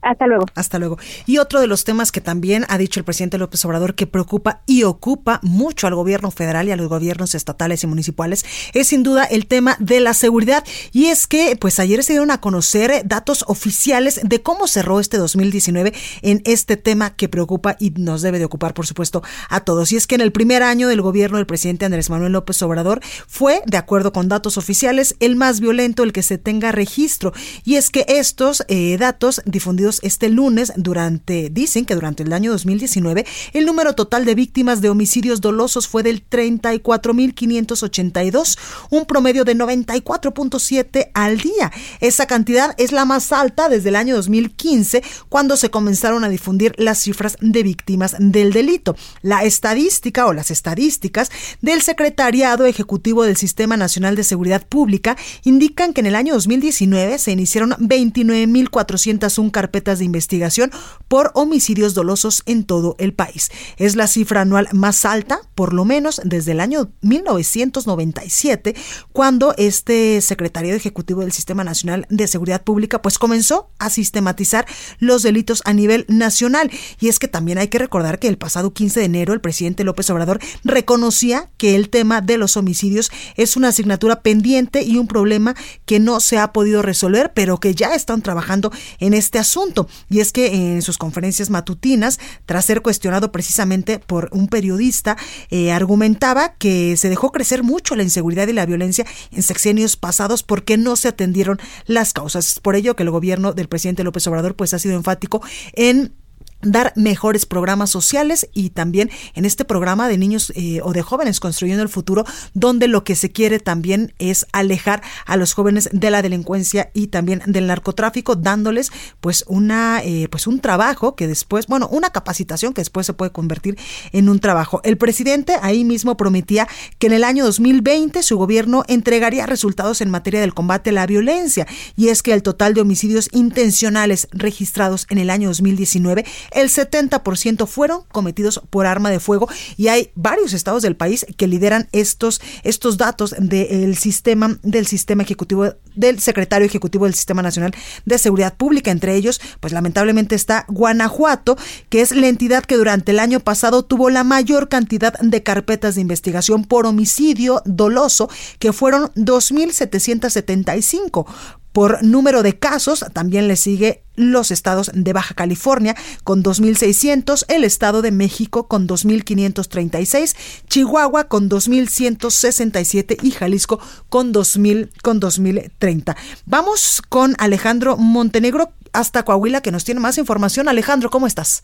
Hasta 0.01 0.27
luego. 0.27 0.45
Hasta 0.55 0.79
luego. 0.79 0.97
Y 1.25 1.39
otro 1.39 1.59
de 1.59 1.67
los 1.67 1.83
temas 1.83 2.11
que 2.11 2.21
también 2.21 2.65
ha 2.69 2.77
dicho 2.77 2.99
el 2.99 3.03
presidente 3.03 3.37
López 3.37 3.63
Obrador 3.65 3.95
que 3.95 4.07
preocupa 4.07 4.61
y 4.65 4.83
ocupa 4.83 5.39
mucho 5.43 5.87
al 5.87 5.95
gobierno 5.95 6.31
federal 6.31 6.67
y 6.67 6.71
a 6.71 6.77
los 6.77 6.87
gobiernos 6.87 7.35
estatales 7.35 7.83
y 7.83 7.87
municipales 7.87 8.45
es 8.73 8.87
sin 8.87 9.03
duda 9.03 9.25
el 9.25 9.47
tema 9.47 9.75
de 9.79 9.99
la 9.99 10.13
seguridad. 10.13 10.63
Y 10.93 11.07
es 11.07 11.27
que, 11.27 11.57
pues 11.59 11.79
ayer 11.79 12.03
se 12.03 12.13
dieron 12.13 12.31
a 12.31 12.39
conocer 12.39 13.01
datos 13.05 13.43
oficiales 13.47 14.21
de 14.23 14.41
cómo 14.41 14.67
cerró 14.67 15.01
este 15.01 15.17
2019 15.17 15.93
en 16.21 16.41
este 16.45 16.77
tema 16.77 17.15
que 17.15 17.27
preocupa 17.27 17.75
y 17.77 17.91
nos 17.91 18.21
debe 18.21 18.39
de 18.39 18.45
ocupar, 18.45 18.73
por 18.73 18.87
supuesto, 18.87 19.21
a 19.49 19.61
todos. 19.61 19.91
Y 19.91 19.97
es 19.97 20.07
que 20.07 20.15
en 20.15 20.21
el 20.21 20.31
primer 20.31 20.63
año 20.63 20.87
del 20.87 21.01
gobierno 21.01 21.37
del 21.37 21.45
presidente 21.45 21.85
Andrés 21.85 22.09
Manuel 22.09 22.31
López 22.31 22.61
Obrador 22.61 23.01
fue, 23.27 23.61
de 23.65 23.77
acuerdo 23.77 24.13
con 24.13 24.29
datos 24.29 24.57
oficiales, 24.57 25.15
el 25.19 25.35
más 25.35 25.59
violento, 25.59 26.03
el 26.03 26.13
que 26.13 26.23
se 26.23 26.37
tenga 26.37 26.71
registro. 26.71 27.33
Y 27.65 27.75
es 27.75 27.89
que 27.89 28.05
estos 28.07 28.63
eh, 28.69 28.97
datos 28.97 29.41
difundidos 29.45 29.88
este 30.03 30.29
lunes 30.29 30.71
durante, 30.75 31.49
dicen 31.49 31.85
que 31.85 31.95
durante 31.95 32.21
el 32.23 32.33
año 32.33 32.51
2019, 32.51 33.25
el 33.53 33.65
número 33.65 33.95
total 33.95 34.25
de 34.25 34.35
víctimas 34.35 34.81
de 34.81 34.89
homicidios 34.89 35.39
dolosos 35.41 35.87
fue 35.87 36.03
del 36.03 36.23
34.582, 36.29 38.59
un 38.91 39.05
promedio 39.05 39.43
de 39.43 39.55
94.7 39.55 41.09
al 41.13 41.39
día. 41.39 41.71
Esa 41.99 42.27
cantidad 42.27 42.75
es 42.77 42.91
la 42.91 43.05
más 43.05 43.31
alta 43.31 43.69
desde 43.69 43.89
el 43.89 43.95
año 43.95 44.15
2015, 44.15 45.01
cuando 45.29 45.57
se 45.57 45.71
comenzaron 45.71 46.23
a 46.23 46.29
difundir 46.29 46.75
las 46.77 46.99
cifras 46.99 47.37
de 47.41 47.63
víctimas 47.63 48.15
del 48.19 48.53
delito. 48.53 48.95
La 49.21 49.43
estadística 49.43 50.27
o 50.27 50.33
las 50.33 50.51
estadísticas 50.51 51.31
del 51.61 51.81
Secretariado 51.81 52.65
Ejecutivo 52.65 53.23
del 53.23 53.37
Sistema 53.37 53.75
Nacional 53.75 54.15
de 54.15 54.23
Seguridad 54.23 54.65
Pública 54.67 55.17
indican 55.43 55.93
que 55.93 56.01
en 56.01 56.07
el 56.07 56.15
año 56.15 56.33
2019 56.33 57.17
se 57.17 57.31
iniciaron 57.31 57.71
29.401 57.71 59.51
carpetas 59.51 59.78
de 59.79 60.05
investigación 60.05 60.71
por 61.07 61.31
homicidios 61.35 61.93
dolosos 61.93 62.43
en 62.45 62.65
todo 62.65 62.95
el 62.99 63.13
país. 63.13 63.49
Es 63.77 63.95
la 63.95 64.07
cifra 64.07 64.41
anual 64.41 64.67
más 64.73 65.05
alta, 65.05 65.39
por 65.55 65.73
lo 65.73 65.85
menos 65.85 66.21
desde 66.23 66.51
el 66.51 66.59
año 66.59 66.91
1997, 67.01 68.75
cuando 69.13 69.53
este 69.57 70.21
secretario 70.21 70.75
ejecutivo 70.75 71.21
del 71.21 71.31
Sistema 71.31 71.63
Nacional 71.63 72.05
de 72.09 72.27
Seguridad 72.27 72.63
Pública 72.63 73.01
pues 73.01 73.17
comenzó 73.17 73.69
a 73.79 73.89
sistematizar 73.89 74.65
los 74.99 75.23
delitos 75.23 75.61
a 75.65 75.73
nivel 75.73 76.05
nacional. 76.09 76.69
Y 76.99 77.07
es 77.07 77.19
que 77.19 77.27
también 77.27 77.57
hay 77.57 77.69
que 77.69 77.79
recordar 77.79 78.19
que 78.19 78.27
el 78.27 78.37
pasado 78.37 78.73
15 78.73 78.99
de 78.99 79.05
enero 79.05 79.33
el 79.33 79.41
presidente 79.41 79.83
López 79.83 80.09
Obrador 80.09 80.39
reconocía 80.63 81.49
que 81.57 81.75
el 81.75 81.89
tema 81.89 82.21
de 82.21 82.37
los 82.37 82.57
homicidios 82.57 83.11
es 83.35 83.55
una 83.55 83.69
asignatura 83.69 84.21
pendiente 84.21 84.83
y 84.83 84.97
un 84.97 85.07
problema 85.07 85.55
que 85.85 85.99
no 85.99 86.19
se 86.19 86.37
ha 86.37 86.51
podido 86.51 86.81
resolver, 86.81 87.31
pero 87.33 87.59
que 87.59 87.73
ya 87.73 87.95
están 87.95 88.21
trabajando 88.21 88.71
en 88.99 89.13
este 89.13 89.39
asunto. 89.39 89.68
Y 90.09 90.19
es 90.19 90.31
que 90.31 90.73
en 90.75 90.81
sus 90.81 90.97
conferencias 90.97 91.49
matutinas, 91.49 92.19
tras 92.45 92.65
ser 92.65 92.81
cuestionado 92.81 93.31
precisamente 93.31 93.99
por 93.99 94.29
un 94.31 94.47
periodista, 94.47 95.17
eh, 95.49 95.71
argumentaba 95.71 96.53
que 96.53 96.97
se 96.97 97.09
dejó 97.09 97.31
crecer 97.31 97.63
mucho 97.63 97.95
la 97.95 98.03
inseguridad 98.03 98.47
y 98.47 98.53
la 98.53 98.65
violencia 98.65 99.05
en 99.31 99.43
sexenios 99.43 99.95
pasados 99.95 100.43
porque 100.43 100.77
no 100.77 100.95
se 100.95 101.07
atendieron 101.07 101.59
las 101.85 102.13
causas. 102.13 102.59
por 102.61 102.75
ello 102.75 102.95
que 102.95 103.03
el 103.03 103.11
gobierno 103.11 103.53
del 103.53 103.67
presidente 103.67 104.03
López 104.03 104.25
Obrador 104.27 104.55
pues 104.55 104.73
ha 104.73 104.79
sido 104.79 104.95
enfático 104.95 105.41
en 105.73 106.13
dar 106.61 106.93
mejores 106.95 107.45
programas 107.45 107.89
sociales 107.89 108.49
y 108.53 108.71
también 108.71 109.09
en 109.33 109.45
este 109.45 109.65
programa 109.65 110.07
de 110.07 110.17
niños 110.17 110.51
eh, 110.55 110.81
o 110.83 110.91
de 110.93 111.01
jóvenes 111.01 111.39
construyendo 111.39 111.83
el 111.83 111.89
futuro 111.89 112.25
donde 112.53 112.87
lo 112.87 113.03
que 113.03 113.15
se 113.15 113.31
quiere 113.31 113.59
también 113.59 114.13
es 114.19 114.45
alejar 114.51 115.01
a 115.25 115.37
los 115.37 115.53
jóvenes 115.53 115.89
de 115.93 116.11
la 116.11 116.21
delincuencia 116.21 116.91
y 116.93 117.07
también 117.07 117.41
del 117.45 117.67
narcotráfico 117.67 118.35
dándoles 118.35 118.91
pues 119.21 119.45
una 119.47 120.01
eh, 120.03 120.27
pues 120.29 120.47
un 120.47 120.59
trabajo 120.59 121.15
que 121.15 121.27
después 121.27 121.67
bueno 121.67 121.87
una 121.87 122.09
capacitación 122.09 122.73
que 122.73 122.81
después 122.81 123.05
se 123.05 123.13
puede 123.13 123.31
convertir 123.31 123.77
en 124.11 124.29
un 124.29 124.39
trabajo. 124.39 124.81
El 124.83 124.97
presidente 124.97 125.55
ahí 125.61 125.83
mismo 125.83 126.17
prometía 126.17 126.67
que 126.97 127.07
en 127.07 127.13
el 127.13 127.23
año 127.23 127.45
2020 127.45 128.21
su 128.23 128.37
gobierno 128.37 128.83
entregaría 128.87 129.45
resultados 129.45 130.01
en 130.01 130.09
materia 130.09 130.41
del 130.41 130.53
combate 130.53 130.89
a 130.89 130.93
la 130.93 131.05
violencia 131.05 131.67
y 131.95 132.09
es 132.09 132.21
que 132.21 132.33
el 132.33 132.43
total 132.43 132.73
de 132.73 132.81
homicidios 132.81 133.29
intencionales 133.31 134.27
registrados 134.31 135.05
en 135.09 135.17
el 135.19 135.29
año 135.29 135.49
2019 135.49 136.25
el 136.51 136.69
70% 136.69 137.67
fueron 137.67 138.03
cometidos 138.11 138.61
por 138.69 138.85
arma 138.85 139.09
de 139.09 139.19
fuego 139.19 139.49
y 139.77 139.87
hay 139.87 140.11
varios 140.15 140.53
estados 140.53 140.83
del 140.83 140.95
país 140.95 141.25
que 141.37 141.47
lideran 141.47 141.87
estos, 141.91 142.41
estos 142.63 142.97
datos 142.97 143.35
del 143.37 143.97
sistema, 143.97 144.57
del 144.63 144.87
sistema 144.87 145.23
ejecutivo, 145.23 145.73
del 145.95 146.19
secretario 146.19 146.65
ejecutivo 146.65 147.05
del 147.05 147.13
Sistema 147.13 147.41
Nacional 147.41 147.73
de 148.05 148.17
Seguridad 148.17 148.55
Pública. 148.55 148.91
Entre 148.91 149.15
ellos, 149.15 149.41
pues 149.59 149.73
lamentablemente 149.73 150.35
está 150.35 150.65
Guanajuato, 150.67 151.57
que 151.89 152.01
es 152.01 152.15
la 152.15 152.27
entidad 152.27 152.63
que 152.63 152.77
durante 152.77 153.11
el 153.11 153.19
año 153.19 153.39
pasado 153.39 153.83
tuvo 153.83 154.09
la 154.09 154.23
mayor 154.23 154.69
cantidad 154.69 155.13
de 155.19 155.43
carpetas 155.43 155.95
de 155.95 156.01
investigación 156.01 156.65
por 156.65 156.85
homicidio 156.85 157.61
doloso, 157.65 158.29
que 158.59 158.73
fueron 158.73 159.11
2.775. 159.15 161.25
Por 161.73 162.03
número 162.03 162.43
de 162.43 162.57
casos, 162.57 163.05
también 163.13 163.47
le 163.47 163.55
sigue 163.55 164.03
los 164.15 164.51
estados 164.51 164.91
de 164.93 165.13
Baja 165.13 165.35
California 165.35 165.95
con 166.23 166.43
2.600, 166.43 167.45
el 167.47 167.63
Estado 167.63 168.01
de 168.01 168.11
México 168.11 168.67
con 168.67 168.87
2.536, 168.87 170.65
Chihuahua 170.67 171.25
con 171.25 171.49
2.167 171.49 173.17
y 173.23 173.31
Jalisco 173.31 173.79
con 174.09 174.33
2.000 174.33 174.89
con 175.01 175.21
2.030. 175.21 176.15
Vamos 176.45 177.01
con 177.07 177.33
Alejandro 177.39 177.97
Montenegro 177.97 178.69
hasta 178.93 179.23
Coahuila 179.23 179.61
que 179.61 179.71
nos 179.71 179.85
tiene 179.85 180.01
más 180.01 180.17
información. 180.17 180.67
Alejandro, 180.67 181.09
¿cómo 181.09 181.27
estás? 181.27 181.63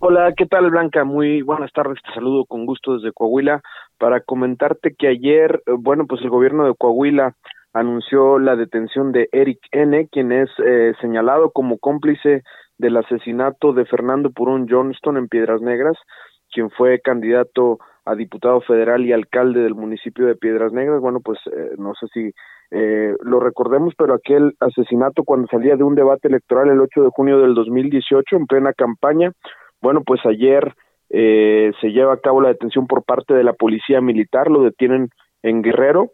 Hola, 0.00 0.32
¿qué 0.34 0.46
tal 0.46 0.70
Blanca? 0.70 1.04
Muy 1.04 1.42
buenas 1.42 1.70
tardes, 1.72 1.98
te 2.02 2.14
saludo 2.14 2.46
con 2.46 2.64
gusto 2.64 2.94
desde 2.94 3.12
Coahuila 3.12 3.62
para 3.98 4.22
comentarte 4.22 4.94
que 4.98 5.08
ayer, 5.08 5.62
eh, 5.66 5.72
bueno, 5.78 6.06
pues 6.06 6.22
el 6.22 6.30
gobierno 6.30 6.64
de 6.64 6.74
Coahuila 6.74 7.36
anunció 7.72 8.38
la 8.38 8.56
detención 8.56 9.12
de 9.12 9.28
Eric 9.32 9.58
N., 9.72 10.08
quien 10.10 10.32
es 10.32 10.50
eh, 10.64 10.92
señalado 11.00 11.50
como 11.50 11.78
cómplice 11.78 12.42
del 12.78 12.96
asesinato 12.96 13.72
de 13.72 13.84
Fernando 13.84 14.30
Purón 14.30 14.66
Johnston 14.68 15.16
en 15.16 15.28
Piedras 15.28 15.60
Negras, 15.60 15.96
quien 16.52 16.70
fue 16.70 17.00
candidato 17.00 17.78
a 18.04 18.14
diputado 18.14 18.60
federal 18.62 19.04
y 19.04 19.12
alcalde 19.12 19.60
del 19.60 19.74
municipio 19.74 20.26
de 20.26 20.34
Piedras 20.34 20.72
Negras. 20.72 21.00
Bueno, 21.00 21.20
pues 21.20 21.38
eh, 21.46 21.74
no 21.78 21.92
sé 21.94 22.06
si 22.12 22.32
eh, 22.72 23.14
lo 23.22 23.38
recordemos, 23.38 23.94
pero 23.96 24.14
aquel 24.14 24.54
asesinato 24.58 25.22
cuando 25.22 25.46
salía 25.48 25.76
de 25.76 25.84
un 25.84 25.94
debate 25.94 26.28
electoral 26.28 26.70
el 26.70 26.80
8 26.80 27.02
de 27.02 27.10
junio 27.10 27.38
del 27.40 27.54
2018 27.54 28.36
en 28.36 28.46
plena 28.46 28.72
campaña, 28.72 29.32
bueno, 29.80 30.02
pues 30.04 30.20
ayer 30.24 30.74
se 31.12 31.88
lleva 31.90 32.12
a 32.12 32.20
cabo 32.20 32.40
la 32.40 32.50
detención 32.50 32.86
por 32.86 33.02
parte 33.02 33.34
de 33.34 33.42
la 33.42 33.52
policía 33.52 34.00
militar, 34.00 34.48
lo 34.48 34.62
detienen 34.62 35.08
en 35.42 35.60
Guerrero, 35.60 36.12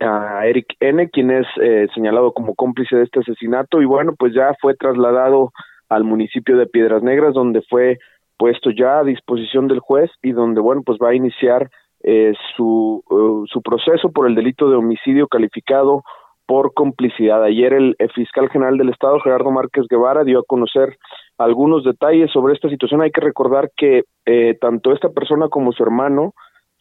a 0.00 0.46
Eric 0.46 0.76
N., 0.80 1.08
quien 1.10 1.30
es 1.30 1.46
eh, 1.60 1.86
señalado 1.94 2.32
como 2.32 2.54
cómplice 2.54 2.96
de 2.96 3.04
este 3.04 3.20
asesinato 3.20 3.80
y 3.80 3.84
bueno, 3.84 4.14
pues 4.18 4.34
ya 4.34 4.54
fue 4.60 4.74
trasladado 4.74 5.52
al 5.88 6.04
municipio 6.04 6.56
de 6.56 6.66
Piedras 6.66 7.02
Negras 7.02 7.34
donde 7.34 7.62
fue 7.68 7.98
puesto 8.36 8.70
ya 8.70 9.00
a 9.00 9.04
disposición 9.04 9.68
del 9.68 9.80
juez 9.80 10.10
y 10.22 10.32
donde 10.32 10.60
bueno, 10.60 10.82
pues 10.84 10.98
va 11.02 11.10
a 11.10 11.14
iniciar 11.14 11.70
eh, 12.02 12.32
su, 12.56 13.02
uh, 13.10 13.46
su 13.46 13.60
proceso 13.60 14.10
por 14.10 14.26
el 14.26 14.34
delito 14.34 14.70
de 14.70 14.76
homicidio 14.76 15.28
calificado 15.28 16.02
por 16.46 16.74
complicidad. 16.74 17.44
Ayer 17.44 17.74
el, 17.74 17.96
fiscal 18.14 18.48
general 18.48 18.76
del 18.76 18.88
estado, 18.88 19.20
Gerardo 19.20 19.52
Márquez 19.52 19.86
Guevara, 19.88 20.24
dio 20.24 20.40
a 20.40 20.44
conocer 20.44 20.96
algunos 21.38 21.84
detalles 21.84 22.30
sobre 22.32 22.54
esta 22.54 22.68
situación. 22.68 23.02
Hay 23.02 23.12
que 23.12 23.20
recordar 23.20 23.70
que 23.76 24.02
eh, 24.26 24.56
tanto 24.60 24.92
esta 24.92 25.10
persona 25.10 25.48
como 25.48 25.70
su 25.70 25.84
hermano, 25.84 26.32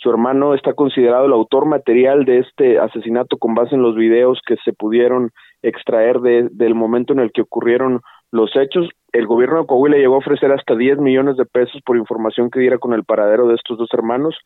su 0.02 0.10
hermano 0.10 0.54
está 0.54 0.74
considerado 0.74 1.26
el 1.26 1.34
autor 1.34 1.66
material 1.66 2.24
de 2.24 2.40
este 2.40 2.80
asesinato 2.80 3.38
con 3.38 3.54
base 3.54 3.76
en 3.76 3.82
los 3.82 3.96
videos 3.96 4.40
que 4.48 4.56
se 4.64 4.72
pudieron 4.72 5.32
extraer 5.62 6.22
de, 6.22 6.48
del 6.52 6.74
momento 6.74 7.12
en 7.12 7.20
el 7.20 7.34
que 7.34 7.42
ocurrieron 7.42 8.00
los 8.32 8.56
hechos. 8.56 8.88
El 9.12 9.28
gobierno 9.28 9.60
de 9.60 9.68
Coahuila 9.68 9.98
llegó 9.98 10.16
a 10.16 10.20
ofrecer 10.20 10.54
hasta 10.54 10.76
10 10.76 11.00
millones 11.00 11.36
de 11.36 11.46
pesos 11.46 11.82
por 11.86 11.98
información 11.98 12.50
que 12.50 12.62
diera 12.62 12.78
con 12.78 12.94
el 12.94 13.04
paradero 13.04 13.48
de 13.48 13.56
estos 13.56 13.78
dos 13.78 13.90
hermanos. 13.92 14.38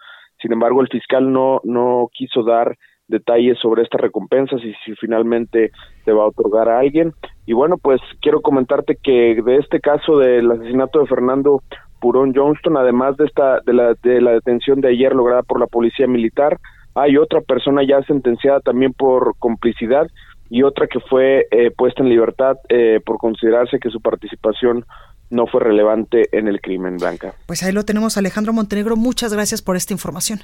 Sin 0.41 0.51
embargo, 0.51 0.81
el 0.81 0.87
fiscal 0.87 1.31
no, 1.31 1.61
no 1.63 2.09
quiso 2.11 2.41
dar 2.41 2.75
detalles 3.07 3.59
sobre 3.59 3.83
estas 3.83 4.01
recompensas 4.01 4.59
y 4.63 4.73
si 4.83 4.95
finalmente 4.95 5.71
te 6.03 6.11
va 6.13 6.23
a 6.23 6.27
otorgar 6.27 6.67
a 6.67 6.79
alguien. 6.79 7.13
Y 7.45 7.53
bueno, 7.53 7.77
pues 7.77 8.01
quiero 8.21 8.41
comentarte 8.41 8.97
que 9.01 9.39
de 9.45 9.57
este 9.57 9.79
caso 9.79 10.17
del 10.17 10.49
asesinato 10.49 10.99
de 10.99 11.07
Fernando 11.07 11.61
Purón 12.03 12.33
Johnston, 12.35 12.75
además 12.75 13.15
de 13.15 13.23
esta 13.23 13.61
de 13.61 13.71
la 13.71 13.93
de 14.03 14.19
la 14.19 14.31
detención 14.31 14.81
de 14.81 14.89
ayer 14.89 15.15
lograda 15.15 15.41
por 15.41 15.57
la 15.57 15.67
policía 15.67 16.05
militar, 16.05 16.59
hay 16.95 17.15
otra 17.15 17.39
persona 17.39 17.81
ya 17.87 18.03
sentenciada 18.03 18.59
también 18.59 18.91
por 18.91 19.37
complicidad 19.39 20.07
y 20.49 20.63
otra 20.63 20.87
que 20.87 20.99
fue 20.99 21.47
eh, 21.49 21.71
puesta 21.71 22.03
en 22.03 22.09
libertad 22.09 22.57
eh, 22.67 22.99
por 23.05 23.19
considerarse 23.19 23.79
que 23.79 23.89
su 23.89 24.01
participación 24.01 24.85
no 25.29 25.47
fue 25.47 25.61
relevante 25.61 26.27
en 26.33 26.49
el 26.49 26.59
crimen, 26.59 26.97
Blanca. 26.97 27.35
Pues 27.45 27.63
ahí 27.63 27.71
lo 27.71 27.85
tenemos, 27.85 28.17
Alejandro 28.17 28.51
Montenegro. 28.51 28.97
Muchas 28.97 29.33
gracias 29.33 29.61
por 29.61 29.77
esta 29.77 29.93
información. 29.93 30.41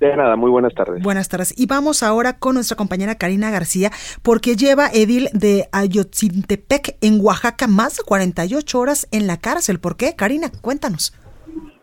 De 0.00 0.14
nada, 0.16 0.36
muy 0.36 0.50
buenas 0.50 0.74
tardes. 0.74 1.02
Buenas 1.02 1.28
tardes. 1.28 1.54
Y 1.56 1.66
vamos 1.66 2.02
ahora 2.02 2.38
con 2.38 2.54
nuestra 2.54 2.76
compañera 2.76 3.14
Karina 3.14 3.50
García, 3.50 3.90
porque 4.22 4.56
lleva 4.56 4.88
Edil 4.92 5.28
de 5.32 5.68
Ayotzintepec 5.72 6.96
en 7.00 7.20
Oaxaca 7.20 7.66
más 7.66 7.96
de 7.96 8.02
48 8.04 8.78
horas 8.78 9.08
en 9.10 9.26
la 9.26 9.38
cárcel. 9.38 9.80
¿Por 9.80 9.96
qué? 9.96 10.14
Karina, 10.14 10.50
cuéntanos. 10.60 11.14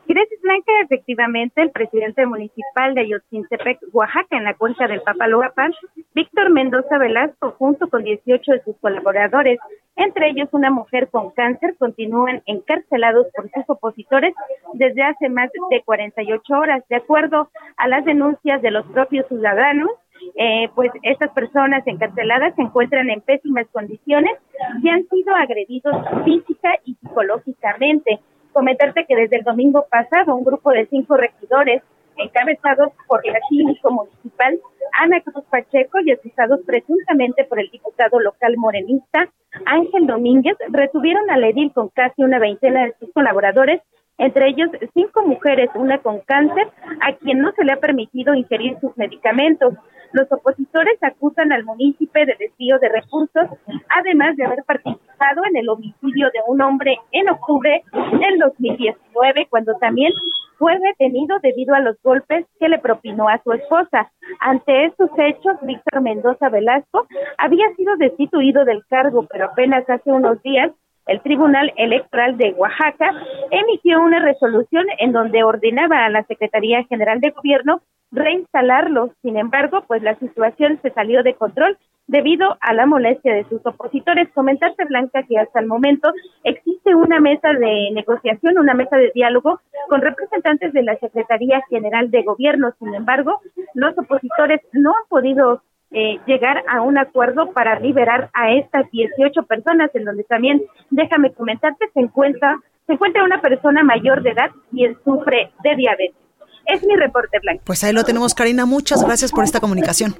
Gracias, 0.05 0.41
Blanca. 0.41 0.71
Efectivamente, 0.83 1.61
el 1.61 1.71
presidente 1.71 2.25
municipal 2.25 2.93
de 2.93 3.01
Ayotzintepec, 3.01 3.79
Oaxaca, 3.93 4.37
en 4.37 4.43
la 4.43 4.53
cuenca 4.53 4.87
del 4.87 5.01
Papaloapan, 5.01 5.73
Víctor 6.13 6.51
Mendoza 6.51 6.97
Velasco, 6.97 7.51
junto 7.57 7.87
con 7.87 8.03
18 8.03 8.51
de 8.51 8.63
sus 8.63 8.75
colaboradores, 8.77 9.59
entre 9.95 10.29
ellos 10.29 10.49
una 10.51 10.71
mujer 10.71 11.07
con 11.09 11.31
cáncer, 11.31 11.75
continúan 11.77 12.41
encarcelados 12.45 13.27
por 13.35 13.49
sus 13.51 13.63
opositores 13.67 14.33
desde 14.73 15.03
hace 15.03 15.29
más 15.29 15.49
de 15.69 15.81
48 15.83 16.53
horas. 16.53 16.83
De 16.89 16.97
acuerdo 16.97 17.49
a 17.77 17.87
las 17.87 18.03
denuncias 18.03 18.61
de 18.61 18.71
los 18.71 18.85
propios 18.87 19.27
ciudadanos, 19.27 19.89
eh, 20.35 20.69
pues 20.75 20.91
estas 21.03 21.31
personas 21.31 21.85
encarceladas 21.85 22.55
se 22.55 22.61
encuentran 22.61 23.09
en 23.09 23.21
pésimas 23.21 23.67
condiciones 23.71 24.33
y 24.81 24.89
han 24.89 25.07
sido 25.07 25.35
agredidos 25.35 25.95
física 26.25 26.71
y 26.85 26.95
psicológicamente. 26.95 28.19
Comentarte 28.53 29.05
que 29.05 29.15
desde 29.15 29.37
el 29.37 29.43
domingo 29.43 29.85
pasado 29.89 30.35
un 30.35 30.43
grupo 30.43 30.71
de 30.71 30.85
cinco 30.87 31.17
regidores 31.17 31.81
encabezados 32.17 32.93
por 33.07 33.25
la 33.25 33.39
químico 33.49 33.91
municipal 33.91 34.59
Ana 34.99 35.21
Cruz 35.21 35.43
Pacheco 35.49 35.99
y 36.05 36.11
acusados 36.11 36.59
presuntamente 36.65 37.43
por 37.45 37.59
el 37.59 37.69
diputado 37.71 38.19
local 38.19 38.55
morenista 38.57 39.27
Ángel 39.65 40.07
Domínguez, 40.07 40.55
retuvieron 40.69 41.29
al 41.29 41.43
edil 41.43 41.71
con 41.73 41.89
casi 41.89 42.23
una 42.23 42.39
veintena 42.39 42.85
de 42.85 42.95
sus 42.99 43.11
colaboradores, 43.13 43.81
entre 44.17 44.47
ellos 44.47 44.69
cinco 44.93 45.23
mujeres, 45.23 45.69
una 45.75 45.99
con 45.99 46.19
cáncer, 46.21 46.67
a 47.01 47.13
quien 47.13 47.39
no 47.39 47.51
se 47.53 47.63
le 47.63 47.73
ha 47.73 47.77
permitido 47.77 48.33
ingerir 48.33 48.77
sus 48.79 48.95
medicamentos. 48.97 49.73
Los 50.13 50.31
opositores 50.31 50.97
acusan 51.01 51.51
al 51.51 51.65
municipio 51.65 52.25
de 52.25 52.35
desvío 52.39 52.77
de 52.79 52.89
recursos, 52.89 53.49
además 53.89 54.37
de 54.37 54.45
haber 54.45 54.63
participado 54.63 55.41
en 55.49 55.57
el 55.57 55.67
homicidio 55.67 56.27
de 56.27 56.39
un 56.47 56.61
hombre 56.61 56.99
en 57.11 57.29
octubre 57.29 57.83
del 57.91 58.39
2019, 58.39 59.47
cuando 59.49 59.73
también 59.79 60.13
fue 60.59 60.77
detenido 60.77 61.39
debido 61.41 61.73
a 61.73 61.79
los 61.79 61.99
golpes 62.03 62.45
que 62.59 62.69
le 62.69 62.77
propinó 62.77 63.27
a 63.27 63.41
su 63.43 63.53
esposa. 63.53 64.11
Ante 64.39 64.85
estos 64.85 65.09
hechos, 65.17 65.57
Víctor 65.63 66.01
Mendoza 66.01 66.47
Velasco 66.49 67.07
había 67.39 67.73
sido 67.75 67.95
destituido 67.97 68.65
del 68.65 68.85
cargo, 68.85 69.25
pero 69.31 69.45
apenas 69.45 69.89
hace 69.89 70.11
unos 70.11 70.41
días 70.43 70.71
el 71.07 71.21
Tribunal 71.21 71.73
Electoral 71.75 72.37
de 72.37 72.53
Oaxaca 72.53 73.11
emitió 73.51 73.99
una 73.99 74.19
resolución 74.19 74.85
en 74.99 75.11
donde 75.11 75.43
ordenaba 75.43 76.05
a 76.05 76.09
la 76.09 76.23
Secretaría 76.23 76.83
General 76.85 77.19
de 77.19 77.31
Gobierno 77.31 77.81
reinstalarlo. 78.13 79.11
Sin 79.21 79.37
embargo, 79.37 79.83
pues 79.87 80.01
la 80.01 80.15
situación 80.19 80.79
se 80.81 80.91
salió 80.91 81.23
de 81.23 81.33
control 81.33 81.77
debido 82.07 82.57
a 82.61 82.73
la 82.73 82.85
molestia 82.85 83.33
de 83.33 83.45
sus 83.49 83.65
opositores. 83.65 84.29
Comentarte, 84.33 84.85
Blanca, 84.85 85.23
que 85.23 85.37
hasta 85.37 85.59
el 85.59 85.67
momento 85.67 86.11
existe 86.43 86.95
una 86.95 87.19
mesa 87.19 87.49
de 87.53 87.89
negociación, 87.93 88.57
una 88.57 88.73
mesa 88.73 88.97
de 88.97 89.11
diálogo 89.13 89.59
con 89.89 90.01
representantes 90.01 90.73
de 90.73 90.83
la 90.83 90.97
Secretaría 90.97 91.61
General 91.69 92.09
de 92.11 92.23
Gobierno. 92.23 92.73
Sin 92.79 92.93
embargo, 92.93 93.41
los 93.73 93.97
opositores 93.97 94.61
no 94.73 94.91
han 94.91 95.09
podido 95.09 95.61
eh, 95.91 96.19
llegar 96.25 96.63
a 96.67 96.81
un 96.81 96.97
acuerdo 96.97 97.51
para 97.51 97.79
liberar 97.79 98.29
a 98.33 98.51
estas 98.51 98.89
18 98.91 99.43
personas, 99.43 99.93
en 99.93 100.05
donde 100.05 100.23
también, 100.23 100.61
déjame 100.89 101.31
comentarte, 101.33 101.85
se 101.93 101.99
encuentra, 101.99 102.59
se 102.87 102.93
encuentra 102.93 103.23
una 103.23 103.41
persona 103.41 103.83
mayor 103.83 104.23
de 104.23 104.31
edad 104.31 104.51
quien 104.71 104.97
sufre 105.03 105.51
de 105.63 105.75
diabetes. 105.75 106.22
Es 106.65 106.83
mi 106.83 106.95
reporte, 106.95 107.39
Blanca. 107.41 107.61
Pues 107.65 107.83
ahí 107.83 107.93
lo 107.93 108.03
tenemos, 108.03 108.33
Karina. 108.33 108.65
Muchas 108.65 109.03
gracias 109.03 109.31
por 109.31 109.43
esta 109.43 109.59
comunicación. 109.59 110.15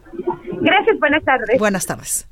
Gracias, 0.61 0.99
buenas 0.99 1.23
tardes. 1.23 1.59
Buenas 1.59 1.85
tardes. 1.85 2.27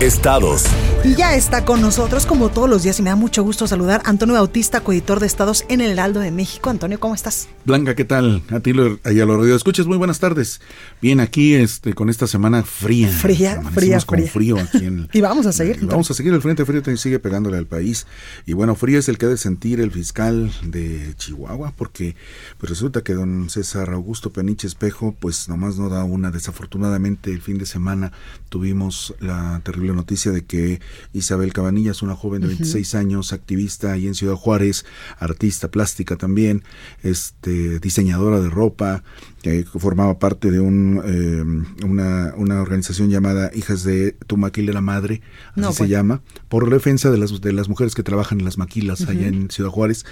Estados. 0.00 0.64
Y 1.04 1.14
ya 1.14 1.34
está 1.34 1.64
con 1.64 1.80
nosotros, 1.80 2.26
como 2.26 2.48
todos 2.48 2.68
los 2.68 2.82
días, 2.82 2.98
y 2.98 3.02
me 3.02 3.10
da 3.10 3.16
mucho 3.16 3.42
gusto 3.42 3.66
saludar 3.66 4.02
a 4.04 4.10
Antonio 4.10 4.34
Bautista, 4.34 4.80
coeditor 4.80 5.20
de 5.20 5.26
Estados 5.26 5.64
en 5.68 5.80
el 5.80 5.92
Heraldo 5.92 6.20
de 6.20 6.30
México. 6.30 6.70
Antonio, 6.70 6.98
¿cómo 6.98 7.14
estás? 7.14 7.48
Blanca, 7.64 7.94
¿qué 7.94 8.04
tal? 8.04 8.42
A 8.50 8.60
ti 8.60 8.72
y 8.72 9.20
a 9.20 9.24
los 9.26 9.38
radio 9.38 9.54
escuchas, 9.54 9.86
muy 9.86 9.96
buenas 9.96 10.18
tardes. 10.18 10.60
Bien, 11.00 11.20
aquí 11.20 11.54
este, 11.54 11.94
con 11.94 12.10
esta 12.10 12.26
semana 12.26 12.64
fría. 12.64 13.08
Fría, 13.08 13.62
fría, 13.72 14.00
con 14.00 14.26
frío 14.26 14.58
aquí 14.58 14.84
en 14.84 15.08
Y 15.12 15.20
vamos 15.20 15.46
a 15.46 15.52
seguir. 15.52 15.78
Y 15.80 15.86
vamos 15.86 16.10
a 16.10 16.14
seguir, 16.14 16.32
el 16.32 16.42
frente 16.42 16.64
frío 16.64 16.82
sigue 16.96 17.18
pegándole 17.18 17.56
al 17.58 17.66
país. 17.66 18.06
Y 18.46 18.54
bueno, 18.54 18.74
frío 18.74 18.98
es 18.98 19.08
el 19.08 19.18
que 19.18 19.26
ha 19.26 19.30
de 19.30 19.36
sentir 19.36 19.80
el 19.80 19.90
fiscal 19.90 20.52
de 20.64 21.14
Chihuahua, 21.16 21.72
porque 21.76 22.16
pues 22.58 22.70
resulta 22.70 23.02
que 23.02 23.14
don 23.14 23.48
César 23.50 23.90
Augusto 23.90 24.32
Peniche 24.32 24.66
Espejo, 24.66 25.14
pues 25.18 25.48
nomás 25.48 25.76
no 25.76 25.88
da 25.88 26.04
una. 26.04 26.30
Desafortunadamente, 26.30 27.30
el 27.30 27.42
fin 27.42 27.58
de 27.58 27.66
semana 27.66 28.12
tuvimos 28.48 29.14
la 29.20 29.43
terrible 29.62 29.92
noticia 29.92 30.32
de 30.32 30.44
que 30.44 30.80
Isabel 31.12 31.52
Cabanillas, 31.52 32.02
una 32.02 32.14
joven 32.14 32.42
de 32.42 32.48
26 32.48 32.94
años, 32.94 33.32
activista 33.32 33.92
ahí 33.92 34.06
en 34.06 34.14
Ciudad 34.14 34.34
Juárez, 34.34 34.84
artista 35.18 35.70
plástica 35.70 36.16
también, 36.16 36.62
este 37.02 37.80
diseñadora 37.80 38.40
de 38.40 38.50
ropa, 38.50 39.02
que 39.42 39.64
formaba 39.64 40.18
parte 40.18 40.50
de 40.50 40.60
un, 40.60 41.02
eh, 41.04 41.84
una, 41.84 42.32
una, 42.36 42.62
organización 42.62 43.10
llamada 43.10 43.50
Hijas 43.54 43.84
de 43.84 44.12
tu 44.26 44.36
Maquilera 44.36 44.80
Madre, 44.80 45.20
así 45.54 45.72
se 45.72 45.88
llama, 45.88 46.22
por 46.48 46.70
defensa 46.70 47.10
de 47.10 47.18
las, 47.18 47.40
de 47.40 47.52
las 47.52 47.68
mujeres 47.68 47.94
que 47.94 48.02
trabajan 48.02 48.38
en 48.38 48.44
las 48.44 48.58
maquilas 48.58 49.02
allá 49.02 49.26
en 49.26 49.50
Ciudad 49.50 49.70
Juárez. 49.70 50.06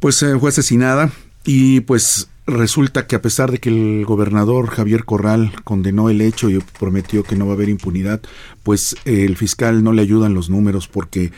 Pues 0.00 0.22
eh, 0.22 0.38
fue 0.38 0.50
asesinada 0.50 1.10
y 1.44 1.80
pues 1.80 2.28
resulta 2.48 3.06
que 3.06 3.14
a 3.14 3.22
pesar 3.22 3.52
de 3.52 3.58
que 3.58 3.68
el 3.68 4.04
gobernador 4.06 4.68
Javier 4.68 5.04
Corral 5.04 5.52
condenó 5.64 6.08
el 6.08 6.20
hecho 6.20 6.48
y 6.48 6.58
prometió 6.78 7.22
que 7.22 7.36
no 7.36 7.46
va 7.46 7.52
a 7.52 7.54
haber 7.54 7.68
impunidad, 7.68 8.22
pues 8.62 8.96
el 9.04 9.36
fiscal 9.36 9.84
no 9.84 9.92
le 9.92 10.02
ayudan 10.02 10.34
los 10.34 10.48
números 10.48 10.88
porque 10.88 11.30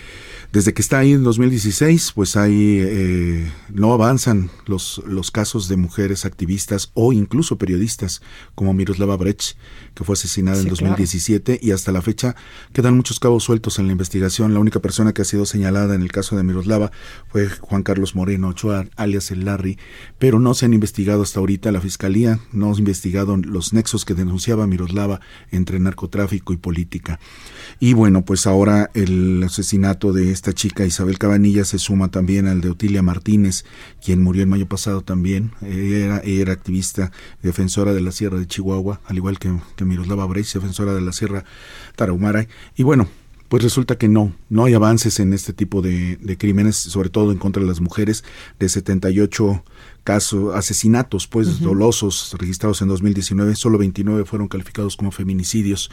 desde 0.53 0.73
que 0.73 0.83
está 0.83 0.99
ahí 0.99 1.13
en 1.13 1.23
2016, 1.25 2.13
pues 2.15 2.37
ahí 2.37 2.79
eh, 2.81 3.53
no 3.73 3.93
avanzan 3.93 4.51
los, 4.67 5.03
los 5.07 5.31
casos 5.31 5.69
de 5.69 5.77
mujeres 5.77 6.25
activistas 6.25 6.91
o 6.95 7.13
incluso 7.13 7.59
periodistas 7.59 8.23
como 8.55 8.73
Miroslava 8.73 9.17
Brecht, 9.17 9.57
que 9.95 10.05
fue 10.05 10.15
asesinada 10.15 10.61
en 10.61 10.69
2017 10.69 11.61
y 11.63 11.71
hasta 11.73 11.93
la 11.93 12.03
fecha 12.03 12.37
quedan 12.73 12.97
muchos 12.97 13.21
cabos 13.21 13.45
sueltos 13.45 13.79
en 13.79 13.87
la 13.87 13.93
investigación. 13.93 14.55
La 14.55 14.61
única 14.61 14.81
persona 14.81 15.13
que 15.13 15.23
ha 15.23 15.25
sido 15.25 15.47
señalada 15.47 15.95
en 15.95 16.03
el 16.03 16.13
caso 16.13 16.37
de 16.37 16.43
Miroslava 16.43 16.91
fue 17.29 17.49
Juan 17.49 17.83
Carlos 17.83 18.15
Moreno 18.15 18.49
Ochoa, 18.49 18.87
alias 18.97 19.31
el 19.31 19.45
Larry, 19.45 19.79
pero 20.19 20.39
no 20.39 20.55
se 20.55 20.67
han 20.67 20.75
investigado 20.75 21.23
hasta 21.23 21.41
ahorita. 21.41 21.73
La 21.73 21.81
fiscalía 21.81 22.41
no 22.53 22.73
ha 22.73 22.79
investigado 22.79 23.37
los 23.37 23.73
nexos 23.73 24.05
que 24.05 24.15
denunciaba 24.15 24.67
Miroslava 24.67 25.21
entre 25.51 25.81
narcotráfico 25.81 26.53
y 26.53 26.57
política. 26.57 27.19
Y 27.79 27.95
bueno, 27.95 28.25
pues 28.25 28.47
ahora 28.47 28.91
el 28.95 29.43
asesinato 29.43 30.13
de 30.13 30.31
esta 30.33 30.53
chica 30.53 30.85
Isabel 30.85 31.19
Cabanilla 31.19 31.65
se 31.65 31.79
suma 31.79 32.11
también 32.11 32.47
al 32.47 32.61
de 32.61 32.71
Otilia 32.71 33.03
Martínez, 33.03 33.65
quien 34.05 34.23
murió 34.23 34.43
en 34.43 34.49
mayo 34.49 34.67
pasado 34.67 35.03
también. 35.03 35.53
Era, 35.63 36.19
era 36.21 36.53
activista, 36.53 37.13
defensora 37.43 37.93
de 37.95 38.01
la 38.01 38.13
Sierra 38.13 38.39
de 38.39 38.47
Chihuahua, 38.47 39.01
al 39.07 39.17
igual 39.17 39.39
que, 39.39 39.55
que 39.81 39.85
Miroslava 39.87 40.27
Brecht, 40.27 40.55
defensora 40.55 40.95
de 40.95 41.01
la 41.01 41.13
Sierra 41.13 41.45
Tarahumara. 41.97 42.47
Y 42.77 42.83
bueno, 42.83 43.09
pues 43.49 43.63
resulta 43.63 43.97
que 43.99 44.09
no, 44.09 44.33
no 44.49 44.65
hay 44.65 44.75
avances 44.75 45.19
en 45.21 45.33
este 45.33 45.53
tipo 45.53 45.83
de, 45.83 46.17
de 46.17 46.37
crímenes, 46.37 46.77
sobre 46.77 47.09
todo 47.09 47.33
en 47.33 47.39
contra 47.39 47.63
de 47.63 47.69
las 47.69 47.81
mujeres, 47.81 48.23
de 48.59 48.69
78 48.69 49.65
casos, 50.05 50.55
asesinatos 50.55 51.27
pues 51.27 51.61
dolosos 51.61 52.35
registrados 52.39 52.83
en 52.83 52.89
2019, 52.89 53.55
solo 53.57 53.79
29 53.79 54.25
fueron 54.25 54.49
calificados 54.49 54.97
como 54.97 55.11
feminicidios, 55.11 55.91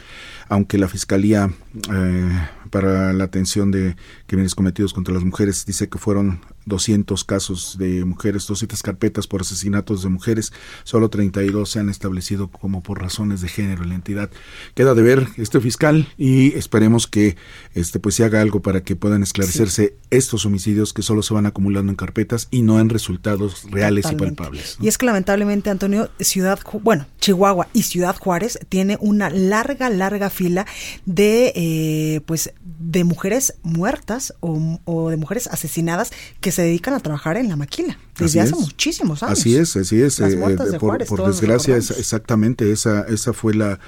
aunque 0.48 0.78
la 0.78 0.88
Fiscalía 0.88 1.50
eh, 1.92 2.48
para 2.70 3.12
la 3.12 3.24
atención 3.24 3.70
de 3.70 3.96
crímenes 4.26 4.54
cometidos 4.54 4.92
contra 4.92 5.14
las 5.14 5.24
mujeres 5.24 5.64
dice 5.66 5.88
que 5.88 5.98
fueron 5.98 6.40
200 6.66 7.24
casos 7.24 7.76
de 7.78 8.04
mujeres, 8.04 8.46
200 8.46 8.82
carpetas 8.82 9.26
por 9.26 9.40
asesinatos 9.40 10.02
de 10.02 10.08
mujeres, 10.10 10.52
solo 10.84 11.08
32 11.08 11.68
se 11.68 11.80
han 11.80 11.88
establecido 11.88 12.48
como 12.48 12.82
por 12.82 13.00
razones 13.00 13.40
de 13.40 13.48
género 13.48 13.82
en 13.82 13.88
la 13.88 13.94
entidad. 13.94 14.30
Queda 14.74 14.94
de 14.94 15.02
ver 15.02 15.28
este 15.36 15.60
fiscal 15.60 16.12
y 16.16 16.54
esperemos 16.54 17.06
que 17.06 17.36
este 17.74 17.98
pues 17.98 18.14
se 18.14 18.24
haga 18.24 18.40
algo 18.40 18.60
para 18.60 18.82
que 18.82 18.96
puedan 18.96 19.22
esclarecerse 19.22 19.96
estos 20.10 20.44
homicidios 20.46 20.92
que 20.92 21.02
solo 21.02 21.22
se 21.22 21.34
van 21.34 21.46
acumulando 21.46 21.90
en 21.90 21.96
carpetas 21.96 22.48
y 22.50 22.62
no 22.62 22.80
en 22.80 22.90
resultados 22.90 23.64
reales 23.70 23.97
y 24.10 24.14
palpables. 24.14 24.76
Y 24.80 24.88
es 24.88 24.98
que 24.98 25.06
lamentablemente 25.06 25.70
Antonio 25.70 26.10
Ciudad, 26.20 26.58
bueno, 26.82 27.06
Chihuahua 27.20 27.68
y 27.72 27.82
Ciudad 27.82 28.16
Juárez 28.16 28.58
tiene 28.68 28.98
una 29.00 29.30
larga 29.30 29.90
larga 29.90 30.30
fila 30.30 30.66
de 31.06 31.52
eh, 31.54 32.20
pues 32.26 32.52
de 32.64 33.04
mujeres 33.04 33.54
muertas 33.62 34.34
o, 34.40 34.78
o 34.84 35.10
de 35.10 35.16
mujeres 35.16 35.46
asesinadas 35.46 36.10
que 36.40 36.52
se 36.52 36.62
dedican 36.62 36.94
a 36.94 37.00
trabajar 37.00 37.36
en 37.36 37.48
la 37.48 37.56
maquila 37.56 37.98
desde 38.18 38.40
hace 38.40 38.54
muchísimos 38.54 39.22
años. 39.22 39.38
Así 39.38 39.56
es, 39.56 39.76
así 39.76 40.00
es. 40.00 40.20
Eh, 40.20 40.32
eh, 40.32 40.78
por, 40.78 41.26
desgracia, 41.26 41.76
exactamente, 41.76 42.72
esa, 42.72 43.02
esa 43.02 43.32
fue 43.32 43.54
la, 43.54 43.78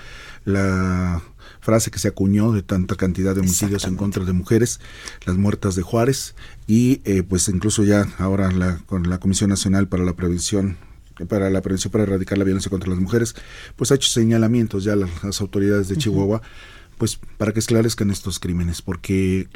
la 0.44 1.22
frase 1.61 1.90
que 1.90 1.98
se 1.98 2.08
acuñó 2.08 2.52
de 2.52 2.62
tanta 2.62 2.96
cantidad 2.96 3.34
de 3.34 3.40
homicidios 3.40 3.84
en 3.84 3.96
contra 3.96 4.24
de 4.24 4.32
mujeres, 4.32 4.80
las 5.24 5.36
muertas 5.36 5.74
de 5.76 5.82
Juárez, 5.82 6.34
y 6.66 7.00
eh, 7.04 7.22
pues 7.22 7.48
incluso 7.48 7.84
ya 7.84 8.08
ahora 8.18 8.50
la, 8.50 8.78
con 8.86 9.08
la 9.08 9.18
Comisión 9.18 9.50
Nacional 9.50 9.88
para 9.88 10.04
la 10.04 10.14
Prevención 10.14 10.76
para 11.28 11.50
la 11.50 11.61
prevención 11.61 11.92
para 11.92 12.04
erradicar 12.04 12.38
la 12.38 12.44
violencia 12.44 12.70
contra 12.70 12.88
las 12.88 12.98
mujeres, 12.98 13.34
pues 13.76 13.92
ha 13.92 13.94
hecho 13.94 14.08
señalamientos 14.08 14.84
ya 14.84 14.96
las, 14.96 15.22
las 15.22 15.40
autoridades 15.42 15.88
de 15.88 15.96
Chihuahua, 15.96 16.40
pues 16.96 17.18
para 17.36 17.52
que 17.52 17.58
esclarezcan 17.58 18.11
estos 18.11 18.38
crímenes, 18.38 18.80
porque 18.80 19.46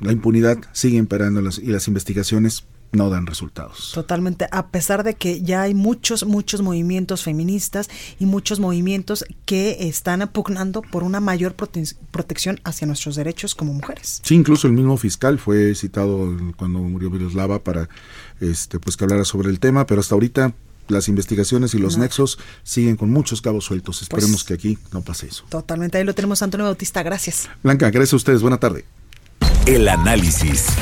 la 0.00 0.12
impunidad 0.12 0.58
sigue 0.72 0.96
imperando 0.98 1.40
las, 1.40 1.58
y 1.58 1.66
las 1.66 1.88
investigaciones 1.88 2.64
no 2.92 3.10
dan 3.10 3.26
resultados. 3.26 3.92
Totalmente, 3.94 4.46
a 4.50 4.68
pesar 4.68 5.04
de 5.04 5.14
que 5.14 5.42
ya 5.42 5.62
hay 5.62 5.74
muchos, 5.74 6.24
muchos 6.24 6.62
movimientos 6.62 7.22
feministas 7.22 7.88
y 8.18 8.26
muchos 8.26 8.60
movimientos 8.60 9.24
que 9.44 9.88
están 9.88 10.28
pugnando 10.32 10.82
por 10.82 11.04
una 11.04 11.20
mayor 11.20 11.54
protección 11.54 12.60
hacia 12.64 12.86
nuestros 12.86 13.16
derechos 13.16 13.54
como 13.54 13.72
mujeres. 13.72 14.20
Sí, 14.24 14.34
incluso 14.34 14.66
el 14.66 14.72
mismo 14.72 14.96
fiscal 14.96 15.38
fue 15.38 15.74
citado 15.74 16.36
cuando 16.56 16.80
murió 16.80 17.10
Miroslava 17.10 17.62
para 17.62 17.88
este 18.40 18.78
pues 18.78 18.96
que 18.96 19.04
hablara 19.04 19.24
sobre 19.24 19.50
el 19.50 19.60
tema, 19.60 19.86
pero 19.86 20.00
hasta 20.00 20.14
ahorita 20.14 20.54
las 20.88 21.08
investigaciones 21.08 21.74
y 21.74 21.78
los 21.78 21.98
nexos 21.98 22.38
siguen 22.62 22.96
con 22.96 23.10
muchos 23.10 23.42
cabos 23.42 23.64
sueltos. 23.64 23.98
Pues 23.98 24.02
Esperemos 24.02 24.44
que 24.44 24.54
aquí 24.54 24.78
no 24.92 25.02
pase 25.02 25.26
eso. 25.26 25.44
Totalmente, 25.48 25.98
ahí 25.98 26.04
lo 26.04 26.14
tenemos 26.14 26.42
Antonio 26.42 26.64
Bautista, 26.64 27.02
gracias. 27.02 27.48
Blanca, 27.62 27.90
gracias 27.90 28.14
a 28.14 28.16
ustedes, 28.16 28.40
buena 28.40 28.58
tarde. 28.58 28.84
El 29.68 29.86
análisis. 29.86 30.74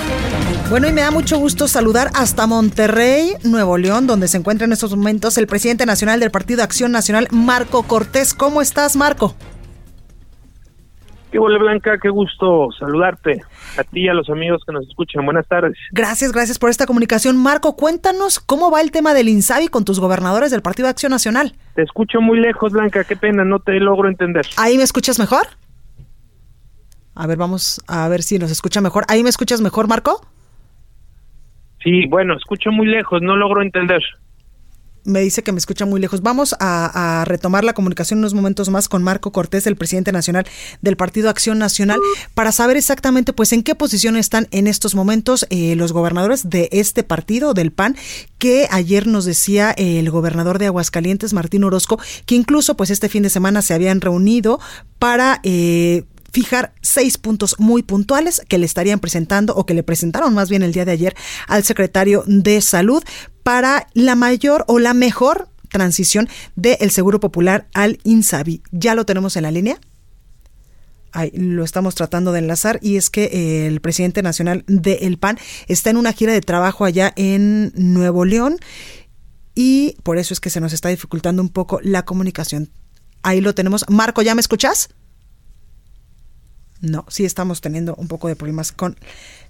Bueno, 0.71 0.87
y 0.87 0.93
me 0.93 1.01
da 1.01 1.11
mucho 1.11 1.39
gusto 1.39 1.67
saludar 1.67 2.09
hasta 2.15 2.47
Monterrey, 2.47 3.33
Nuevo 3.43 3.79
León, 3.79 4.07
donde 4.07 4.29
se 4.29 4.37
encuentra 4.37 4.65
en 4.65 4.71
estos 4.71 4.95
momentos 4.95 5.37
el 5.39 5.49
presidente 5.49 5.87
nacional 5.87 6.21
del 6.21 6.31
Partido 6.31 6.63
Acción 6.63 6.93
Nacional, 6.93 7.27
Marco 7.33 7.83
Cortés. 7.83 8.33
¿Cómo 8.33 8.63
estás, 8.63 8.95
Marco? 8.95 9.35
Qué 11.33 11.41
hola 11.41 11.59
Blanca, 11.59 11.99
qué 12.01 12.11
gusto 12.11 12.69
saludarte 12.79 13.43
a 13.77 13.83
ti 13.83 14.03
y 14.03 14.09
a 14.09 14.15
los 14.15 14.31
amigos 14.31 14.63
que 14.65 14.73
nos 14.73 14.87
escuchan. 14.87 15.25
Buenas 15.25 15.49
tardes. 15.49 15.77
Gracias, 15.91 16.31
gracias 16.31 16.61
por 16.61 16.71
esta 16.71 16.87
comunicación. 16.87 17.37
Marco, 17.37 17.75
cuéntanos 17.75 18.39
cómo 18.39 18.71
va 18.71 18.83
el 18.83 18.93
tema 18.93 19.15
del 19.15 19.29
INSABI 19.29 19.67
con 19.67 19.85
tus 19.85 19.99
gobernadores 19.99 20.53
del 20.53 20.63
Partido 20.63 20.87
Acción 20.87 21.11
Nacional. 21.11 21.55
Te 21.75 21.83
escucho 21.83 22.21
muy 22.21 22.39
lejos, 22.39 22.73
Blanca, 22.73 23.03
qué 23.03 23.17
pena, 23.17 23.45
no 23.45 23.59
te 23.59 23.81
logro 23.81 24.09
entender. 24.09 24.47
¿Ahí 24.57 24.77
me 24.77 24.85
escuchas 24.85 25.19
mejor? 25.19 25.49
A 27.17 27.27
ver, 27.27 27.37
vamos 27.37 27.83
a 27.89 28.07
ver 28.09 28.23
si 28.23 28.39
nos 28.39 28.51
escucha 28.51 28.81
mejor. 28.81 29.05
¿Ahí 29.09 29.23
me 29.23 29.29
escuchas 29.29 29.61
mejor, 29.61 29.89
Marco? 29.89 30.25
Sí, 31.83 32.07
bueno, 32.07 32.37
escucho 32.37 32.71
muy 32.71 32.87
lejos, 32.87 33.23
no 33.23 33.37
logro 33.37 33.63
entender 33.63 34.03
me 35.07 35.21
dice 35.21 35.43
que 35.43 35.53
me 35.53 35.59
escucha 35.59 35.87
muy 35.87 36.01
lejos. 36.01 36.21
Vamos 36.21 36.55
a, 36.61 37.25
retomar 37.27 37.65
la 37.65 37.73
comunicación 37.73 38.19
unos 38.19 38.35
momentos 38.35 38.69
más 38.69 38.89
con 38.89 39.03
Marco 39.03 39.33
Cortés, 39.33 39.67
el 39.67 39.77
presidente 39.77 40.13
nacional 40.13 40.47
del 40.83 40.97
Partido 40.97 41.31
Acción 41.31 41.59
Nacional, 41.59 42.01
para 42.35 42.53
saber 42.53 42.77
exactamente 42.77 43.33
pues 43.33 43.53
en 43.53 43.63
qué 43.63 43.75
posición 43.75 44.17
están 44.17 44.49
en 44.51 44.67
estos 44.67 44.95
momentos 44.95 45.47
eh, 45.51 45.77
los 45.77 45.93
gobernadores 45.93 46.51
de 46.51 46.69
este 46.73 47.03
partido, 47.03 47.55
del 47.55 47.73
PAN, 47.73 47.97
que 48.39 48.69
ayer 48.71 49.07
nos 49.07 49.25
decía 49.25 49.71
el 49.77 50.11
gobernador 50.11 50.59
de 50.59 50.67
Aguascalientes, 50.67 51.33
Martín 51.33 51.65
Orozco, 51.65 51.99
que 52.27 52.35
incluso 52.35 52.77
pues 52.77 52.91
este 52.91 53.09
fin 53.09 53.23
de 53.23 53.31
semana 53.31 53.63
se 53.63 53.75
habían 53.75 54.01
reunido 54.01 54.61
para... 54.99 55.41
Eh, 55.43 56.05
fijar 56.37 56.75
seis 56.83 57.17
puntos 57.17 57.57
muy 57.59 57.83
puntuales 57.83 58.43
que 58.47 58.59
le 58.59 58.67
estarían 58.67 59.01
presentando 59.01 59.55
o 59.55 59.65
que 59.65 59.73
le 59.73 59.83
presentaron 59.83 60.35
más 60.35 60.51
bien 60.51 60.63
el 60.63 60.71
día 60.71 60.85
de 60.85 60.93
ayer 60.93 61.17
al 61.49 61.65
secretario 61.65 62.25
de 62.27 62.61
salud 62.61 63.03
para 63.43 63.87
la 63.95 64.17
mayor 64.17 64.63
o 64.69 64.79
la 64.79 64.93
mejor 64.93 65.49
transición 65.71 66.29
del 66.55 66.91
Seguro 66.91 67.21
Popular 67.21 67.69
al 67.73 68.01
INSABI. 68.05 68.63
¿Ya 68.71 68.95
lo 68.95 69.07
tenemos 69.07 69.35
en 69.37 69.45
la 69.45 69.51
línea? 69.51 69.81
Ahí 71.11 71.31
lo 71.33 71.65
estamos 71.65 71.95
tratando 71.95 72.33
de 72.33 72.41
enlazar 72.41 72.81
y 72.83 72.97
es 72.97 73.09
que 73.09 73.25
eh, 73.33 73.67
el 73.67 73.81
presidente 73.81 74.23
nacional 74.23 74.63
del 74.67 75.17
PAN 75.17 75.39
está 75.69 75.89
en 75.89 75.97
una 75.97 76.13
gira 76.13 76.35
de 76.35 76.43
trabajo 76.43 76.85
allá 76.85 77.15
en 77.17 77.73
Nuevo 77.77 78.27
León 78.27 78.59
y 79.55 79.97
por 80.03 80.19
eso 80.19 80.35
es 80.35 80.41
que 80.41 80.51
se 80.51 80.61
nos 80.61 80.75
está 80.75 80.91
dificultando 80.91 81.41
un 81.41 81.49
poco 81.49 81.81
la 81.83 82.05
comunicación. 82.05 82.69
Ahí 83.23 83.41
lo 83.41 83.55
tenemos. 83.55 83.87
Marco, 83.89 84.21
¿ya 84.21 84.35
me 84.35 84.43
escuchas? 84.43 84.91
No, 86.87 87.05
sí 87.09 87.25
estamos 87.25 87.61
teniendo 87.61 87.95
un 87.97 88.07
poco 88.07 88.29
de 88.29 88.37
problemas 88.37 88.71
con 88.71 88.97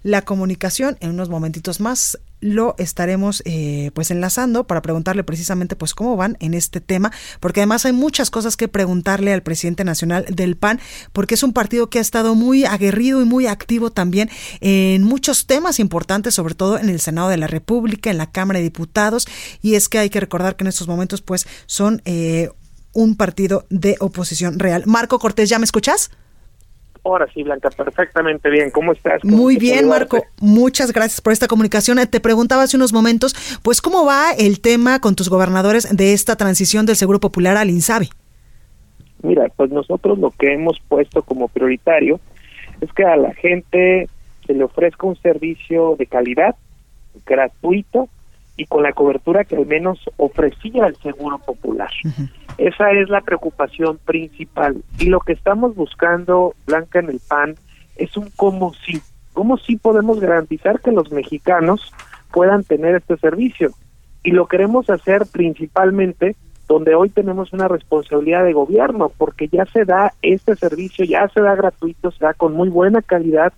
la 0.03 0.22
comunicación. 0.22 0.97
En 1.01 1.11
unos 1.11 1.28
momentitos 1.28 1.80
más 1.80 2.18
lo 2.41 2.74
estaremos 2.78 3.43
eh, 3.45 3.91
pues 3.95 4.11
enlazando 4.11 4.66
para 4.66 4.82
preguntarle 4.82 5.24
precisamente 5.24 5.74
pues 5.74 5.95
cómo 5.95 6.16
van 6.16 6.37
en 6.41 6.55
este 6.55 6.80
tema, 6.80 7.11
porque 7.41 7.61
además 7.61 7.84
hay 7.87 7.93
muchas 7.93 8.30
cosas 8.30 8.57
que 8.57 8.68
preguntarle 8.68 9.32
al 9.32 9.43
presidente 9.43 9.84
nacional 9.84 10.26
del 10.30 10.57
PAN, 10.57 10.80
porque 11.12 11.34
es 11.34 11.43
un 11.43 11.53
partido 11.53 11.91
que 11.91 11.99
ha 11.99 12.03
estado 12.03 12.34
muy 12.34 12.64
aguerrido 12.64 13.20
y 13.20 13.24
muy 13.24 13.47
activo 13.47 13.91
también 13.91 14.30
en 14.61 15.03
muchos 15.03 15.47
temas 15.47 15.80
importantes, 15.80 16.34
sobre 16.34 16.55
todo 16.55 16.78
en 16.78 16.89
el 16.89 17.01
Senado 17.01 17.28
de 17.28 17.39
la 17.39 17.47
República, 17.47 18.11
en 18.11 18.18
la 18.18 18.30
Cámara 18.30 18.59
de 18.59 18.64
Diputados, 18.64 19.26
y 19.62 19.74
es 19.74 19.89
que 19.89 19.99
hay 19.99 20.11
que 20.11 20.20
recordar 20.20 20.57
que 20.57 20.64
en 20.64 20.68
estos 20.68 20.89
momentos 20.89 21.22
pues 21.22 21.47
son 21.66 22.03
eh, 22.05 22.51
un 22.93 23.16
partido 23.16 23.66
de 23.70 23.97
oposición 24.01 24.59
real. 24.59 24.84
Marco 24.87 25.18
Cortés, 25.18 25.49
¿ya 25.49 25.59
me 25.59 25.64
escuchas? 25.64 26.11
Ahora 27.07 27.29
sí, 27.33 27.45
Blanca, 27.45 27.71
perfectamente 27.71 28.51
bien. 28.51 28.71
¿Cómo 28.71 28.91
estás? 28.91 29.25
Muy 29.25 29.59
bien, 29.59 29.87
Marco. 29.87 30.25
Muchas 30.41 30.93
gracias 30.93 31.21
por 31.21 31.33
esta 31.33 31.47
comunicación. 31.47 31.99
Te 32.11 32.19
preguntaba 32.19 32.65
hace 32.65 32.77
unos 32.77 32.93
momentos, 32.93 33.33
pues, 33.63 33.81
¿cómo 33.81 34.05
va 34.05 34.33
el 34.37 34.61
tema 34.61 34.99
con 34.99 35.15
tus 35.15 35.29
gobernadores 35.29 35.97
de 35.97 36.13
esta 36.13 36.35
transición 36.35 36.85
del 36.85 36.97
Seguro 36.97 37.21
Popular 37.21 37.57
al 37.57 37.71
INSABI? 37.71 38.11
Mira, 39.23 39.47
pues 39.57 39.71
nosotros 39.71 40.19
lo 40.19 40.33
que 40.33 40.53
hemos 40.53 40.81
puesto 40.89 41.23
como 41.23 41.47
prioritario 41.47 42.19
es 42.81 42.93
que 42.93 43.05
a 43.05 43.17
la 43.17 43.33
gente 43.35 44.09
se 44.45 44.55
le 44.55 44.65
ofrezca 44.65 45.07
un 45.07 45.17
servicio 45.17 45.95
de 45.97 46.07
calidad, 46.07 46.57
gratuito 47.25 48.09
y 48.57 48.67
con 48.67 48.83
la 48.83 48.93
cobertura 48.93 49.45
que 49.45 49.57
al 49.57 49.67
menos 49.67 49.99
ofrecía 50.17 50.87
el 50.87 50.97
Seguro 50.97 51.39
Popular. 51.39 51.91
Esa 52.59 52.91
es 52.93 53.09
la 53.11 53.21
preocupación 53.21 53.99
principal. 53.99 54.83
Y 54.99 55.07
lo 55.07 55.21
que 55.21 55.33
estamos 55.33 55.75
buscando, 55.75 56.55
Blanca, 56.67 57.01
en 57.01 57.11
el 57.11 57.21
PAN, 57.27 57.55
es 57.97 58.17
un 58.17 58.31
cómo 58.37 58.73
sí. 58.75 59.01
¿Cómo 59.35 59.59
sí 59.59 59.77
podemos 59.77 60.21
garantizar 60.21 60.81
que 60.81 60.93
los 60.93 61.13
mexicanos 61.13 61.93
puedan 62.33 62.65
tener 62.65 62.95
este 62.95 63.19
servicio? 63.19 63.73
Y 64.23 64.31
lo 64.31 64.47
queremos 64.47 64.89
hacer 64.89 65.27
principalmente 65.31 66.37
donde 66.69 66.95
hoy 66.95 67.11
tenemos 67.11 67.53
una 67.53 67.69
responsabilidad 67.69 68.45
de 68.45 68.53
gobierno, 68.53 69.13
porque 69.17 69.49
ya 69.49 69.67
se 69.67 69.85
da 69.85 70.15
este 70.23 70.57
servicio, 70.57 71.05
ya 71.05 71.29
se 71.29 71.41
da 71.41 71.55
gratuito, 71.55 72.11
se 72.11 72.25
da 72.25 72.35
con 72.35 72.55
muy 72.55 72.69
buena 72.69 73.03
calidad. 73.03 73.53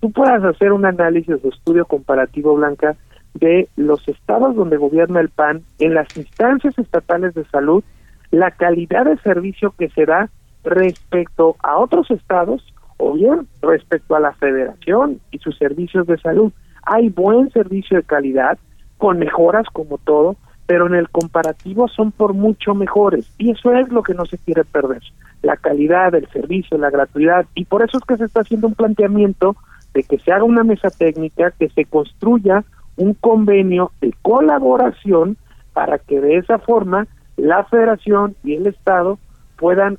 Tú 0.00 0.10
puedas 0.10 0.42
hacer 0.42 0.72
un 0.72 0.84
análisis 0.84 1.40
de 1.40 1.48
estudio 1.48 1.84
comparativo, 1.84 2.54
Blanca, 2.54 2.96
de 3.34 3.68
los 3.76 4.06
estados 4.08 4.56
donde 4.56 4.76
gobierna 4.76 5.20
el 5.20 5.28
PAN 5.28 5.62
en 5.78 5.94
las 5.94 6.16
instancias 6.16 6.78
estatales 6.78 7.34
de 7.34 7.44
salud, 7.46 7.84
la 8.30 8.50
calidad 8.50 9.04
de 9.04 9.16
servicio 9.18 9.74
que 9.78 9.88
se 9.90 10.06
da 10.06 10.28
respecto 10.64 11.56
a 11.62 11.78
otros 11.78 12.10
estados 12.10 12.62
o 12.96 13.14
bien 13.14 13.46
respecto 13.62 14.16
a 14.16 14.20
la 14.20 14.32
federación 14.32 15.20
y 15.30 15.38
sus 15.38 15.56
servicios 15.56 16.06
de 16.06 16.18
salud. 16.18 16.52
Hay 16.82 17.08
buen 17.10 17.50
servicio 17.50 17.96
de 17.96 18.02
calidad, 18.02 18.58
con 18.96 19.18
mejoras 19.18 19.66
como 19.72 19.98
todo, 19.98 20.36
pero 20.66 20.86
en 20.86 20.94
el 20.94 21.08
comparativo 21.08 21.88
son 21.88 22.12
por 22.12 22.34
mucho 22.34 22.74
mejores 22.74 23.32
y 23.38 23.52
eso 23.52 23.72
es 23.72 23.88
lo 23.88 24.02
que 24.02 24.14
no 24.14 24.26
se 24.26 24.38
quiere 24.38 24.64
perder. 24.64 25.02
la 25.40 25.56
calidad 25.56 26.10
del 26.10 26.28
servicio, 26.30 26.76
la 26.78 26.90
gratuidad, 26.90 27.46
y 27.54 27.64
por 27.64 27.82
eso 27.82 27.98
es 27.98 28.04
que 28.04 28.16
se 28.16 28.24
está 28.24 28.40
haciendo 28.40 28.66
un 28.66 28.74
planteamiento 28.74 29.54
de 29.94 30.02
que 30.02 30.18
se 30.18 30.32
haga 30.32 30.42
una 30.42 30.64
mesa 30.64 30.90
técnica, 30.90 31.52
que 31.52 31.68
se 31.68 31.84
construya 31.84 32.64
un 32.98 33.14
convenio 33.14 33.92
de 34.00 34.12
colaboración 34.22 35.36
para 35.72 35.98
que 35.98 36.20
de 36.20 36.36
esa 36.36 36.58
forma 36.58 37.06
la 37.36 37.64
federación 37.64 38.36
y 38.44 38.54
el 38.54 38.66
Estado 38.66 39.18
puedan 39.56 39.98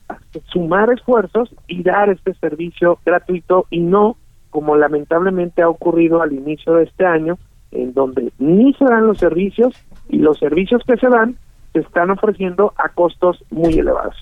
sumar 0.51 0.91
esfuerzos 0.91 1.49
y 1.67 1.83
dar 1.83 2.09
este 2.09 2.33
servicio 2.35 2.99
gratuito 3.05 3.65
y 3.69 3.79
no 3.79 4.17
como 4.49 4.75
lamentablemente 4.75 5.61
ha 5.61 5.69
ocurrido 5.69 6.21
al 6.21 6.33
inicio 6.33 6.73
de 6.73 6.83
este 6.85 7.05
año, 7.05 7.37
en 7.71 7.93
donde 7.93 8.31
ni 8.39 8.73
se 8.73 8.85
dan 8.85 9.07
los 9.07 9.19
servicios 9.19 9.73
y 10.09 10.17
los 10.17 10.39
servicios 10.39 10.81
que 10.85 10.97
se 10.97 11.07
dan 11.07 11.37
se 11.73 11.79
están 11.79 12.09
ofreciendo 12.09 12.73
a 12.77 12.89
costos 12.89 13.43
muy 13.51 13.77
elevados. 13.77 14.15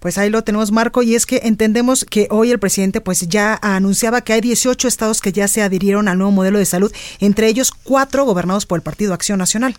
Pues 0.00 0.18
ahí 0.18 0.30
lo 0.30 0.42
tenemos, 0.42 0.72
Marco, 0.72 1.02
y 1.02 1.14
es 1.14 1.26
que 1.26 1.40
entendemos 1.44 2.04
que 2.04 2.28
hoy 2.30 2.50
el 2.50 2.58
presidente 2.58 3.00
pues 3.00 3.28
ya 3.28 3.58
anunciaba 3.62 4.20
que 4.20 4.32
hay 4.32 4.40
18 4.40 4.88
estados 4.88 5.20
que 5.20 5.32
ya 5.32 5.48
se 5.48 5.62
adhirieron 5.62 6.08
al 6.08 6.18
nuevo 6.18 6.32
modelo 6.32 6.58
de 6.58 6.64
salud, 6.64 6.92
entre 7.20 7.48
ellos 7.48 7.72
cuatro 7.72 8.24
gobernados 8.24 8.66
por 8.66 8.78
el 8.78 8.82
Partido 8.82 9.14
Acción 9.14 9.38
Nacional. 9.38 9.74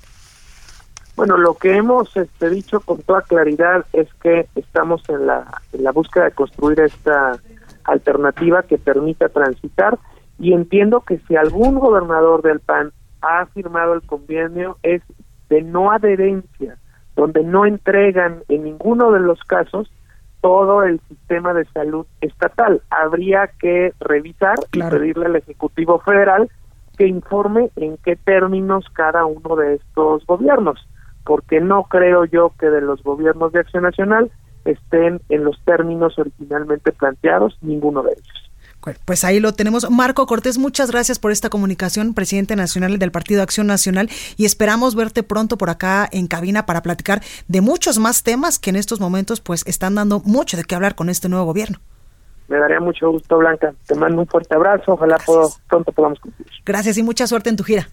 Bueno, 1.16 1.38
lo 1.38 1.56
que 1.56 1.76
hemos 1.76 2.16
este, 2.16 2.50
dicho 2.50 2.80
con 2.80 3.02
toda 3.02 3.22
claridad 3.24 3.86
es 3.92 4.08
que 4.22 4.48
estamos 4.56 5.02
en 5.10 5.28
la, 5.28 5.62
en 5.74 5.84
la 5.84 5.92
búsqueda 5.92 6.26
de 6.26 6.32
construir 6.32 6.80
esta 6.80 7.38
alternativa 7.84 8.64
que 8.64 8.78
permita 8.78 9.28
transitar 9.28 10.00
y 10.40 10.54
entiendo 10.54 11.02
que 11.02 11.20
si 11.28 11.36
algún 11.36 11.78
gobernador 11.80 12.42
del 12.42 12.62
PAN 12.62 12.94
ha 13.22 13.46
firmado 13.48 13.94
el 13.94 14.02
convenio 14.04 14.78
es 14.82 15.02
de 15.50 15.62
no 15.62 15.92
adherencia, 15.92 16.78
donde 17.20 17.44
no 17.44 17.66
entregan 17.66 18.44
en 18.48 18.64
ninguno 18.64 19.12
de 19.12 19.20
los 19.20 19.40
casos 19.44 19.92
todo 20.42 20.84
el 20.84 21.02
sistema 21.10 21.54
de 21.54 21.66
salud 21.66 22.06
estatal. 22.22 22.82
Habría 22.90 23.48
que 23.60 23.94
revisar 24.00 24.56
y 24.72 24.82
pedirle 24.82 25.26
al 25.26 25.36
Ejecutivo 25.36 26.00
Federal 26.00 26.50
que 26.98 27.08
informe 27.08 27.72
en 27.76 27.98
qué 27.98 28.16
términos 28.16 28.86
cada 28.94 29.26
uno 29.26 29.56
de 29.58 29.76
estos 29.76 30.26
gobiernos 30.26 30.80
porque 31.30 31.60
no 31.60 31.84
creo 31.84 32.26
yo 32.26 32.54
que 32.60 32.72
de 32.72 32.82
los 32.82 33.04
gobiernos 33.04 33.52
de 33.52 33.60
Acción 33.60 33.84
Nacional 33.84 34.32
estén 34.66 35.22
en 35.30 35.44
los 35.44 35.64
términos 35.64 36.18
originalmente 36.18 36.92
planteados 36.92 37.56
ninguno 37.62 38.02
de 38.02 38.14
ellos. 38.14 38.49
Pues 39.06 39.24
ahí 39.24 39.40
lo 39.40 39.54
tenemos. 39.54 39.90
Marco 39.90 40.26
Cortés, 40.26 40.58
muchas 40.58 40.92
gracias 40.92 41.20
por 41.20 41.32
esta 41.32 41.50
comunicación, 41.50 42.14
presidente 42.14 42.56
nacional 42.56 43.00
del 43.00 43.12
Partido 43.12 43.44
Acción 43.44 43.68
Nacional, 43.68 44.10
y 44.38 44.46
esperamos 44.46 44.96
verte 44.96 45.24
pronto 45.24 45.58
por 45.58 45.70
acá 45.70 46.08
en 46.12 46.28
cabina 46.28 46.66
para 46.66 46.82
platicar 46.82 47.22
de 47.48 47.62
muchos 47.62 48.00
más 48.00 48.24
temas 48.24 48.60
que 48.60 48.70
en 48.70 48.76
estos 48.76 49.00
momentos 49.00 49.42
pues 49.42 49.66
están 49.68 49.96
dando 49.96 50.22
mucho 50.22 50.58
de 50.58 50.64
qué 50.64 50.76
hablar 50.76 50.96
con 50.96 51.10
este 51.10 51.30
nuevo 51.30 51.46
gobierno. 51.46 51.80
Me 52.48 52.58
daría 52.58 52.80
mucho 52.80 53.12
gusto, 53.12 53.38
Blanca. 53.38 53.74
Te 53.86 53.94
mando 53.94 54.22
un 54.22 54.28
fuerte 54.28 54.56
abrazo. 54.56 54.94
Ojalá 54.94 55.18
pronto 55.68 55.92
podamos 55.92 56.20
cumplir. 56.20 56.48
Gracias 56.66 56.98
y 56.98 57.04
mucha 57.04 57.28
suerte 57.28 57.50
en 57.50 57.56
tu 57.56 57.64
gira. 57.64 57.88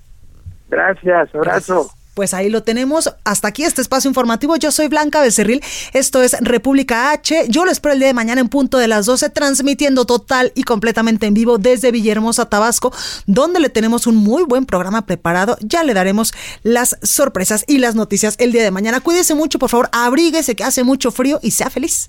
Gracias, 0.69 1.35
abrazo. 1.35 1.91
Pues 2.17 2.33
ahí 2.33 2.49
lo 2.49 2.63
tenemos. 2.63 3.13
Hasta 3.25 3.49
aquí 3.49 3.65
este 3.65 3.83
espacio 3.83 4.09
informativo. 4.09 4.57
Yo 4.57 4.73
soy 4.73 4.89
Blanca 4.89 5.21
Becerril. 5.21 5.63
Esto 5.93 6.23
es 6.23 6.35
República 6.41 7.11
H. 7.11 7.45
Yo 7.51 7.67
lo 7.67 7.71
espero 7.71 7.93
el 7.93 7.99
día 7.99 8.09
de 8.09 8.15
mañana 8.15 8.41
en 8.41 8.49
punto 8.49 8.79
de 8.79 8.89
las 8.89 9.05
12, 9.05 9.29
transmitiendo 9.29 10.07
total 10.07 10.51
y 10.55 10.63
completamente 10.63 11.27
en 11.27 11.35
vivo 11.35 11.59
desde 11.59 11.91
Villahermosa, 11.91 12.49
Tabasco, 12.49 12.91
donde 13.27 13.61
le 13.61 13.69
tenemos 13.69 14.07
un 14.07 14.17
muy 14.17 14.45
buen 14.45 14.65
programa 14.65 15.05
preparado. 15.05 15.59
Ya 15.61 15.85
le 15.85 15.93
daremos 15.93 16.33
las 16.63 16.97
sorpresas 17.03 17.67
y 17.69 17.77
las 17.77 17.95
noticias 17.95 18.37
el 18.39 18.51
día 18.51 18.63
de 18.63 18.71
mañana. 18.71 19.01
Cuídese 19.01 19.35
mucho, 19.35 19.59
por 19.59 19.69
favor. 19.69 19.91
Abríguese 19.93 20.57
que 20.57 20.65
hace 20.65 20.85
mucho 20.85 21.11
frío 21.11 21.39
y 21.43 21.51
sea 21.51 21.69
feliz. 21.69 22.09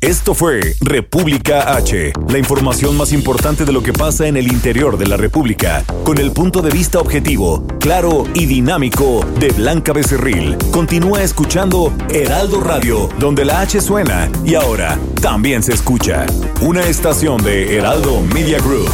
Esto 0.00 0.34
fue 0.34 0.62
República 0.80 1.74
H, 1.76 2.14
la 2.30 2.38
información 2.38 2.96
más 2.96 3.12
importante 3.12 3.66
de 3.66 3.72
lo 3.72 3.82
que 3.82 3.92
pasa 3.92 4.26
en 4.26 4.38
el 4.38 4.50
interior 4.50 4.96
de 4.96 5.06
la 5.06 5.18
República, 5.18 5.84
con 6.04 6.16
el 6.16 6.32
punto 6.32 6.62
de 6.62 6.70
vista 6.70 6.98
objetivo, 6.98 7.66
claro 7.80 8.24
y 8.34 8.46
dinámico 8.46 9.22
de 9.38 9.50
Blanca 9.50 9.92
Becerril. 9.92 10.56
Continúa 10.72 11.22
escuchando 11.22 11.92
Heraldo 12.08 12.62
Radio, 12.62 13.10
donde 13.18 13.44
la 13.44 13.60
H 13.60 13.78
suena 13.82 14.32
y 14.42 14.54
ahora 14.54 14.98
también 15.20 15.62
se 15.62 15.74
escucha. 15.74 16.24
Una 16.62 16.80
estación 16.86 17.44
de 17.44 17.76
Heraldo 17.76 18.22
Media 18.22 18.58
Group. 18.60 18.88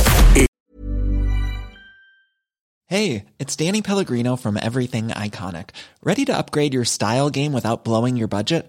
Hey, 2.88 3.26
it's 3.38 3.54
Danny 3.54 3.80
Pellegrino 3.80 4.34
from 4.34 4.56
Everything 4.56 5.10
Iconic. 5.10 5.70
¿Ready 6.02 6.24
to 6.24 6.36
upgrade 6.36 6.74
your 6.74 6.84
style 6.84 7.30
game 7.30 7.52
without 7.52 7.84
blowing 7.84 8.16
your 8.16 8.28
budget? 8.28 8.68